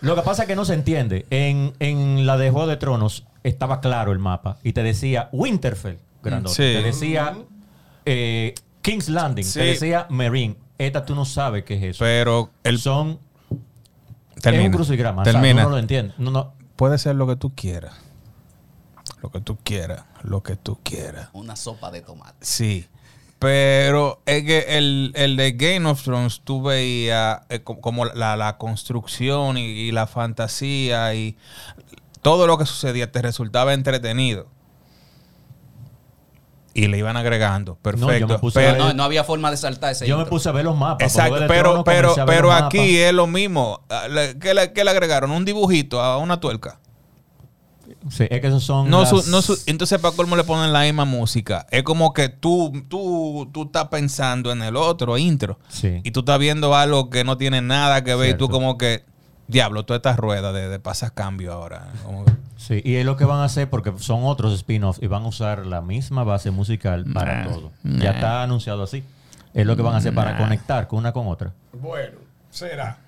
Lo 0.00 0.16
que 0.16 0.22
pasa 0.22 0.42
es 0.42 0.48
que 0.48 0.56
no 0.56 0.64
se 0.64 0.72
entiende. 0.74 1.26
En, 1.30 1.74
en 1.78 2.26
la 2.26 2.38
de 2.38 2.50
Juego 2.50 2.66
de 2.66 2.76
Tronos 2.78 3.24
estaba 3.44 3.80
claro 3.80 4.12
el 4.12 4.18
mapa 4.18 4.56
y 4.64 4.72
te 4.72 4.82
decía 4.82 5.28
Winterfell, 5.32 5.96
grandote. 6.22 6.54
Sí. 6.54 6.62
Te 6.78 6.82
decía 6.82 7.36
eh, 8.04 8.54
King's 8.82 9.08
Landing. 9.08 9.44
Sí. 9.44 9.58
Te 9.58 9.64
decía 9.66 10.06
Marine. 10.10 10.56
Esta 10.78 11.04
tú 11.04 11.14
no 11.14 11.24
sabes 11.24 11.64
qué 11.64 11.74
es 11.76 11.82
eso. 11.82 11.98
Pero 12.04 12.50
el 12.64 12.78
Son. 12.78 13.18
termina. 14.40 14.62
Es 14.64 14.68
un 14.70 14.74
crucigrama. 14.74 15.22
o 15.22 15.24
sea, 15.24 15.32
Termina. 15.34 15.62
tú 15.62 15.68
no 15.68 15.74
lo 15.74 15.78
entiendes. 15.80 16.18
No, 16.18 16.30
no. 16.30 16.54
Puede 16.76 16.96
ser 16.98 17.16
lo 17.16 17.26
que 17.26 17.36
tú 17.36 17.50
quieras. 17.54 17.94
Lo 19.22 19.30
que 19.30 19.40
tú 19.40 19.58
quieras. 19.62 20.04
Lo 20.22 20.42
que 20.42 20.56
tú 20.56 20.78
quieras. 20.82 21.28
Una 21.34 21.56
sopa 21.56 21.90
de 21.90 22.00
tomate. 22.00 22.38
Sí. 22.40 22.86
Pero 23.38 24.20
es 24.26 24.44
que 24.44 24.76
el, 24.78 25.12
el 25.14 25.36
de 25.36 25.52
Game 25.52 25.86
of 25.88 26.02
Thrones 26.02 26.42
tú 26.44 26.62
veías 26.62 27.40
eh, 27.48 27.60
co- 27.60 27.80
como 27.80 28.04
la, 28.04 28.36
la 28.36 28.56
construcción 28.58 29.56
y, 29.56 29.62
y 29.64 29.92
la 29.92 30.06
fantasía 30.06 31.14
y 31.14 31.36
todo 32.22 32.46
lo 32.46 32.58
que 32.58 32.66
sucedía 32.66 33.10
te 33.12 33.22
resultaba 33.22 33.72
entretenido. 33.74 34.46
Y 36.72 36.86
le 36.86 36.98
iban 36.98 37.16
agregando. 37.16 37.76
Perfecto. 37.76 38.38
puse 38.40 38.60
pero, 38.60 38.78
No, 38.78 38.94
no 38.94 39.02
había 39.02 39.24
forma 39.24 39.50
de 39.50 39.56
saltar 39.56 39.90
ese 39.92 40.06
Yo 40.06 40.16
me 40.16 40.26
puse 40.26 40.48
a 40.48 40.52
ver 40.52 40.64
los 40.64 40.76
mapas. 40.76 41.04
exacto, 41.06 41.36
pero, 41.48 41.82
pero, 41.84 42.14
pero 42.26 42.52
aquí 42.52 42.78
mapas. 42.78 42.90
es 42.92 43.12
lo 43.12 43.26
mismo. 43.26 43.80
Ah, 43.90 44.04
¿Qué 44.40 44.54
le, 44.54 44.72
qué 44.72 44.84
le 44.84 44.90
agregaron? 44.92 45.30
Un 45.32 45.44
dibujito 45.44 46.00
a 46.00 46.18
una 46.18 46.38
tuerca. 46.38 46.78
Sí, 48.08 48.24
es 48.30 48.40
que 48.40 48.46
esos 48.46 48.62
son. 48.62 48.88
No, 48.88 49.00
las- 49.00 49.08
su- 49.10 49.30
no 49.30 49.42
su- 49.42 49.58
entonces 49.66 49.98
para 49.98 50.14
colmo 50.14 50.36
le 50.36 50.44
ponen 50.44 50.72
la 50.72 50.82
misma 50.82 51.04
música. 51.04 51.66
Es 51.70 51.82
como 51.82 52.12
que 52.12 52.28
tú, 52.28 52.72
tú, 52.88 53.50
tú 53.52 53.64
estás 53.64 53.88
pensando 53.88 54.52
en 54.52 54.62
el 54.62 54.76
otro 54.76 55.18
intro. 55.18 55.58
Sí. 55.68 56.00
Y 56.04 56.12
tú 56.12 56.20
estás 56.20 56.38
viendo 56.38 56.74
algo 56.76 57.10
que 57.10 57.24
no 57.24 57.36
tiene 57.36 57.60
nada 57.62 58.04
que 58.04 58.14
ver. 58.14 58.30
Y 58.30 58.34
tú 58.38 58.48
como 58.48 58.78
que, 58.78 59.04
diablo, 59.50 59.84
todas 59.84 59.98
estas 59.98 60.16
ruedas 60.16 60.54
de, 60.54 60.68
de 60.68 60.78
pasas 60.80 61.10
cambio 61.12 61.52
ahora. 61.52 61.88
Como 62.04 62.24
Sí, 62.56 62.80
y 62.84 62.96
es 62.96 63.06
lo 63.06 63.16
que 63.16 63.24
van 63.24 63.38
a 63.40 63.44
hacer 63.44 63.70
porque 63.70 63.92
son 63.98 64.20
otros 64.24 64.52
spin-offs 64.52 65.02
y 65.02 65.06
van 65.06 65.22
a 65.24 65.28
usar 65.28 65.64
la 65.66 65.80
misma 65.80 66.24
base 66.24 66.50
musical 66.50 67.06
para 67.12 67.44
Nah, 67.44 67.50
todo. 67.50 67.72
nah. 67.82 68.02
Ya 68.04 68.10
está 68.10 68.42
anunciado 68.42 68.82
así. 68.82 69.02
Es 69.54 69.64
lo 69.66 69.76
que 69.76 69.82
van 69.82 69.94
a 69.94 69.96
hacer 69.96 70.14
para 70.14 70.36
conectar 70.36 70.86
con 70.86 70.98
una 70.98 71.12
con 71.12 71.26
otra. 71.26 71.52
Bueno, 71.72 72.18
será. 72.50 72.98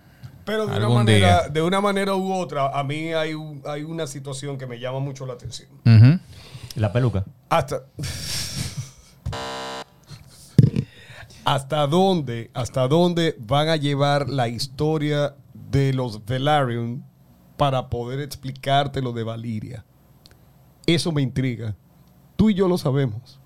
Pero 0.45 0.67
de 0.67 0.77
una, 0.79 0.89
manera, 0.89 1.41
día. 1.43 1.49
de 1.51 1.63
una 1.63 1.81
manera 1.81 2.15
u 2.17 2.33
otra, 2.33 2.69
a 2.77 2.83
mí 2.83 3.13
hay, 3.13 3.33
hay 3.67 3.83
una 3.85 4.07
situación 4.09 4.59
que 4.59 4.67
me 4.67 4.81
llama 4.81 4.99
mucho 4.99 5.25
la 5.27 5.35
atención. 5.35 5.69
Ujú. 5.85 6.19
¿Y 6.75 6.81
la 6.81 6.91
peluca? 6.93 7.25
Hasta. 7.51 7.83
¿Hasta 11.45 11.87
dónde, 11.89 12.51
hasta 12.55 12.87
dónde 12.89 13.37
van 13.41 13.69
a 13.69 13.77
llevar 13.77 14.29
la 14.29 14.49
historia 14.49 15.35
de 15.73 15.93
los 15.93 16.25
Velaryon 16.25 17.05
para 17.57 17.89
poder 17.89 18.21
explicarte 18.21 19.03
lo 19.03 19.13
de 19.13 19.25
Valiria? 19.25 19.85
Eso 20.87 21.11
me 21.11 21.23
intriga. 21.23 21.75
Tú 22.37 22.51
y 22.51 22.55
yo 22.55 22.69
lo 22.69 22.79
sabemos. 22.79 23.41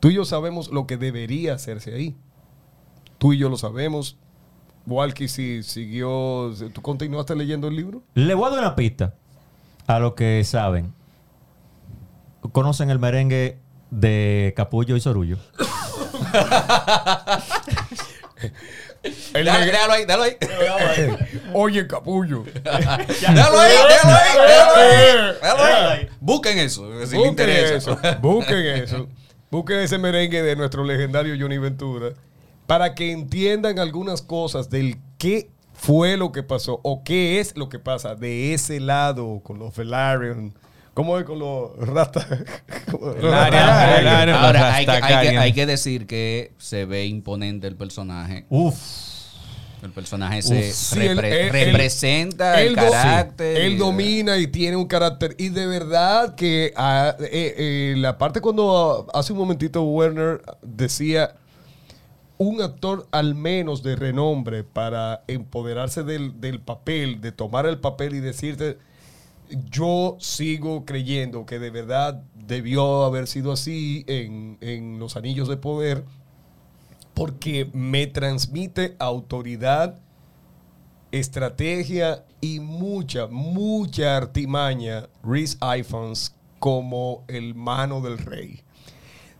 Tú 0.00 0.08
y 0.08 0.14
yo 0.14 0.24
sabemos 0.24 0.72
lo 0.72 0.86
que 0.86 0.96
debería 0.96 1.54
hacerse 1.54 1.94
ahí. 1.94 2.16
Tú 3.18 3.32
y 3.32 3.38
yo 3.38 3.48
lo 3.48 3.56
sabemos. 3.56 4.18
Walkie 4.86 5.28
si 5.28 5.62
siguió. 5.62 6.52
¿Tú 6.72 6.82
continuaste 6.82 7.36
leyendo 7.36 7.68
el 7.68 7.76
libro? 7.76 8.02
Le 8.14 8.34
voy 8.34 8.46
a 8.46 8.50
dar 8.50 8.60
una 8.60 8.76
pista 8.76 9.14
a 9.86 9.98
los 9.98 10.14
que 10.14 10.42
saben. 10.44 10.94
¿Conocen 12.52 12.90
el 12.90 12.98
merengue 12.98 13.58
de 13.90 14.54
Capullo 14.56 14.96
y 14.96 15.00
Sorullo? 15.00 15.38
Déjalo, 19.32 19.66
déjalo 19.66 19.92
ahí, 19.92 20.04
déjalo 20.04 20.22
ahí. 20.22 20.36
Oye, 21.52 21.86
capullo. 21.86 22.44
déjalo 22.54 23.60
ahí, 23.60 23.76
déjalo 23.88 24.16
ahí, 24.16 24.48
déjalo 24.48 24.74
ahí. 24.76 25.34
Déjalo 25.42 25.90
ahí. 25.90 26.08
Busquen 26.20 26.58
eso, 26.58 27.06
si 27.06 27.16
Busquen 27.16 27.48
eso. 27.48 27.98
Busquen 28.20 28.66
eso. 28.66 29.08
Busquen 29.50 29.78
ese 29.80 29.98
merengue 29.98 30.42
de 30.42 30.56
nuestro 30.56 30.84
legendario 30.84 31.36
Johnny 31.38 31.58
Ventura 31.58 32.12
para 32.66 32.94
que 32.94 33.12
entiendan 33.12 33.78
algunas 33.78 34.22
cosas 34.22 34.70
del 34.70 34.96
qué 35.18 35.50
fue 35.72 36.16
lo 36.16 36.32
que 36.32 36.42
pasó 36.42 36.80
o 36.82 37.04
qué 37.04 37.38
es 37.38 37.56
lo 37.56 37.68
que 37.68 37.78
pasa 37.78 38.14
de 38.14 38.54
ese 38.54 38.80
lado 38.80 39.40
con 39.42 39.58
los 39.58 39.76
Velaryon. 39.76 40.54
¿Cómo 40.96 41.18
es 41.18 41.24
con 41.26 41.38
los 41.38 41.76
Rasta? 41.76 42.26
Velaryon, 42.86 43.96
Velaryon. 43.98 44.36
Ahora, 44.38 44.74
hay 44.74 44.86
que, 44.86 44.90
hay, 44.92 44.96
que, 44.96 45.08
Targaryen. 45.08 45.38
hay 45.38 45.52
que 45.52 45.66
decir 45.66 46.06
que 46.06 46.52
se 46.56 46.86
ve 46.86 47.04
imponente 47.04 47.66
el 47.66 47.76
personaje. 47.76 48.46
Uf. 48.48 48.78
El 49.82 49.90
personaje 49.90 50.40
se 50.40 50.72
Sí, 50.72 50.98
él- 51.00 51.18
repre- 51.18 51.32
él- 51.32 51.50
representa 51.50 52.62
el 52.62 52.68
él 52.68 52.74
carácter. 52.76 53.56
Él 53.58 53.72
y- 53.74 53.76
domina 53.76 54.38
y 54.38 54.46
tiene 54.46 54.74
un 54.76 54.86
carácter. 54.86 55.34
Y 55.38 55.50
de 55.50 55.66
verdad 55.66 56.34
que 56.34 56.72
ah, 56.76 57.14
eh, 57.20 57.54
eh, 57.58 57.94
la 57.98 58.16
parte 58.16 58.40
cuando 58.40 59.06
ah, 59.12 59.18
hace 59.18 59.34
un 59.34 59.38
momentito 59.38 59.82
Werner 59.82 60.40
decía 60.62 61.36
un 62.38 62.62
actor 62.62 63.06
al 63.12 63.34
menos 63.34 63.82
de 63.82 63.96
renombre 63.96 64.64
para 64.64 65.24
empoderarse 65.28 66.02
del, 66.04 66.40
del 66.40 66.58
papel, 66.60 67.20
de 67.20 67.32
tomar 67.32 67.66
el 67.66 67.78
papel 67.78 68.14
y 68.14 68.20
decirte, 68.20 68.78
yo 69.70 70.16
sigo 70.20 70.84
creyendo 70.84 71.46
que 71.46 71.58
de 71.58 71.70
verdad 71.70 72.22
debió 72.34 73.04
haber 73.04 73.26
sido 73.26 73.52
así 73.52 74.04
en, 74.08 74.58
en 74.60 74.98
los 74.98 75.16
anillos 75.16 75.48
de 75.48 75.56
poder, 75.56 76.04
porque 77.14 77.70
me 77.72 78.06
transmite 78.06 78.94
autoridad, 78.98 79.98
estrategia 81.12 82.24
y 82.40 82.60
mucha, 82.60 83.26
mucha 83.26 84.16
artimaña 84.16 85.08
Rhys 85.22 85.58
Ifans 85.78 86.34
como 86.58 87.24
el 87.28 87.54
mano 87.54 88.00
del 88.00 88.18
rey. 88.18 88.60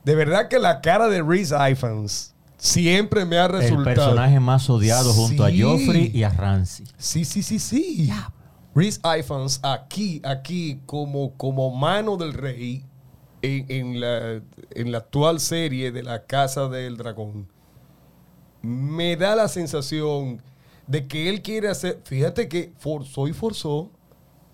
De 0.04 0.14
verdad 0.14 0.48
que 0.48 0.58
la 0.58 0.80
cara 0.80 1.08
de 1.08 1.22
Rhys 1.22 1.52
Ifans 1.52 2.34
siempre 2.56 3.24
me 3.24 3.36
ha 3.38 3.46
El 3.46 3.52
resultado. 3.52 3.84
personaje 3.84 4.40
más 4.40 4.70
odiado 4.70 5.12
junto 5.12 5.46
Sí. 5.48 5.60
a 5.62 5.64
Joffrey 5.66 6.10
y 6.14 6.22
a 6.22 6.30
Ramsey. 6.30 6.86
Sí, 6.96 7.24
sí, 7.24 7.42
sí, 7.42 7.58
sí. 7.58 8.10
Rhys 8.76 9.00
Ifans 9.18 9.58
aquí, 9.62 10.20
aquí, 10.22 10.80
como, 10.84 11.32
como 11.38 11.74
mano 11.74 12.18
del 12.18 12.34
rey 12.34 12.84
en, 13.40 13.64
en 13.70 14.00
la, 14.00 14.42
en 14.70 14.92
la 14.92 14.98
actual 14.98 15.40
serie 15.40 15.90
de 15.92 16.02
la 16.02 16.26
Casa 16.26 16.68
del 16.68 16.98
Dragón, 16.98 17.48
me 18.60 19.16
da 19.16 19.34
la 19.34 19.48
sensación 19.48 20.42
de 20.86 21.06
que 21.06 21.30
él 21.30 21.40
quiere 21.40 21.68
hacer. 21.68 22.00
Fíjate 22.04 22.48
que 22.48 22.72
forzó 22.78 23.26
y 23.26 23.32
forzó 23.32 23.90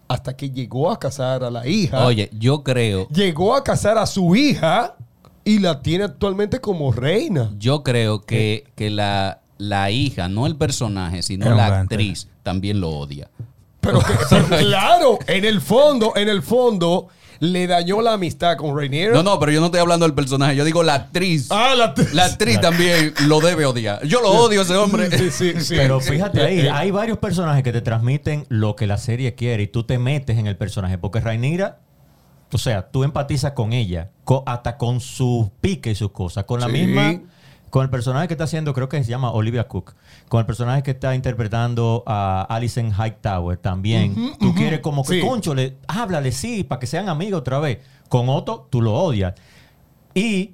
hasta 0.06 0.36
que 0.36 0.50
llegó 0.50 0.90
a 0.90 0.98
casar 1.00 1.42
a 1.42 1.50
la 1.50 1.66
hija. 1.66 2.06
Oye, 2.06 2.30
yo 2.32 2.62
creo, 2.62 3.08
Llegó 3.08 3.56
a 3.56 3.64
casar 3.64 3.98
a 3.98 4.06
su 4.06 4.36
hija 4.36 4.94
y 5.44 5.58
la 5.58 5.82
tiene 5.82 6.04
actualmente 6.04 6.60
como 6.60 6.92
reina. 6.92 7.50
yo 7.58 7.82
creo 7.82 8.20
que, 8.20 8.64
que 8.76 8.88
la, 8.90 9.40
la 9.58 9.90
hija, 9.90 10.28
no 10.28 10.46
el 10.46 10.56
personaje, 10.56 11.22
sino 11.22 11.54
la 11.54 11.80
actriz, 11.80 12.28
también 12.42 12.80
lo 12.80 12.90
odia. 12.90 13.30
Pero, 13.82 13.98
que- 13.98 14.14
pero 14.30 14.46
claro, 14.46 15.18
en 15.26 15.44
el 15.44 15.60
fondo, 15.60 16.14
en 16.16 16.28
el 16.30 16.42
fondo, 16.42 17.08
le 17.40 17.66
dañó 17.66 18.00
la 18.00 18.12
amistad 18.12 18.56
con 18.56 18.76
Rainier. 18.78 19.12
No, 19.12 19.22
no, 19.24 19.38
pero 19.40 19.50
yo 19.50 19.58
no 19.60 19.66
estoy 19.66 19.80
hablando 19.80 20.06
del 20.06 20.14
personaje. 20.14 20.54
Yo 20.54 20.64
digo 20.64 20.82
la 20.84 20.94
actriz. 20.94 21.48
Ah, 21.50 21.74
la, 21.76 21.92
La 22.12 22.26
actriz 22.26 22.60
también 22.60 23.12
lo 23.26 23.40
debe 23.40 23.66
odiar. 23.66 24.06
Yo 24.06 24.20
lo 24.22 24.30
odio 24.30 24.60
a 24.60 24.62
ese 24.62 24.76
hombre. 24.76 25.10
Sí, 25.18 25.30
sí, 25.32 25.54
sí. 25.60 25.74
Pero 25.76 26.00
fíjate 26.00 26.40
ahí, 26.40 26.60
Eh, 26.60 26.66
eh, 26.66 26.70
hay 26.70 26.92
varios 26.92 27.18
personajes 27.18 27.64
que 27.64 27.72
te 27.72 27.80
transmiten 27.80 28.46
lo 28.48 28.76
que 28.76 28.86
la 28.86 28.96
serie 28.96 29.34
quiere 29.34 29.64
y 29.64 29.66
tú 29.66 29.82
te 29.82 29.98
metes 29.98 30.38
en 30.38 30.46
el 30.46 30.56
personaje. 30.56 30.98
Porque 30.98 31.18
Rainira, 31.18 31.80
o 32.52 32.58
sea, 32.58 32.88
tú 32.90 33.02
empatizas 33.02 33.52
con 33.52 33.72
ella, 33.72 34.10
hasta 34.46 34.76
con 34.76 35.00
sus 35.00 35.48
piques 35.60 35.92
y 35.92 35.94
sus 35.96 36.12
cosas. 36.12 36.44
Con 36.44 36.60
la 36.60 36.66
Sí. 36.66 36.72
misma, 36.72 37.20
con 37.72 37.84
el 37.84 37.88
personaje 37.88 38.28
que 38.28 38.34
está 38.34 38.44
haciendo, 38.44 38.74
creo 38.74 38.90
que 38.90 39.02
se 39.02 39.08
llama 39.08 39.30
Olivia 39.30 39.66
Cook, 39.66 39.94
con 40.28 40.40
el 40.40 40.44
personaje 40.44 40.82
que 40.82 40.90
está 40.90 41.14
interpretando 41.14 42.02
a 42.06 42.42
Alison 42.50 42.92
Hightower 42.92 43.56
también. 43.56 44.34
tú 44.38 44.54
quieres 44.54 44.80
como 44.80 45.02
que, 45.02 45.14
Sí. 45.22 45.26
concho, 45.26 45.54
le, 45.54 45.78
háblale, 45.88 46.32
sí, 46.32 46.64
para 46.64 46.78
que 46.80 46.86
sean 46.86 47.08
amigos 47.08 47.40
otra 47.40 47.58
vez. 47.60 47.78
Con 48.10 48.28
Otto, 48.28 48.68
tú 48.68 48.82
lo 48.82 48.92
odias. 48.92 49.32
Y 50.14 50.52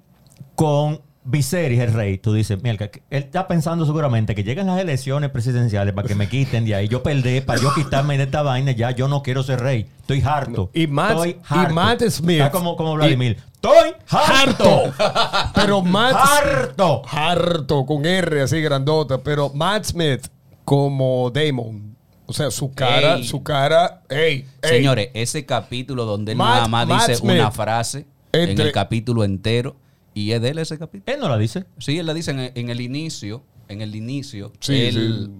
con 0.55 1.01
Viserys, 1.31 1.79
el 1.81 1.93
rey, 1.93 2.17
tú 2.19 2.33
dices, 2.33 2.59
mira, 2.63 2.87
él 2.87 3.03
está 3.11 3.47
pensando 3.47 3.85
seguramente 3.85 4.35
que 4.35 4.43
lleguen 4.45 4.67
las 4.67 4.81
elecciones 4.81 5.29
presidenciales 5.31 5.93
para 5.93 6.09
que 6.09 6.15
me 6.15 6.27
quiten 6.29 6.65
de 6.65 6.75
ahí. 6.75 6.89
Yo 6.89 7.03
perdí, 7.03 7.43
para 7.43 7.61
yo 7.61 7.73
quitarme 7.75 8.17
de 8.17 8.25
esta 8.25 8.41
vaina, 8.43 8.73
ya 8.73 8.93
yo 8.93 9.09
no 9.09 9.23
quiero 9.23 9.43
ser 9.43 9.61
rey. 9.61 9.87
Estoy 10.01 10.23
harto. 10.25 10.71
Y 10.73 10.87
Matt- 10.87 11.11
Estoy 11.27 11.37
y. 11.71 11.73
Matt 11.75 12.03
Smith. 12.09 12.39
Está 12.41 12.51
como, 12.51 12.77
como 12.77 12.95
Vladimir. 12.95 13.37
Estoy 13.53 13.91
harto. 14.09 14.93
harto. 14.99 15.51
Pero 15.55 15.83
Matt 15.83 16.15
Harto. 16.17 17.03
harto 17.11 17.85
con 17.85 18.07
R 18.07 18.41
así 18.43 18.61
grandota, 18.63 19.19
pero 19.19 19.51
Matt 19.51 19.85
Smith 19.85 20.29
como 20.65 21.31
Damon, 21.31 21.97
o 22.27 22.33
sea, 22.33 22.51
su 22.51 22.73
cara, 22.73 23.17
Ey. 23.17 23.25
su 23.25 23.43
cara, 23.43 24.03
ey, 24.09 24.47
ey. 24.63 24.71
Señores, 24.71 25.09
ese 25.15 25.45
capítulo 25.45 26.05
donde 26.05 26.33
él 26.33 26.39
Matt- 26.39 26.55
nada 26.57 26.69
más 26.69 26.87
Matt 26.87 27.01
dice 27.09 27.17
Smith. 27.17 27.35
una 27.35 27.51
frase 27.51 28.07
en 28.33 28.61
el 28.61 28.73
capítulo 28.73 29.25
entero. 29.25 29.77
Y 30.19 30.33
es 30.33 30.41
de 30.43 30.49
él 30.49 30.59
ese 30.59 30.79
capítulo. 30.79 31.15
Él 31.15 31.21
no 31.21 31.29
la 31.29 31.39
dice. 31.39 31.65
Sí, 31.79 31.99
él 31.99 32.07
la 32.07 32.15
dice 32.15 32.33
en, 32.33 32.51
en 32.55 32.71
el 32.71 32.81
inicio. 32.81 33.45
En 33.69 33.83
el 33.83 33.95
inicio. 33.95 34.53
Sí, 34.61 34.75
él, 34.87 35.31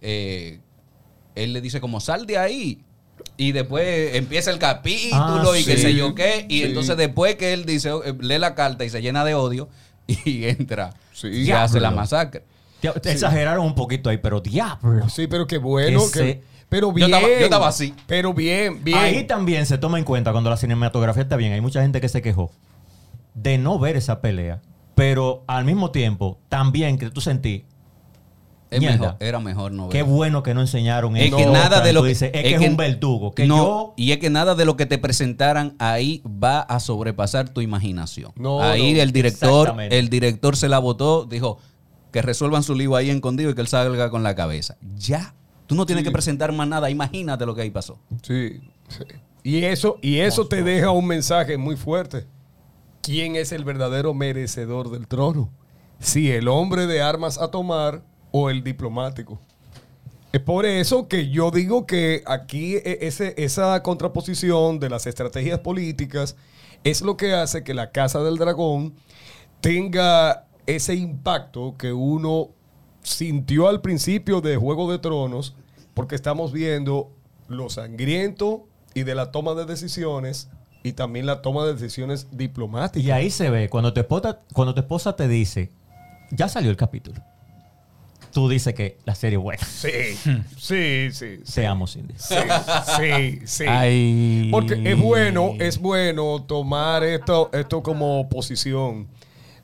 eh, 0.00 0.60
él 1.34 1.52
le 1.52 1.60
dice 1.60 1.80
como 1.80 2.00
sal 2.00 2.26
de 2.26 2.38
ahí. 2.38 2.82
Y 3.36 3.52
después 3.52 4.14
empieza 4.16 4.50
el 4.50 4.58
capítulo 4.58 5.52
Ah, 5.52 5.58
y 5.58 5.64
que 5.64 5.76
sí. 5.76 5.82
sé 5.82 5.94
yo 5.94 6.14
qué. 6.14 6.46
Y 6.48 6.58
Sí. 6.58 6.64
entonces 6.64 6.96
después 6.96 7.36
que 7.36 7.52
él 7.52 7.64
dice, 7.64 7.90
eh, 7.90 8.14
lee 8.20 8.38
la 8.38 8.54
carta 8.54 8.84
y 8.84 8.90
se 8.90 9.00
llena 9.02 9.24
de 9.24 9.34
odio 9.34 9.68
y 10.06 10.44
entra 10.46 10.94
Sí. 11.12 11.28
y 11.28 11.50
hace 11.52 11.78
la 11.80 11.90
masacre. 11.90 12.42
Te- 12.80 12.90
te 13.00 13.12
Exageraron 13.12 13.64
un 13.66 13.74
poquito 13.74 14.08
ahí, 14.10 14.18
pero 14.18 14.40
diablo. 14.40 15.08
Sí, 15.08 15.26
pero 15.26 15.46
qué 15.46 15.58
bueno, 15.58 16.00
Ese- 16.04 16.18
que, 16.18 16.42
pero 16.68 16.88
Yo 16.88 16.92
bien. 16.94 17.12
estaba- 17.14 17.28
yo 17.28 17.44
estaba 17.44 17.68
así. 17.68 17.94
Pero 18.06 18.34
bien, 18.34 18.82
bien. 18.82 18.98
Ahí 18.98 19.24
también 19.24 19.66
se 19.66 19.78
toma 19.78 19.98
en 19.98 20.04
cuenta 20.04 20.32
cuando 20.32 20.50
la 20.50 20.56
cinematografía 20.56 21.22
está 21.22 21.36
bien. 21.36 21.52
Hay 21.52 21.60
mucha 21.60 21.82
gente 21.82 22.00
que 22.00 22.08
se 22.08 22.22
quejó 22.22 22.50
de 23.42 23.58
no 23.58 23.78
ver 23.78 23.96
esa 23.96 24.20
pelea, 24.20 24.60
pero 24.94 25.44
al 25.46 25.64
mismo 25.64 25.90
tiempo 25.90 26.38
también 26.48 26.98
que 26.98 27.10
tú 27.10 27.20
sentí 27.20 27.64
Es 28.70 28.80
Mierda. 28.80 28.98
mejor, 28.98 29.16
era 29.20 29.40
mejor 29.40 29.72
no 29.72 29.88
qué 29.88 30.02
ver. 30.02 30.10
bueno 30.12 30.42
que 30.42 30.52
no 30.54 30.60
enseñaron 30.60 31.16
Es 31.16 31.28
eso. 31.28 31.36
que 31.36 31.46
nada 31.46 31.80
de 31.80 31.92
lo 31.92 32.02
que 32.02 32.08
dices, 32.10 32.30
es, 32.34 32.42
que 32.42 32.54
es 32.54 32.68
un 32.68 32.76
verdugo. 32.76 33.34
Que 33.34 33.46
no, 33.46 33.56
yo 33.56 33.94
y 33.96 34.12
es 34.12 34.18
que 34.18 34.28
nada 34.28 34.54
de 34.54 34.64
lo 34.64 34.76
que 34.76 34.86
te 34.86 34.98
presentaran 34.98 35.74
ahí 35.78 36.22
va 36.26 36.60
a 36.60 36.80
sobrepasar 36.80 37.48
tu 37.48 37.60
imaginación. 37.60 38.32
No, 38.36 38.60
ahí 38.60 38.94
no. 38.94 39.00
el 39.02 39.12
director, 39.12 39.74
el 39.80 40.08
director 40.10 40.56
se 40.56 40.68
la 40.68 40.78
votó, 40.78 41.24
dijo 41.24 41.58
que 42.12 42.20
resuelvan 42.22 42.62
su 42.62 42.74
lío 42.74 42.96
ahí 42.96 43.10
escondido 43.10 43.50
y 43.50 43.54
que 43.54 43.60
él 43.60 43.68
salga 43.68 44.10
con 44.10 44.22
la 44.22 44.34
cabeza. 44.34 44.76
Ya. 44.96 45.34
Tú 45.66 45.74
no 45.74 45.84
tienes 45.84 46.02
que 46.02 46.10
presentar 46.10 46.50
más 46.52 46.66
nada. 46.66 46.88
Imagínate 46.90 47.44
lo 47.46 47.54
que 47.54 47.60
ahí 47.62 47.70
pasó. 47.70 47.98
Sí, 48.22 48.60
sí. 48.88 49.04
Y 49.42 49.64
eso, 49.64 49.98
y 50.02 50.18
eso 50.18 50.46
te 50.46 50.62
deja 50.62 50.90
un 50.90 51.06
mensaje 51.06 51.56
muy 51.58 51.76
fuerte. 51.76 52.26
¿Quién 53.08 53.36
es 53.36 53.52
el 53.52 53.64
verdadero 53.64 54.12
merecedor 54.12 54.90
del 54.90 55.08
trono? 55.08 55.50
Si 55.98 56.30
el 56.30 56.46
hombre 56.46 56.86
de 56.86 57.00
armas 57.00 57.38
a 57.38 57.50
tomar 57.50 58.02
o 58.32 58.50
el 58.50 58.62
diplomático. 58.62 59.40
Es 60.30 60.42
por 60.42 60.66
eso 60.66 61.08
que 61.08 61.30
yo 61.30 61.50
digo 61.50 61.86
que 61.86 62.22
aquí 62.26 62.74
e- 62.76 62.98
ese- 63.06 63.32
esa 63.38 63.82
contraposición 63.82 64.78
de 64.78 64.90
las 64.90 65.06
estrategias 65.06 65.60
políticas 65.60 66.36
es 66.84 67.00
lo 67.00 67.16
que 67.16 67.32
hace 67.32 67.64
que 67.64 67.72
la 67.72 67.92
Casa 67.92 68.22
del 68.22 68.36
Dragón 68.36 68.92
tenga 69.62 70.46
ese 70.66 70.94
impacto 70.94 71.76
que 71.78 71.94
uno 71.94 72.50
sintió 73.02 73.68
al 73.68 73.80
principio 73.80 74.42
de 74.42 74.58
Juego 74.58 74.92
de 74.92 74.98
Tronos, 74.98 75.56
porque 75.94 76.14
estamos 76.14 76.52
viendo 76.52 77.10
lo 77.48 77.70
sangriento 77.70 78.68
y 78.92 79.04
de 79.04 79.14
la 79.14 79.32
toma 79.32 79.54
de 79.54 79.64
decisiones 79.64 80.50
y 80.82 80.92
también 80.92 81.26
la 81.26 81.42
toma 81.42 81.64
de 81.64 81.74
decisiones 81.74 82.28
diplomáticas. 82.30 83.06
Y 83.06 83.10
ahí 83.10 83.30
se 83.30 83.50
ve, 83.50 83.68
cuando 83.68 83.92
tu 83.92 84.00
esposa, 84.00 84.40
cuando 84.52 84.74
tu 84.74 84.80
esposa 84.80 85.16
te 85.16 85.28
dice, 85.28 85.70
ya 86.30 86.48
salió 86.48 86.70
el 86.70 86.76
capítulo, 86.76 87.20
tú 88.32 88.48
dices 88.48 88.74
que 88.74 88.98
la 89.04 89.14
serie 89.14 89.38
es 89.38 89.42
buena. 89.42 89.64
Sí, 89.64 89.90
sí, 90.56 91.08
sí. 91.12 91.40
sí. 91.44 91.54
Te 91.54 91.66
amo, 91.66 91.86
Cindy. 91.86 92.14
Sí, 92.16 92.34
sí, 92.96 93.40
sí. 93.44 93.64
Ay. 93.66 94.48
Porque 94.50 94.80
es 94.84 94.98
bueno, 94.98 95.54
es 95.58 95.78
bueno 95.78 96.42
tomar 96.44 97.04
esto, 97.04 97.50
esto 97.52 97.82
como 97.82 98.28
posición. 98.28 99.08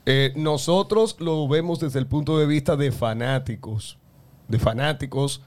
Eh, 0.07 0.33
nosotros 0.37 1.17
lo 1.19 1.49
vemos 1.49 1.81
desde 1.81 1.99
el 1.99 2.07
punto 2.07 2.39
de 2.39 2.47
vista 2.47 2.77
de 2.77 2.93
fanáticos, 2.93 3.99
de 4.49 4.59
fanáticos 4.59 5.41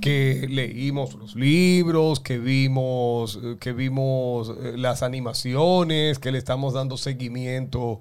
que 0.00 0.46
leímos 0.48 1.14
los 1.14 1.34
libros, 1.34 2.20
que 2.20 2.38
vimos, 2.38 3.38
eh, 3.42 3.56
que 3.58 3.72
vimos 3.72 4.50
eh, 4.50 4.74
las 4.76 5.02
animaciones, 5.02 6.18
que 6.18 6.32
le 6.32 6.38
estamos 6.38 6.74
dando 6.74 6.96
seguimiento 6.96 8.00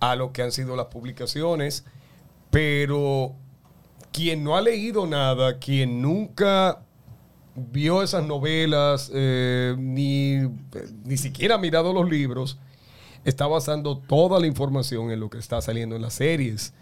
a 0.00 0.16
lo 0.16 0.32
que 0.32 0.42
han 0.42 0.52
sido 0.52 0.76
las 0.76 0.86
publicaciones, 0.86 1.84
pero 2.50 3.34
quien 4.12 4.44
no 4.44 4.56
ha 4.56 4.60
leído 4.60 5.06
nada, 5.06 5.58
quien 5.58 6.00
nunca 6.00 6.82
vio 7.56 8.02
esas 8.02 8.24
novelas, 8.24 9.10
eh, 9.14 9.74
ni, 9.78 10.38
ni 11.04 11.16
siquiera 11.16 11.56
ha 11.56 11.58
mirado 11.58 11.92
los 11.92 12.08
libros, 12.08 12.58
está 13.24 13.46
basando 13.46 13.98
toda 13.98 14.40
la 14.40 14.46
información 14.46 15.10
en 15.10 15.20
lo 15.20 15.30
que 15.30 15.38
está 15.38 15.60
saliendo 15.60 15.96
en 15.96 16.02
las 16.02 16.14
series. 16.14 16.74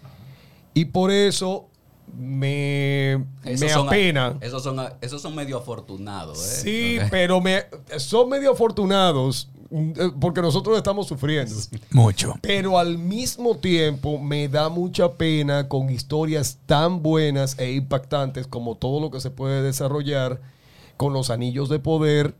Y 0.73 0.85
por 0.85 1.11
eso 1.11 1.69
me, 2.17 3.13
Esos 3.43 3.85
me. 3.89 4.09
Esos 4.41 4.63
son, 4.63 4.79
esos 5.01 5.21
son 5.21 5.35
medio 5.35 5.57
afortunados. 5.57 6.39
¿eh? 6.39 6.61
Sí, 6.63 6.97
pero 7.11 7.41
me, 7.41 7.63
son 7.97 8.29
medio 8.29 8.51
afortunados 8.51 9.49
eh, 9.71 10.11
porque 10.19 10.41
nosotros 10.41 10.77
estamos 10.77 11.07
sufriendo. 11.07 11.55
Mucho. 11.91 12.35
Pero 12.41 12.77
al 12.77 12.97
mismo 12.97 13.57
tiempo 13.57 14.19
me 14.19 14.47
da 14.47 14.69
mucha 14.69 15.13
pena 15.13 15.67
con 15.67 15.89
historias 15.89 16.59
tan 16.67 17.01
buenas 17.01 17.57
e 17.57 17.71
impactantes 17.71 18.45
como 18.45 18.75
todo 18.75 18.99
lo 18.99 19.09
que 19.09 19.19
se 19.19 19.31
puede 19.31 19.63
desarrollar 19.63 20.41
con 20.97 21.11
los 21.13 21.31
anillos 21.31 21.69
de 21.69 21.79
poder 21.79 22.35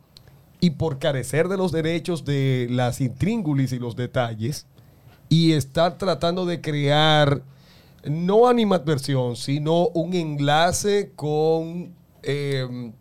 y 0.60 0.72
por 0.72 1.00
carecer 1.00 1.48
de 1.48 1.58
los 1.58 1.72
derechos 1.72 2.24
de 2.24 2.68
las 2.70 3.02
intríngulis 3.02 3.74
y 3.74 3.80
los 3.80 3.96
detalles 3.96 4.68
y 5.28 5.54
estar 5.54 5.98
tratando 5.98 6.46
de 6.46 6.62
crear 6.62 7.42
no 8.06 8.48
animadversión, 8.48 9.36
sino 9.36 9.88
un 9.90 10.14
enlace 10.14 11.14
con, 11.16 11.94
eh, 12.24 12.92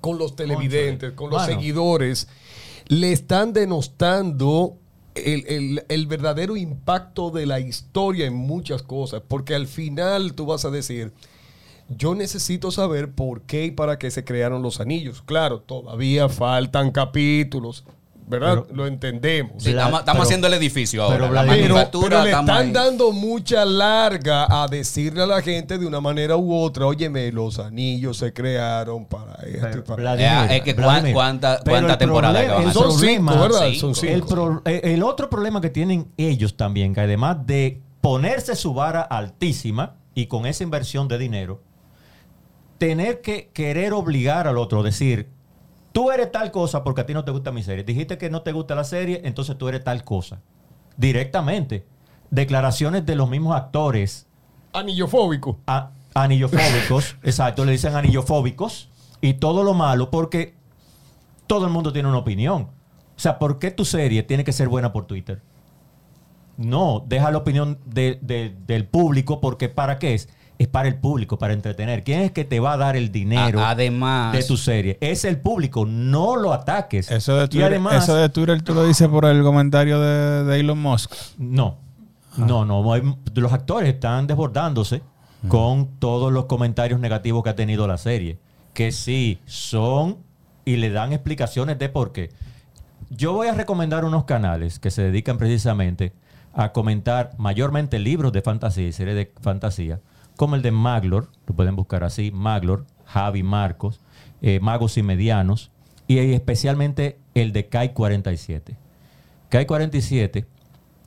con 0.00 0.18
los 0.18 0.34
televidentes, 0.36 1.12
con 1.12 1.30
los 1.30 1.40
Bueno. 1.42 1.54
seguidores, 1.54 2.28
le 2.88 3.12
están 3.12 3.52
denostando 3.52 4.78
el, 5.14 5.44
el- 5.46 5.84
el 5.88 6.06
verdadero 6.06 6.56
impacto 6.56 7.30
de 7.30 7.46
la 7.46 7.60
historia 7.60 8.26
en 8.26 8.34
muchas 8.34 8.82
cosas, 8.82 9.22
porque 9.28 9.54
al 9.54 9.66
final 9.66 10.34
tú 10.34 10.46
vas 10.46 10.64
a 10.64 10.70
decir, 10.70 11.12
yo 11.88 12.14
necesito 12.14 12.70
saber 12.70 13.12
por 13.12 13.42
qué 13.42 13.66
y 13.66 13.70
para 13.70 13.98
qué 13.98 14.10
se 14.10 14.24
crearon 14.24 14.62
los 14.62 14.80
anillos. 14.80 15.22
Claro, 15.22 15.60
todavía 15.60 16.28
faltan 16.28 16.90
capítulos, 16.90 17.84
¿verdad? 18.32 18.64
Pero- 18.66 18.76
Lo 18.76 18.86
entendemos. 18.86 19.62
Sí, 19.62 19.70
estamos, 19.70 20.00
estamos 20.00 20.18
pero- 20.18 20.22
haciendo 20.24 20.46
el 20.48 20.54
edificio 20.54 21.06
pero 21.08 21.26
ahora. 21.26 21.42
La 21.44 21.52
Pero, 21.52 21.62
manufactura, 21.74 22.08
pero 22.08 22.22
le 22.24 22.30
están 22.30 22.50
ahí. 22.50 22.72
dando 22.72 23.12
mucha 23.12 23.64
larga 23.64 24.46
a 24.62 24.66
decirle 24.66 25.22
a 25.22 25.26
la 25.26 25.40
gente 25.42 25.78
de 25.78 25.86
una 25.86 26.00
manera 26.00 26.36
u 26.36 26.52
otra, 26.54 26.86
óyeme, 26.86 27.30
los 27.30 27.58
anillos 27.58 28.16
se 28.18 28.32
crearon 28.32 29.04
para 29.06 29.34
esto 29.44 29.84
para 29.84 30.02
Vladimir, 30.02 30.50
Eh, 30.50 30.56
es 30.56 30.62
que 30.62 30.72
Vladimir. 30.74 31.14
cuánta- 31.14 31.60
cuánta 31.64 31.96
temporada 31.98 32.40
problema- 32.40 32.64
que 32.66 32.72
Son 32.72 32.98
cinco, 32.98 33.38
¿verdad? 33.38 33.60
Cinco. 33.70 33.80
Son 33.80 33.94
cinco. 33.94 34.12
El, 34.12 34.22
pro- 34.24 34.62
eh, 34.64 34.80
el 34.84 35.02
otro 35.02 35.30
problema 35.30 35.60
que 35.60 35.70
tienen 35.70 36.08
ellos 36.16 36.56
también, 36.56 36.94
que 36.94 37.00
además 37.00 37.46
de 37.46 37.80
ponerse 38.00 38.56
su 38.56 38.74
vara 38.74 39.02
altísima 39.02 39.94
y 40.14 40.26
con 40.26 40.46
esa 40.46 40.64
inversión 40.64 41.06
de 41.08 41.18
dinero, 41.18 41.60
tener 42.78 43.20
que 43.20 43.50
querer 43.52 43.92
obligar 43.92 44.48
al 44.48 44.58
otro, 44.58 44.82
decir, 44.82 45.28
tú 45.92 46.10
eres 46.10 46.32
tal 46.32 46.50
cosa 46.50 46.82
porque 46.84 47.02
a 47.02 47.06
ti 47.06 47.14
no 47.14 47.24
te 47.24 47.30
gusta 47.30 47.52
mi 47.52 47.62
serie. 47.62 47.84
Dijiste 47.84 48.18
que 48.18 48.30
no 48.30 48.42
te 48.42 48.52
gusta 48.52 48.74
la 48.74 48.84
serie, 48.84 49.20
entonces 49.24 49.56
tú 49.58 49.68
eres 49.68 49.84
tal 49.84 50.04
cosa. 50.04 50.40
Directamente. 50.96 51.86
Declaraciones 52.30 53.04
de 53.06 53.14
los 53.16 53.28
mismos 53.28 53.54
actores 53.56 54.26
Anillofóbico. 54.72 55.58
a- 55.66 55.90
anillofóbicos, 56.14 57.16
exacto, 57.22 57.64
le 57.64 57.72
dicen 57.72 57.94
anillofóbicos 57.94 58.88
y 59.20 59.34
todo 59.34 59.62
lo 59.64 59.74
malo 59.74 60.10
porque 60.10 60.54
todo 61.46 61.66
el 61.66 61.72
mundo 61.72 61.92
tiene 61.92 62.08
una 62.08 62.18
opinión. 62.18 62.62
O 63.16 63.20
sea, 63.22 63.38
¿por 63.38 63.58
qué 63.58 63.70
tu 63.70 63.84
serie 63.84 64.22
tiene 64.22 64.44
que 64.44 64.52
ser 64.52 64.68
buena 64.68 64.92
por 64.92 65.06
Twitter? 65.06 65.42
No, 66.56 67.04
deja 67.06 67.30
la 67.30 67.38
opinión 67.38 67.78
de- 67.86 68.18
de- 68.22 68.54
del 68.66 68.86
público 68.86 69.40
porque 69.40 69.68
¿para 69.68 69.98
qué 69.98 70.14
es? 70.14 70.28
Es 70.62 70.68
para 70.68 70.88
el 70.88 70.94
público, 70.96 71.38
para 71.38 71.52
entretener. 71.54 72.04
¿Quién 72.04 72.20
es 72.20 72.30
que 72.32 72.44
te 72.44 72.60
va 72.60 72.74
a 72.74 72.76
dar 72.76 72.96
el 72.96 73.10
dinero 73.10 73.60
A- 73.60 73.70
además- 73.70 74.32
de 74.32 74.42
tu 74.44 74.56
serie? 74.56 74.96
Es 75.00 75.24
el 75.24 75.38
público, 75.40 75.84
no 75.86 76.36
lo 76.36 76.52
ataques. 76.52 77.10
Eso 77.10 77.36
de, 77.36 77.44
y 77.44 77.48
Twitter, 77.48 77.66
además, 77.72 78.04
eso 78.04 78.14
de 78.14 78.28
Twitter 78.28 78.62
tú 78.62 78.74
lo 78.74 78.84
dices 78.86 79.08
por 79.08 79.24
el 79.24 79.42
comentario 79.42 80.00
de, 80.00 80.44
de 80.44 80.60
Elon 80.60 80.78
Musk. 80.78 81.12
no, 81.38 81.78
no, 82.36 82.64
no. 82.64 82.82
Los 83.34 83.52
actores 83.52 83.92
están 83.92 84.26
desbordándose 84.26 85.02
con 85.48 85.88
todos 85.98 86.32
los 86.32 86.44
comentarios 86.44 87.00
negativos 87.00 87.42
que 87.42 87.50
ha 87.50 87.56
tenido 87.56 87.86
la 87.88 87.98
serie. 87.98 88.38
Que 88.74 88.92
sí, 88.92 89.40
son 89.44 90.18
y 90.64 90.76
le 90.76 90.90
dan 90.90 91.12
explicaciones 91.12 91.78
de 91.78 91.88
por 91.88 92.12
qué. 92.12 92.30
Yo 93.10 93.32
voy 93.32 93.48
a 93.48 93.52
recomendar 93.54 94.04
unos 94.04 94.24
canales 94.24 94.78
que 94.78 94.90
se 94.92 95.02
dedican 95.02 95.36
precisamente 95.38 96.12
a 96.54 96.72
comentar 96.72 97.32
mayormente 97.38 97.98
libros 97.98 98.32
de 98.32 98.40
fantasía 98.42 98.86
y 98.86 98.92
series 98.92 99.16
de 99.16 99.32
fantasía, 99.40 100.00
como 100.36 100.56
el 100.56 100.62
de 100.62 100.70
Maglor, 100.70 101.30
lo 101.46 101.54
pueden 101.54 101.76
buscar 101.76 102.04
así, 102.04 102.30
Maglor, 102.32 102.86
Javi 103.04 103.42
Marcos, 103.42 104.00
eh, 104.40 104.60
Magos 104.60 104.96
y 104.98 105.02
Medianos, 105.02 105.70
y 106.06 106.18
especialmente 106.18 107.18
el 107.34 107.52
de 107.52 107.68
Kai 107.68 107.92
47. 107.92 108.76
Kai 109.48 109.66
47 109.66 110.46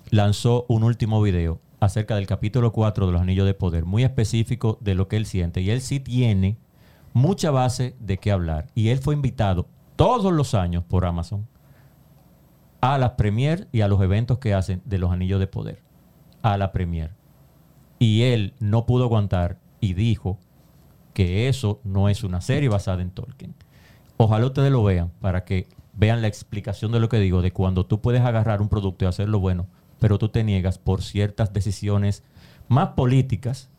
lanzó 0.10 0.66
un 0.70 0.84
último 0.84 1.22
video 1.22 1.60
acerca 1.80 2.16
del 2.16 2.28
capítulo 2.28 2.72
4 2.72 3.08
de 3.08 3.12
los 3.12 3.22
Anillos 3.22 3.46
de 3.46 3.54
Poder, 3.54 3.86
muy 3.86 4.04
específico 4.04 4.78
de 4.82 4.96
lo 4.96 5.08
que 5.08 5.18
él 5.18 5.26
siente. 5.26 5.62
Y 5.62 5.70
él 5.70 5.82
sí 5.82 6.00
tiene 6.00 6.58
mucha 7.14 7.52
base 7.52 7.96
de 8.00 8.18
qué 8.18 8.32
hablar. 8.32 8.68
Y 8.76 8.90
él 8.90 9.00
fue 9.00 9.16
invitado 9.16 9.68
todos 9.96 10.32
los 10.34 10.54
años 10.54 10.84
por 10.84 11.06
Amazon 11.06 11.48
a 12.82 12.98
las 12.98 13.12
premier 13.12 13.68
y 13.72 13.82
a 13.82 13.88
los 13.88 14.02
eventos 14.02 14.38
que 14.38 14.54
hacen 14.54 14.82
de 14.86 15.00
los 15.00 15.12
Anillos 15.12 15.40
de 15.40 15.48
Poder. 15.48 15.82
A 16.42 16.58
la 16.58 16.72
premier. 16.72 17.15
Y 18.00 18.24
él 18.24 18.54
no 18.60 18.86
pudo 18.86 19.06
aguantar 19.06 19.60
y 19.80 19.94
dijo 19.94 20.40
que 21.14 21.48
eso 21.48 21.80
no 21.84 22.10
es 22.10 22.24
una 22.24 22.42
serie 22.42 22.70
basada 22.70 23.02
en 23.02 23.12
Tolkien. 23.12 23.56
Ojalá 24.18 24.46
ustedes 24.46 24.72
lo 24.72 24.84
vean 24.84 25.12
para 25.22 25.46
que 25.46 25.68
vean 25.94 26.22
la 26.22 26.28
explicación 26.28 26.92
de 26.92 27.00
lo 27.00 27.10
que 27.10 27.20
digo, 27.20 27.42
de 27.42 27.52
cuando 27.52 27.86
tú 27.86 28.02
puedes 28.02 28.22
agarrar 28.22 28.62
un 28.62 28.70
producto 28.70 29.06
y 29.06 29.08
hacerlo 29.08 29.40
bueno, 29.40 29.68
pero 30.00 30.18
tú 30.18 30.30
te 30.30 30.44
niegas 30.44 30.78
por 30.78 31.02
ciertas 31.02 31.54
decisiones 31.54 32.24
más 32.68 32.90
políticas 32.90 33.70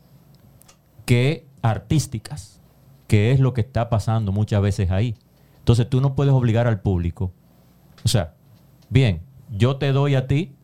que 1.05 1.47
artísticas, 1.61 2.61
que 3.07 3.31
es 3.31 3.39
lo 3.39 3.53
que 3.53 3.61
está 3.61 3.89
pasando 3.89 4.31
muchas 4.31 4.61
veces 4.61 4.91
ahí. 4.91 5.15
Entonces 5.59 5.89
tú 5.89 6.01
no 6.01 6.15
puedes 6.15 6.33
obligar 6.33 6.67
al 6.67 6.81
público. 6.81 7.31
O 8.03 8.07
sea, 8.07 8.33
bien, 8.89 9.21
yo 9.49 9.77
te 9.77 9.91
doy 9.91 10.15
a 10.15 10.27
ti, 10.27 10.55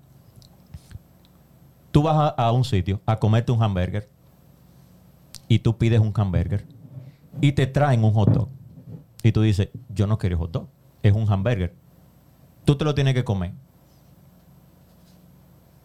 tú 1.93 2.01
vas 2.01 2.33
a, 2.35 2.51
un 2.51 2.65
sitio 2.65 3.01
a 3.05 3.19
comerte 3.19 3.51
un 3.51 3.61
hamburger 3.61 4.09
y 5.47 5.59
tú 5.59 5.77
pides 5.77 5.99
un 5.99 6.11
hamburger 6.15 6.65
y 7.39 7.51
te 7.51 7.67
traen 7.67 8.03
un 8.03 8.11
hot 8.13 8.29
dog. 8.29 8.49
Y 9.21 9.31
tú 9.31 9.41
dices, 9.41 9.69
yo 9.89 10.07
no 10.07 10.17
quiero 10.17 10.39
hot 10.39 10.51
dog, 10.51 10.67
es 11.03 11.13
un 11.13 11.31
hamburger. 11.31 11.75
Tú 12.65 12.75
te 12.75 12.83
lo 12.83 12.95
tienes 12.95 13.13
que 13.13 13.23
comer. 13.23 13.53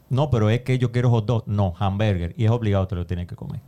No, 0.08 0.30
pero 0.30 0.48
es 0.48 0.62
que 0.62 0.78
yo 0.78 0.92
quiero 0.92 1.10
hot 1.10 1.26
dog. 1.26 1.44
No, 1.46 1.74
hamburger. 1.78 2.34
Y 2.38 2.46
es 2.46 2.50
obligado 2.50 2.88
te 2.88 2.96
lo 2.96 3.06
tienes 3.06 3.26
que 3.26 3.36
comer. 3.36 3.60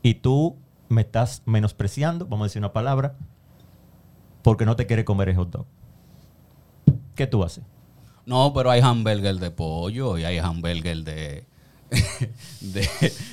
Y 0.00 0.14
tú 0.14 0.56
me 0.88 1.00
estás 1.00 1.42
menospreciando, 1.44 2.24
vamos 2.24 2.44
a 2.44 2.46
decir 2.46 2.60
una 2.60 2.72
palabra, 2.72 3.16
porque 4.42 4.64
no 4.64 4.76
te 4.76 4.86
quieres 4.86 5.04
comer 5.04 5.30
el 5.30 5.36
hot 5.36 5.50
dog. 5.50 5.66
¿Qué 7.16 7.26
tú 7.26 7.42
haces? 7.42 7.64
No, 8.26 8.52
pero 8.54 8.70
hay 8.70 8.80
hamburger 8.80 9.36
de 9.36 9.50
pollo 9.50 10.18
y 10.18 10.24
hay 10.24 10.38
hamburger 10.38 11.02
de, 11.02 11.49
de, 12.60 12.88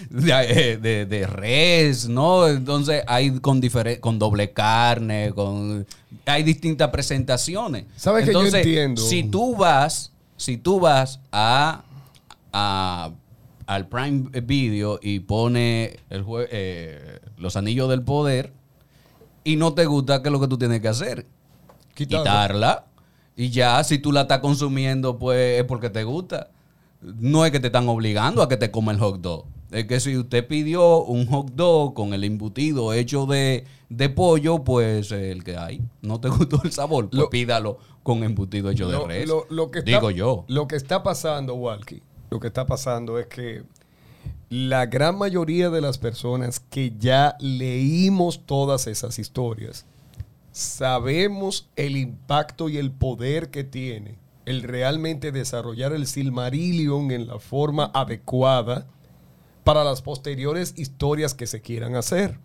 de, 0.10 0.78
de- 0.78 1.06
de 1.06 1.28
res, 1.28 2.08
¿no? 2.08 2.48
Entonces 2.48 3.04
hay 3.08 3.40
con, 3.40 3.62
con 4.00 4.20
doble 4.20 4.52
carne, 4.52 5.32
con 5.34 5.86
hay 6.26 6.44
distintas 6.44 6.90
presentaciones. 6.90 7.86
¿Sabes 7.96 8.26
que 8.26 8.34
yo 8.34 8.40
Entonces, 8.40 8.66
entiendo? 8.66 9.02
Si 9.02 9.24
tú 9.24 9.56
vas, 9.56 10.12
si 10.36 10.58
tú 10.58 10.80
vas 10.80 11.20
a, 11.32 11.84
a- 12.52 13.12
al 13.66 13.88
Prime 13.88 14.30
Video 14.42 15.00
y 15.02 15.20
pone 15.20 16.00
el 16.10 16.24
jue- 16.26 16.48
eh, 16.52 17.20
los 17.38 17.56
anillos 17.58 17.90
del 17.90 18.02
poder 18.02 18.54
y 19.44 19.56
no 19.56 19.74
te 19.74 19.86
gusta, 19.86 20.22
¿qué 20.22 20.30
es 20.30 20.34
lo 20.34 20.40
que 20.40 20.48
tú 20.48 20.58
tienes 20.58 20.82
que 20.82 20.88
hacer? 20.88 21.26
Quitarla. 21.94 22.24
quitarla. 22.24 22.84
Y 23.36 23.50
ya, 23.52 23.84
si 23.84 24.00
tú 24.00 24.12
la 24.12 24.22
estás 24.22 24.40
consumiendo, 24.40 25.20
pues 25.20 25.60
es 25.60 25.66
porque 25.66 25.90
te 25.90 26.04
gusta. 26.04 26.50
No 27.02 27.46
es 27.46 27.52
que 27.52 27.60
te 27.60 27.68
están 27.68 27.88
obligando 27.90 28.42
a 28.42 28.50
que 28.50 28.58
te 28.58 28.72
coma 28.72 28.92
el 28.92 29.00
hot 29.00 29.22
dog. 29.22 29.46
Es 29.72 29.86
que 29.86 30.00
si 30.00 30.16
usted 30.18 30.48
pidió 30.48 31.04
un 31.04 31.26
hot 31.28 31.52
dog 31.54 31.94
con 31.94 32.14
el 32.14 32.24
embutido 32.24 32.94
hecho 32.94 33.26
de, 33.26 33.66
de 33.90 34.10
pollo, 34.10 34.64
pues 34.64 35.12
el 35.12 35.44
que 35.44 35.58
hay. 35.58 35.82
No 36.02 36.20
te 36.22 36.30
gustó 36.30 36.62
el 36.64 36.72
sabor, 36.72 37.10
pues 37.10 37.20
Lo- 37.22 37.30
pídalo 37.30 37.78
con 38.04 38.24
embutido 38.24 38.70
hecho 38.70 38.88
de 38.90 38.98
res. 39.06 39.28
lo- 39.28 39.46
lo 39.50 39.70
que 39.70 39.80
está- 39.80 39.92
Digo 39.92 40.10
yo. 40.12 40.46
Lo 40.48 40.68
que 40.68 40.78
está 40.78 41.04
pasando, 41.04 41.56
Walkie, 41.56 42.02
lo 42.30 42.40
que 42.40 42.48
está 42.48 42.66
pasando 42.66 43.20
es 43.20 43.28
que 43.28 43.64
la 44.50 44.86
gran 44.86 45.18
mayoría 45.18 45.70
de 45.70 45.82
las 45.82 45.98
personas 45.98 46.62
que 46.62 46.94
ya 46.98 47.36
leímos 47.42 48.46
todas 48.46 48.88
esas 48.88 49.20
historias, 49.20 49.86
sabemos 50.54 51.70
el 51.76 51.98
impacto 51.98 52.70
y 52.70 52.78
el 52.78 52.92
poder 52.92 53.50
que 53.52 53.64
tiene 53.64 54.18
el 54.48 54.64
realmente 54.64 55.34
desarrollar 55.34 55.92
el 55.92 56.08
Silmarillion 56.08 57.12
en 57.12 57.28
la 57.28 57.38
forma 57.38 57.92
adecuada 57.94 58.88
para 59.66 59.84
las 59.84 60.02
posteriores 60.02 60.74
historias 60.78 61.34
que 61.34 61.48
se 61.48 61.60
quieran 61.60 61.96
hacer. 61.96 62.40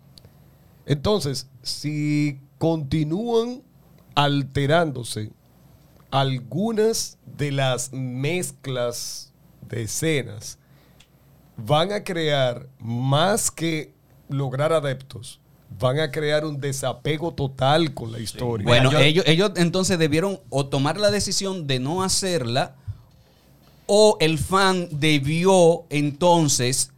Entonces, 0.85 1.49
si 1.61 2.41
continúan 2.57 3.63
alterándose 4.15 5.31
algunas 6.11 7.19
de 7.25 7.53
las 7.53 7.93
mezclas 7.93 9.31
de 9.61 9.83
escenas, 9.83 10.59
van 11.55 11.93
a 11.93 12.03
crear 12.03 12.67
más 12.79 13.49
que 13.49 13.93
lograr 14.27 14.73
adeptos, 14.73 15.39
van 15.79 15.99
a 15.99 16.11
crear 16.11 16.45
un 16.45 16.59
desapego 16.59 17.33
total 17.33 17.93
con 17.93 18.11
la 18.11 18.19
historia. 18.19 18.65
Bueno, 18.65 18.89
Mira, 18.89 19.01
yo- 19.01 19.05
ellos, 19.05 19.25
ellos 19.27 19.51
entonces 19.57 19.97
debieron 19.99 20.39
o 20.49 20.65
tomar 20.67 20.97
la 20.99 21.11
decisión 21.11 21.67
de 21.67 21.79
no 21.79 22.03
hacerla 22.03 22.75
o 23.85 24.17
el 24.21 24.37
fan 24.37 24.87
debió 24.91 25.83
entonces 25.89 26.91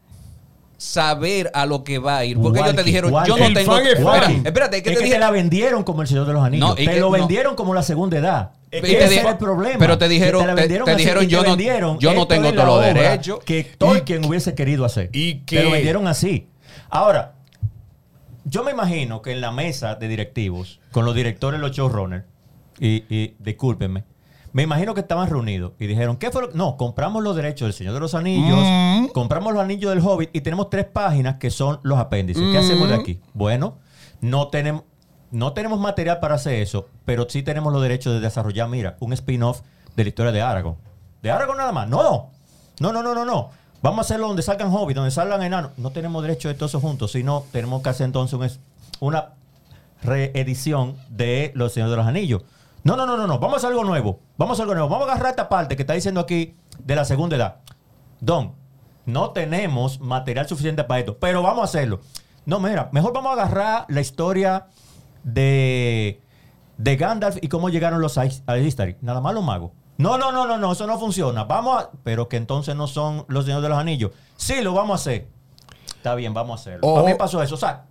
saber 0.78 1.50
a 1.54 1.66
lo 1.66 1.84
que 1.84 2.00
va 2.00 2.18
a 2.18 2.26
ir. 2.26 2.38
Porque 2.38 2.60
ellos 2.60 2.76
te 2.76 2.84
dijeron, 2.84 3.12
Walkie. 3.14 3.30
yo 3.30 3.38
no 3.38 3.46
El 3.46 3.54
tengo... 3.54 3.72
fan 3.72 3.84
es 3.88 3.94
Espera, 3.94 4.22
fan. 4.22 4.42
espérate, 4.46 4.78
es 4.78 4.84
que 4.84 4.90
es 4.90 4.96
te 4.96 5.00
que 5.00 5.06
dije- 5.06 5.16
te 5.16 5.20
la 5.20 5.32
vendieron 5.32 5.84
como 5.84 6.02
el 6.02 6.08
Señor 6.08 6.28
de 6.28 6.34
los 6.34 6.44
Anillos. 6.44 6.68
No, 6.70 6.74
y 6.74 6.86
te 6.86 6.92
que- 6.94 7.00
lo 7.00 7.06
no. 7.08 7.12
vendieron 7.14 7.56
como 7.56 7.74
la 7.74 7.82
segunda 7.82 8.18
edad. 8.18 8.52
Y 8.72 8.78
Ese 8.78 9.08
dijeron- 9.10 9.32
el 9.32 9.38
problema. 9.38 9.80
pero 9.80 9.98
te 9.98 10.10
dijeron- 10.10 10.42
Que 10.42 10.48
la 10.48 10.56
te- 10.56 10.62
vendieron 10.62 10.86
te 10.86 10.92
así, 10.92 11.02
dijeron, 11.04 11.28
yo 11.28 11.44
no- 11.44 11.50
vendieron, 11.50 12.00
yo 12.00 12.14
no 12.14 12.28
tengo 12.28 12.52
todos 12.52 12.66
los 12.68 12.82
derechos. 12.84 13.40
Que 13.46 13.64
Tolkien 13.64 14.26
hubiese 14.26 14.54
querido 14.54 14.84
hacer. 14.84 15.10
¿Y 15.14 15.36
Te 15.46 15.64
lo 15.64 15.72
vendieron 15.72 16.08
así. 16.08 16.50
Ahora, 16.90 17.35
yo 18.46 18.64
me 18.64 18.72
imagino 18.72 19.22
que 19.22 19.32
en 19.34 19.41
la 19.41 19.52
mesa 19.52 19.96
de 19.96 20.08
directivos, 20.08 20.80
con 20.91 21.04
los 21.06 21.14
directores, 21.14 21.60
los 21.60 21.72
showrunners, 21.72 22.24
y, 22.80 23.04
y 23.14 23.36
discúlpenme, 23.39 24.04
me 24.54 24.64
imagino 24.64 24.93
que 24.93 25.02
estaban 25.02 25.30
reunidos 25.30 25.74
y 25.80 25.86
dijeron, 25.88 26.16
¿qué 26.16 26.32
fue 26.32 26.41
lo 26.43 26.50
que-?" 26.50 26.58
No, 26.58 26.78
compramos 26.78 27.22
los 27.24 27.36
derechos 27.36 27.66
del 27.66 27.74
Señor 27.74 27.93
de 27.93 28.00
los 28.00 28.16
Anillos, 28.16 28.58
Mm. 28.58 29.08
compramos 29.08 29.54
los 29.54 29.62
anillos 29.62 29.89
del 29.93 30.00
Hobbit 30.06 30.30
y 30.34 30.39
tenemos 30.41 30.70
tres 30.70 30.86
páginas 30.86 31.36
que 31.36 31.50
son 31.52 31.80
los 31.84 32.00
apéndices. 32.00 32.43
¿Qué 32.52 32.58
hacemos 32.58 32.88
de 32.88 32.96
aquí? 32.96 33.20
Bueno, 33.34 33.80
no 34.22 34.48
tenemos, 34.48 34.84
no 35.32 35.52
tenemos 35.52 35.80
material 35.80 36.20
para 36.22 36.36
hacer 36.36 36.56
eso, 36.62 36.88
pero 37.04 37.28
sí 37.30 37.43
tenemos 37.43 37.74
los 37.74 37.82
derechos 37.82 38.14
de 38.14 38.22
desarrollar, 38.22 38.70
mira, 38.70 38.96
un 39.02 39.12
spin-off 39.12 39.62
de 39.96 40.04
la 40.04 40.10
historia 40.10 40.32
de 40.32 40.41
Aragorn. 40.41 40.78
¿De 41.22 41.32
Aragorn 41.32 41.58
nada 41.58 41.72
más? 41.74 41.89
No, 41.89 42.30
no, 42.80 42.91
no, 42.93 43.04
no, 43.04 43.14
no, 43.14 43.26
no. 43.26 43.50
Vamos 43.86 44.00
a 44.00 44.02
hacerlo 44.02 44.28
donde 44.28 44.42
salgan 44.42 44.74
hobbits, 44.74 44.96
donde 44.96 45.12
salgan 45.12 45.44
enanos. 45.44 45.72
No 45.78 45.92
tenemos 45.92 46.24
derecho 46.24 46.48
de 46.48 46.56
todo 46.56 46.66
eso 46.66 46.82
juntos, 46.82 47.12
sino 47.12 47.44
tenemos 47.52 47.84
que 47.84 47.90
hacer 47.90 48.06
entonces 48.06 48.34
un 48.34 48.44
es- 48.44 48.60
una 49.00 49.34
reedición 50.02 50.96
de 51.10 51.52
Los 51.54 51.74
Señores 51.74 51.92
de 51.92 51.98
los 51.98 52.08
Anillos. 52.08 52.42
No, 52.84 52.96
no, 52.96 53.06
no, 53.06 53.16
no, 53.16 53.28
no. 53.28 53.38
Vamos 53.38 53.54
a 53.54 53.58
hacer 53.58 53.70
algo 53.70 53.84
nuevo. 53.84 54.22
Vamos 54.38 54.60
a 54.60 54.64
algo 54.64 54.74
nuevo. 54.74 54.90
Vamos 54.90 55.08
a 55.08 55.12
agarrar 55.12 55.30
esta 55.30 55.50
parte 55.50 55.76
que 55.76 55.84
está 55.84 55.94
diciendo 55.94 56.20
aquí 56.20 56.56
de 56.80 56.96
la 56.96 57.06
segunda 57.06 57.36
edad. 57.36 57.58
Don, 58.20 58.54
no 59.06 59.30
tenemos 59.32 60.00
material 60.00 60.48
suficiente 60.48 60.84
para 60.84 61.02
esto, 61.02 61.18
pero 61.20 61.44
vamos 61.44 61.62
a 61.62 61.66
hacerlo. 61.66 62.00
No, 62.48 62.60
mira, 62.60 62.90
mejor 62.92 63.14
vamos 63.14 63.30
a 63.30 63.34
agarrar 63.44 63.86
la 63.90 64.02
historia 64.02 64.66
de, 65.24 66.22
de 66.80 66.96
Gandalf 66.96 67.38
y 67.40 67.50
cómo 67.50 67.70
llegaron 67.70 68.02
los 68.02 68.18
a. 68.18 68.98
Nada 69.02 69.22
más 69.22 69.34
los 69.36 69.44
magos. 69.44 69.72
No, 69.98 70.18
no, 70.18 70.32
no, 70.32 70.46
no, 70.46 70.58
no, 70.58 70.74
eso 70.74 70.86
no 70.88 71.00
funciona. 71.00 71.46
Vamos 71.46 71.82
a. 71.84 71.89
Pero 72.04 72.28
que 72.28 72.38
entonces 72.38 72.76
no 72.76 72.88
son 72.88 73.26
los 73.28 73.46
señores 73.46 73.64
de 73.64 73.70
los 73.70 73.78
anillos. 73.78 74.12
Sí, 74.36 74.62
lo 74.62 74.74
vamos 74.74 74.91
a 74.91 74.96
hacer. 75.02 75.28
Está 75.96 76.16
bien, 76.16 76.34
vamos 76.34 76.60
a 76.60 76.62
hacerlo. 76.62 76.88
Ojo. 76.88 77.00
A 77.00 77.04
mí 77.10 77.14
pasó 77.18 77.41
eso. 77.41 77.56
O 77.56 77.58
sea, 77.58 77.86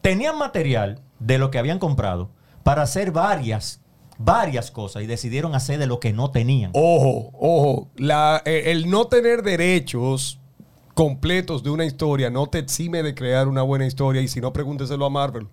tenían 0.00 0.36
material 0.38 1.00
de 1.20 1.38
lo 1.38 1.50
que 1.50 1.58
habían 1.58 1.78
comprado, 1.78 2.28
para 2.62 2.82
hacer 2.82 3.12
varias, 3.12 3.80
varias 4.18 4.70
cosas 4.70 5.02
y 5.02 5.06
decidieron 5.06 5.54
hacer 5.54 5.78
de 5.78 5.86
lo 5.86 6.00
que 6.00 6.12
no 6.12 6.30
tenían. 6.30 6.70
Ojo, 6.74 7.30
ojo. 7.38 7.88
La- 7.96 8.42
eh, 8.44 8.64
el 8.72 8.90
no 8.90 9.06
tener 9.06 9.42
derechos 9.42 10.40
completos 10.94 11.62
de 11.62 11.70
una 11.70 11.84
historia 11.84 12.30
no 12.30 12.46
te 12.46 12.58
exime 12.58 13.02
de 13.02 13.14
crear 13.14 13.48
una 13.48 13.62
buena 13.62 13.86
historia. 13.86 14.20
Y 14.22 14.28
si 14.28 14.40
no, 14.40 14.52
pregúnteselo 14.52 15.04
a 15.06 15.10
Marvel. 15.10 15.48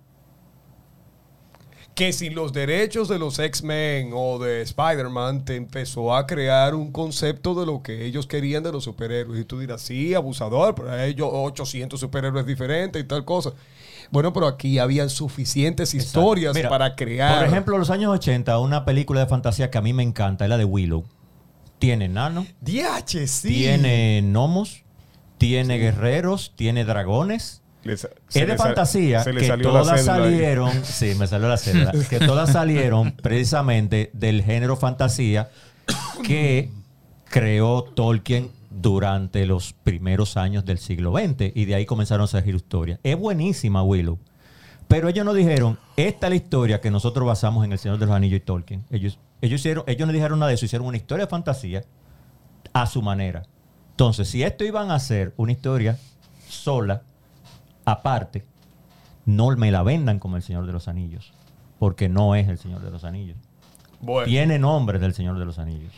Que 1.94 2.12
si 2.12 2.30
los 2.30 2.52
derechos 2.52 3.08
de 3.08 3.18
los 3.18 3.38
X-Men 3.38 4.12
o 4.14 4.38
de 4.38 4.62
Spider-Man 4.62 5.44
te 5.44 5.56
empezó 5.56 6.14
a 6.14 6.26
crear 6.26 6.74
un 6.74 6.90
concepto 6.90 7.54
de 7.54 7.66
lo 7.66 7.82
que 7.82 8.06
ellos 8.06 8.26
querían 8.26 8.62
de 8.62 8.72
los 8.72 8.84
superhéroes. 8.84 9.40
Y 9.40 9.44
tú 9.44 9.58
dirás, 9.58 9.82
sí, 9.82 10.14
abusador, 10.14 10.74
pero 10.74 10.98
ellos 10.98 11.28
800 11.30 12.00
superhéroes 12.00 12.46
diferentes 12.46 13.02
y 13.02 13.06
tal 13.06 13.24
cosa. 13.24 13.52
Bueno, 14.12 14.34
pero 14.34 14.46
aquí 14.46 14.78
habían 14.78 15.08
suficientes 15.08 15.94
historias 15.94 16.54
Mira, 16.54 16.68
para 16.68 16.94
crear. 16.94 17.38
Por 17.38 17.48
ejemplo, 17.48 17.78
los 17.78 17.88
años 17.88 18.12
80, 18.12 18.58
una 18.58 18.84
película 18.84 19.20
de 19.20 19.26
fantasía 19.26 19.70
que 19.70 19.78
a 19.78 19.80
mí 19.80 19.94
me 19.94 20.02
encanta 20.02 20.44
es 20.44 20.50
la 20.50 20.58
de 20.58 20.66
Willow. 20.66 21.04
Tiene 21.78 22.08
nano, 22.08 22.46
DH, 22.60 23.26
sí. 23.26 23.48
tiene 23.48 24.20
gnomos, 24.22 24.84
tiene 25.38 25.78
guerreros, 25.78 26.52
tiene 26.56 26.84
dragones. 26.84 27.61
Es 27.84 28.08
de 28.32 28.56
fantasía 28.56 29.24
que 29.24 29.56
todas 29.58 29.88
ahí. 29.88 30.04
salieron, 30.04 30.72
sí, 30.84 31.14
me 31.18 31.26
salió 31.26 31.48
la 31.48 31.58
que 32.08 32.18
todas 32.20 32.52
salieron 32.52 33.12
precisamente 33.22 34.10
del 34.12 34.42
género 34.42 34.76
fantasía 34.76 35.50
que 36.22 36.70
creó 37.24 37.82
Tolkien 37.82 38.50
durante 38.70 39.46
los 39.46 39.72
primeros 39.72 40.36
años 40.36 40.64
del 40.64 40.78
siglo 40.78 41.12
XX 41.12 41.54
y 41.54 41.64
de 41.64 41.74
ahí 41.74 41.86
comenzaron 41.86 42.24
a 42.24 42.26
surgir 42.26 42.54
historias. 42.54 43.00
Es 43.02 43.18
buenísima 43.18 43.82
Willow, 43.82 44.18
pero 44.88 45.08
ellos 45.08 45.24
no 45.24 45.34
dijeron, 45.34 45.78
esta 45.96 46.26
es 46.26 46.30
la 46.30 46.36
historia 46.36 46.80
que 46.80 46.90
nosotros 46.90 47.26
basamos 47.26 47.64
en 47.64 47.72
El 47.72 47.78
Señor 47.78 47.98
de 47.98 48.06
los 48.06 48.14
Anillos 48.14 48.38
y 48.38 48.40
Tolkien. 48.40 48.84
Ellos, 48.90 49.18
ellos, 49.40 49.60
hicieron, 49.60 49.84
ellos 49.86 50.06
no 50.06 50.12
dijeron 50.12 50.38
nada 50.38 50.50
de 50.50 50.54
eso, 50.54 50.66
hicieron 50.66 50.86
una 50.86 50.96
historia 50.96 51.26
de 51.26 51.30
fantasía 51.30 51.84
a 52.72 52.86
su 52.86 53.02
manera. 53.02 53.42
Entonces, 53.90 54.28
si 54.28 54.42
esto 54.42 54.64
iban 54.64 54.90
a 54.90 54.94
hacer 54.94 55.34
una 55.36 55.52
historia 55.52 55.98
sola, 56.48 57.02
aparte, 57.84 58.44
no 59.24 59.50
me 59.56 59.70
la 59.70 59.82
vendan 59.82 60.18
como 60.18 60.36
el 60.36 60.42
Señor 60.42 60.66
de 60.66 60.72
los 60.72 60.88
Anillos, 60.88 61.32
porque 61.78 62.08
no 62.08 62.34
es 62.34 62.48
el 62.48 62.58
Señor 62.58 62.80
de 62.82 62.90
los 62.90 63.04
Anillos. 63.04 63.36
Bueno, 64.00 64.26
Tiene 64.26 64.58
nombre 64.58 64.98
del 64.98 65.14
Señor 65.14 65.38
de 65.38 65.44
los 65.44 65.58
Anillos. 65.58 65.92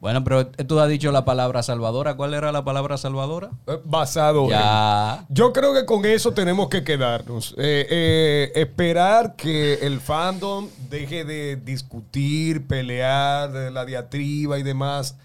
Bueno, 0.00 0.24
pero 0.24 0.48
tú 0.48 0.80
has 0.80 0.88
dicho 0.88 1.12
la 1.12 1.24
palabra 1.24 1.62
salvadora. 1.62 2.14
¿Cuál 2.16 2.34
era 2.34 2.50
la 2.50 2.64
palabra 2.64 2.96
salvadora? 2.98 3.50
eh, 3.68 3.78
basado 3.84 4.44
en- 4.44 4.50
Ya. 4.50 5.24
Yo 5.28 5.52
creo 5.52 5.72
que 5.72 5.84
con 5.86 6.04
eso 6.04 6.32
tenemos 6.32 6.68
que 6.68 6.82
quedarnos. 6.82 7.54
Eh, 7.56 7.86
eh, 7.88 8.52
esperar 8.56 9.36
que 9.36 9.74
el 9.74 10.00
fandom 10.00 10.66
deje 10.90 11.24
de 11.24 11.54
discutir, 11.54 12.66
pelear, 12.66 13.52
de 13.52 13.70
la 13.70 13.84
diatriba 13.84 14.58
y 14.58 14.64
demás. 14.64 15.16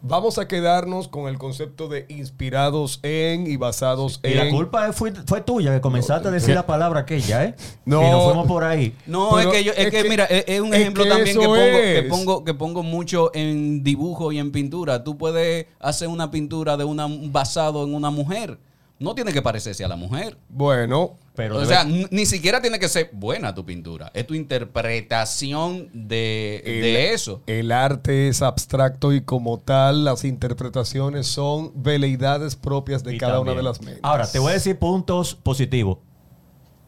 Vamos 0.00 0.38
a 0.38 0.46
quedarnos 0.46 1.08
con 1.08 1.28
el 1.28 1.38
concepto 1.38 1.88
de 1.88 2.06
inspirados 2.08 3.00
en 3.02 3.46
y 3.48 3.56
basados 3.56 4.20
Y 4.22 4.28
en. 4.28 4.36
la 4.36 4.48
culpa 4.50 4.92
fue, 4.92 5.12
fue 5.26 5.40
tuya, 5.40 5.74
que 5.74 5.80
comenzaste 5.80 6.28
a 6.28 6.30
decir 6.30 6.54
la 6.54 6.66
palabra 6.66 7.00
aquella, 7.00 7.44
¿eh? 7.44 7.54
No. 7.84 8.02
Y 8.06 8.10
nos 8.10 8.24
fuimos 8.24 8.46
por 8.46 8.62
ahí. 8.62 8.94
No, 9.06 9.30
Pero 9.34 9.50
es 9.50 9.56
que 9.56 9.64
yo, 9.64 9.72
es, 9.72 9.78
es 9.78 9.90
que, 9.90 10.02
que- 10.04 10.08
mira, 10.08 10.24
es, 10.26 10.44
es 10.46 10.60
un 10.60 10.72
es 10.72 10.80
ejemplo 10.80 11.02
que 11.04 11.10
también 11.10 11.38
que 11.38 11.44
pongo, 11.46 11.56
que 11.58 12.06
pongo, 12.08 12.44
que 12.44 12.54
pongo 12.54 12.82
mucho 12.84 13.30
en 13.34 13.82
dibujo 13.82 14.30
y 14.30 14.38
en 14.38 14.52
pintura. 14.52 15.02
Tú 15.02 15.18
puedes 15.18 15.66
hacer 15.80 16.06
una 16.08 16.30
pintura 16.30 16.76
de 16.76 16.84
una 16.84 17.08
basado 17.08 17.82
en 17.84 17.92
una 17.94 18.10
mujer. 18.10 18.58
No 19.00 19.14
tiene 19.14 19.32
que 19.32 19.42
parecerse 19.42 19.84
a 19.84 19.88
la 19.88 19.94
mujer. 19.94 20.36
Bueno, 20.48 21.18
Pero 21.36 21.56
o 21.56 21.60
debe- 21.60 21.68
sea, 21.68 21.84
ni 21.84 22.26
siquiera 22.26 22.60
tiene 22.60 22.80
que 22.80 22.88
ser 22.88 23.10
buena 23.12 23.54
tu 23.54 23.64
pintura. 23.64 24.10
Es 24.12 24.26
tu 24.26 24.34
interpretación 24.34 25.88
de, 25.92 26.62
de 26.64 27.12
eso. 27.12 27.42
el 27.46 27.70
arte 27.72 28.28
es 28.28 28.42
abstracto 28.42 29.12
y 29.12 29.20
como 29.20 29.58
tal, 29.58 30.04
las 30.04 30.24
interpretaciones 30.24 31.26
son 31.28 31.72
veleidades 31.76 32.56
propias 32.56 33.04
de 33.04 33.14
Y 33.14 33.18
cada 33.18 33.40
una 33.40 33.54
de 33.54 33.62
las 33.62 33.80
mentes. 33.80 34.00
Ahora, 34.02 34.26
te 34.30 34.38
voy 34.38 34.50
a 34.50 34.54
decir 34.54 34.78
puntos 34.78 35.34
positivos. 35.36 35.98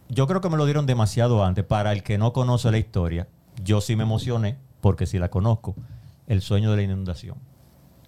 Yo 0.09 0.27
creo 0.27 0.41
que 0.41 0.49
me 0.49 0.57
lo 0.57 0.65
dieron 0.65 0.87
demasiado 0.87 1.45
antes. 1.45 1.65
Para 1.65 1.93
el 1.93 2.03
que 2.03 2.19
no 2.19 2.33
conoce 2.33 2.71
la 2.73 2.79
historia, 2.79 3.29
yo 3.63 3.81
sí 3.81 3.95
me 3.95 4.03
emocioné, 4.03 4.59
porque 4.81 5.07
sí 5.07 5.19
la 5.19 5.31
conozco. 5.31 5.77
El 6.27 6.43
sueño 6.43 6.71
de 6.73 6.77
la 6.79 6.83
inundación. 6.83 7.37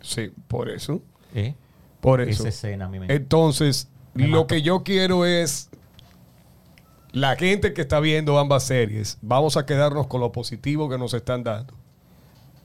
Sí, 0.01 0.33
por 0.49 0.69
eso. 0.69 1.01
¿eh? 1.35 1.55
Por 2.01 2.21
eso. 2.21 2.43
Esa 2.43 2.49
escena 2.49 2.87
a 2.87 2.89
mí 2.89 2.99
me 2.99 3.07
Entonces, 3.15 3.89
lo 4.15 4.47
que 4.47 4.63
yo 4.63 4.83
quiero 4.83 5.25
es 5.27 5.69
la 7.13 7.37
gente 7.37 7.73
que 7.75 7.83
está 7.83 8.01
viendo 8.01 8.39
ambas 8.39 8.63
series, 8.65 9.19
vamos 9.21 9.57
a 9.57 9.67
quedarnos 9.67 10.07
con 10.07 10.21
lo 10.21 10.33
positivo 10.33 10.89
que 10.89 10.99
nos 10.99 11.13
están 11.15 11.43
dando. 11.45 11.75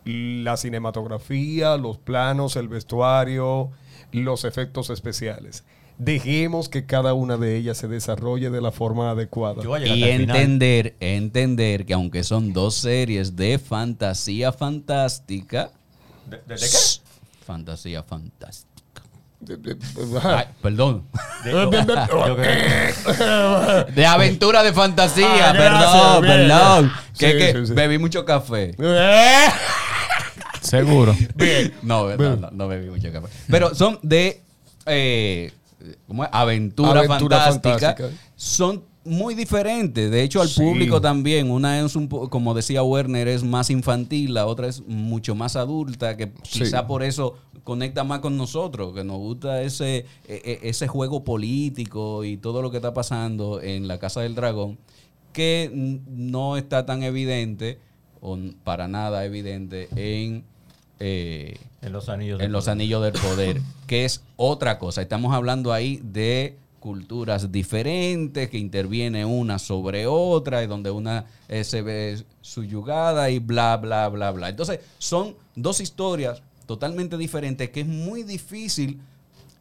La 0.05 0.55
cinematografía, 0.55 1.75
los 1.75 1.97
planos, 1.97 2.55
el 2.55 2.69
vestuario, 2.69 3.71
los 4.13 4.45
efectos 4.45 4.89
especiales. 4.89 5.65
Dejemos 5.97 6.69
que 6.69 6.85
cada 6.85 7.13
una 7.13 7.37
de 7.37 7.57
ellas 7.57 7.77
se 7.77 7.87
desarrolle 7.89 8.49
de 8.49 8.61
la 8.61 8.71
forma 8.71 9.09
adecuada. 9.11 9.63
Y 9.97 10.03
entender, 10.37 10.95
entender 10.99 11.85
que 11.85 11.93
aunque 11.93 12.23
son 12.23 12.53
dos 12.53 12.75
series 12.75 13.35
de 13.35 13.57
fantasía 13.59 14.53
fantástica. 14.53 15.71
¿De, 16.29 16.37
de- 16.37 16.55
de 16.55 16.55
qué? 16.61 16.77
Fantasía 17.45 18.03
fantástica. 18.03 18.76
Ay, 20.23 20.45
perdón. 20.61 21.03
De- 23.95 24.05
aventura 24.05 24.63
de 24.63 24.73
fantasía, 24.73 25.49
Ah, 25.49 25.53
gracias, 25.53 25.91
perdón, 25.91 26.21
bien. 26.23 26.37
perdón. 26.47 26.91
Que, 27.17 27.31
Sí, 27.31 27.37
que 27.37 27.51
sí, 27.53 27.67
sí. 27.67 27.73
bebí 27.73 27.97
mucho 27.99 28.25
café. 28.25 28.75
Seguro. 30.61 31.15
No, 31.83 32.09
no, 32.15 32.35
no, 32.35 32.49
no 32.51 32.67
bebí 32.67 32.89
mucho 32.89 33.11
café. 33.13 33.27
Pero 33.49 33.73
son 33.75 33.99
de 34.01 34.41
eh, 34.85 35.51
¿cómo 36.07 36.23
es? 36.23 36.29
Aventura, 36.33 36.99
Aventura 37.01 37.37
fantástica. 37.39 37.79
fantástica. 37.95 38.09
Son 38.35 38.83
muy 39.07 39.33
diferentes. 39.35 40.11
De 40.11 40.21
hecho, 40.23 40.41
al 40.41 40.49
Sí. 40.49 40.61
público 40.61 41.01
también. 41.01 41.49
Una 41.49 41.79
es 41.79 41.95
un 41.95 42.07
como 42.07 42.53
decía 42.53 42.83
Werner, 42.83 43.27
es 43.27 43.43
más 43.43 43.69
infantil, 43.69 44.33
la 44.33 44.45
otra 44.45 44.67
es 44.67 44.81
mucho 44.85 45.33
más 45.35 45.55
adulta, 45.55 46.15
que 46.17 46.31
Sí. 46.43 46.59
quizá 46.59 46.85
por 46.87 47.03
eso 47.03 47.35
conecta 47.63 48.03
más 48.03 48.19
con 48.19 48.37
nosotros, 48.37 48.93
que 48.93 49.03
nos 49.03 49.17
gusta 49.17 49.61
ese, 49.61 49.97
e- 49.97 50.05
e- 50.27 50.59
ese 50.69 50.87
juego 50.87 51.23
político 51.23 52.23
y 52.23 52.37
todo 52.37 52.61
lo 52.61 52.69
que 52.71 52.77
está 52.77 52.93
pasando 52.93 53.61
en 53.61 53.87
la 53.87 53.97
Casa 53.99 54.21
del 54.21 54.35
Dragón, 54.35 54.77
que 55.33 55.69
no 56.09 56.57
está 56.57 56.85
tan 56.85 57.03
evidente, 57.03 57.79
o 58.21 58.37
para 58.63 58.87
nada 58.87 59.25
evidente, 59.25 59.89
en... 59.95 60.43
eh, 60.99 61.55
En 61.81 61.91
los 61.93 62.09
anillos. 62.09 62.39
del 62.39 62.47
en 62.47 62.51
los 62.51 62.63
poder. 62.65 62.71
anillos 62.71 63.03
del 63.03 63.13
poder, 63.13 63.61
que 63.87 64.05
es 64.05 64.23
otra 64.35 64.79
cosa. 64.79 65.01
Estamos 65.01 65.33
hablando 65.33 65.71
ahí 65.73 65.99
de 66.03 66.57
culturas 66.79 67.51
diferentes 67.51 68.49
que 68.49 68.57
interviene 68.57 69.25
una 69.25 69.59
sobre 69.59 70.07
otra 70.07 70.63
y 70.63 70.67
donde 70.67 70.91
una 70.91 71.25
eh, 71.47 71.63
se 71.63 71.81
ve 71.81 72.23
subyugada 72.41 73.29
y 73.29 73.39
bla, 73.39 73.77
bla, 73.77 74.07
bla, 74.09 74.31
bla. 74.31 74.49
Entonces, 74.49 74.79
son 74.97 75.35
dos 75.55 75.79
historias 75.79 76.41
totalmente 76.65 77.17
diferentes 77.17 77.69
que 77.69 77.81
es 77.81 77.87
muy 77.87 78.23
difícil 78.23 78.99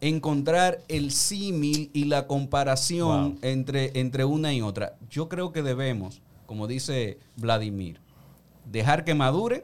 encontrar 0.01 0.81
el 0.87 1.11
símil 1.11 1.89
y 1.93 2.05
la 2.05 2.27
comparación 2.27 3.31
Wow. 3.31 3.39
entre, 3.41 3.99
entre 3.99 4.25
una 4.25 4.53
y 4.53 4.61
otra. 4.61 4.95
Yo 5.09 5.27
creo 5.27 5.51
que 5.51 5.63
debemos, 5.63 6.21
como 6.45 6.67
dice 6.67 7.17
Vladimir, 7.35 7.99
dejar 8.65 9.03
que 9.05 9.15
maduren 9.15 9.63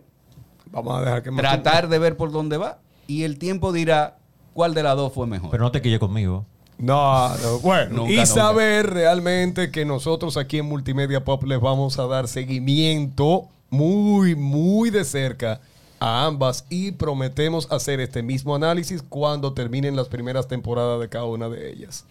Vamos 0.71 0.97
a 0.97 1.01
dejar 1.01 1.21
que 1.23 1.31
tratar 1.31 1.87
de 1.87 1.99
ver 1.99 2.17
por 2.17 2.31
dónde 2.31 2.57
va 2.57 2.79
y 3.05 3.23
el 3.23 3.37
tiempo 3.37 3.71
dirá 3.71 4.17
cuál 4.53 4.73
de 4.73 4.81
las 4.81 4.95
dos 4.95 5.13
fue 5.13 5.27
mejor. 5.27 5.51
Pero 5.51 5.63
no 5.63 5.71
te 5.71 5.81
quille 5.81 5.99
conmigo. 5.99 6.45
No, 6.83 7.29
no, 7.37 7.59
bueno, 7.59 7.95
Nunca, 7.95 8.11
y 8.11 8.15
nunca. 8.17 8.25
saber 8.25 8.89
realmente 8.89 9.71
que 9.71 9.85
nosotros 9.85 10.35
aquí 10.35 10.57
en 10.57 10.65
Multimedia 10.65 11.23
Pop 11.23 11.43
les 11.45 11.61
vamos 11.61 11.97
a 11.97 12.07
dar 12.07 12.27
seguimiento 12.27 13.47
muy, 13.69 14.35
muy 14.35 14.89
de 14.89 15.05
cerca 15.05 15.61
a 16.01 16.25
ambas 16.25 16.65
y 16.69 16.91
prometemos 16.91 17.71
hacer 17.71 18.01
este 18.01 18.21
mismo 18.21 18.53
análisis 18.53 19.01
cuando 19.01 19.53
terminen 19.53 19.95
las 19.95 20.09
primeras 20.09 20.49
temporadas 20.49 20.99
de 20.99 21.07
cada 21.07 21.23
una 21.23 21.47
de 21.47 21.71
ellas. 21.71 22.03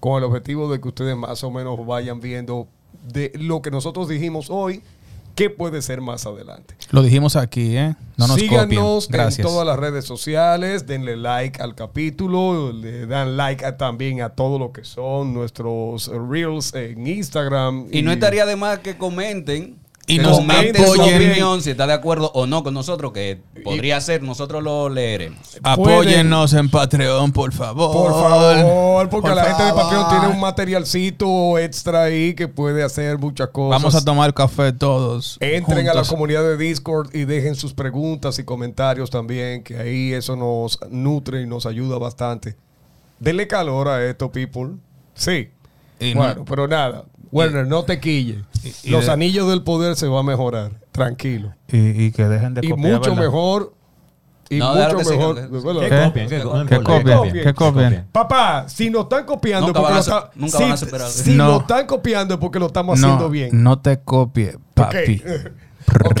Con 0.00 0.16
el 0.16 0.24
objetivo 0.24 0.72
de 0.72 0.80
que 0.80 0.88
ustedes 0.88 1.14
más 1.14 1.44
o 1.44 1.50
menos 1.50 1.86
vayan 1.86 2.18
viendo 2.18 2.68
de 3.12 3.32
lo 3.34 3.60
que 3.60 3.70
nosotros 3.70 4.08
dijimos 4.08 4.46
hoy, 4.48 4.82
qué 5.36 5.50
puede 5.50 5.82
ser 5.82 6.00
más 6.00 6.26
adelante. 6.26 6.74
Lo 6.90 7.02
dijimos 7.02 7.36
aquí, 7.36 7.76
¿eh? 7.76 7.94
No 8.16 8.26
nos 8.26 8.36
Síganos 8.40 9.06
copien. 9.06 9.20
En 9.20 9.42
todas 9.42 9.64
las 9.66 9.78
redes 9.78 10.04
sociales, 10.04 10.86
denle 10.86 11.16
like 11.16 11.62
al 11.62 11.74
capítulo, 11.76 12.72
le 12.72 13.06
dan 13.06 13.36
like 13.36 13.64
a- 13.64 13.76
también 13.76 14.22
a 14.22 14.30
todo 14.30 14.58
lo 14.58 14.72
que 14.72 14.84
son 14.84 15.34
nuestros 15.34 16.08
reels 16.28 16.74
en 16.74 17.06
Instagram. 17.06 17.86
y 17.92 18.02
no 18.02 18.10
estaría 18.10 18.46
de 18.46 18.56
más 18.56 18.78
que 18.80 18.96
comenten 18.96 19.76
Y 20.08 20.18
nos 20.18 20.36
su 20.36 20.42
apoyen. 20.42 21.16
opinión, 21.16 21.62
si 21.62 21.70
está 21.70 21.86
de 21.86 21.92
acuerdo 21.92 22.30
o 22.32 22.46
no 22.46 22.62
con 22.62 22.74
nosotros, 22.74 23.12
que 23.12 23.40
podría 23.64 24.00
ser, 24.00 24.22
nosotros 24.22 24.62
lo 24.62 24.88
leeremos. 24.88 25.58
Apóyennos 25.64 26.52
en 26.52 26.68
Patreon, 26.70 27.32
por 27.32 27.52
favor. 27.52 27.92
Por 27.92 28.12
favor, 28.12 29.08
porque 29.08 29.28
Por 29.28 29.36
la 29.36 29.44
gente 29.46 29.64
de. 29.64 29.72
Patreon 29.72 30.08
tiene 30.08 30.28
un 30.28 30.38
materialcito 30.40 31.58
extra 31.58 32.04
ahí 32.04 32.34
que 32.34 32.46
puede 32.48 32.82
hacer 32.84 33.18
muchas 33.18 33.48
cosas. 33.48 33.82
Vamos 33.82 33.94
a 33.96 34.04
tomar 34.04 34.32
café 34.32 34.72
todos. 34.72 35.38
Entren 35.40 35.88
a 35.88 35.94
la 35.94 36.04
comunidad 36.04 36.42
de 36.42 36.56
Discord 36.56 37.14
y 37.14 37.24
dejen 37.24 37.54
sus 37.56 37.74
preguntas 37.74 38.38
y 38.38 38.44
comentarios 38.44 39.10
también, 39.10 39.62
que 39.64 39.76
ahí 39.76 40.12
eso 40.12 40.36
nos 40.36 40.78
nutre 40.90 41.42
y 41.42 41.46
nos 41.46 41.66
ayuda 41.66 41.98
bastante. 41.98 42.56
Denle 43.18 43.48
calor 43.48 43.88
a 43.88 44.04
esto, 44.04 44.30
people. 44.30 44.74
Sí. 45.14 45.48
Y 45.98 46.14
bueno, 46.14 46.34
no- 46.36 46.44
pero 46.44 46.68
nada. 46.68 47.04
Werner, 47.36 47.66
no 47.66 47.84
te 47.84 48.00
quilles. 48.00 48.38
y 48.82 48.90
Los 48.90 49.06
de- 49.06 49.12
anillos 49.12 49.48
del 49.48 49.62
poder 49.62 49.96
se 49.96 50.08
va 50.08 50.20
a 50.20 50.22
mejorar. 50.22 50.72
Tranquilo. 50.92 51.54
Y, 51.68 52.04
y 52.04 52.10
que 52.12 52.24
dejen 52.24 52.54
de 52.54 52.66
Y 52.66 52.70
copiar, 52.70 52.92
mucho 52.98 53.10
¿verdad? 53.10 53.24
mejor. 53.24 53.72
Y 54.48 54.58
No, 54.58 54.74
mucho 54.74 54.96
que 54.98 55.04
mejor. 55.16 55.34
que- 55.34 55.46
Bueno, 55.58 55.80
Que 55.80 55.88
¿Qué? 55.88 56.02
copien, 56.04 56.24
importa, 56.24 57.52
copien. 57.54 58.06
Papá, 58.12 58.68
si 58.68 58.90
nos 58.90 59.02
están 59.02 59.24
copiando 59.24 59.66
Nunca 59.66 59.80
porque 59.80 59.92
van 59.94 60.02
a 60.02 60.06
lo 60.10 60.16
está- 60.18 60.30
nunca 60.36 60.56
si, 60.56 60.62
van 60.62 60.72
a 60.72 60.76
superar. 60.76 61.08
si 61.10 61.34
No. 61.34 61.44
nos 61.46 61.60
están 61.62 61.86
copiando 61.86 62.34
es 62.34 62.40
porque 62.40 62.58
lo 62.60 62.66
estamos 62.66 62.98
No, 63.00 63.06
haciendo 63.06 63.28
bien. 63.28 63.62
no 63.62 63.78
te 63.80 63.98
copie, 64.00 64.56
papi. 64.74 65.22
Ok. 66.04 66.20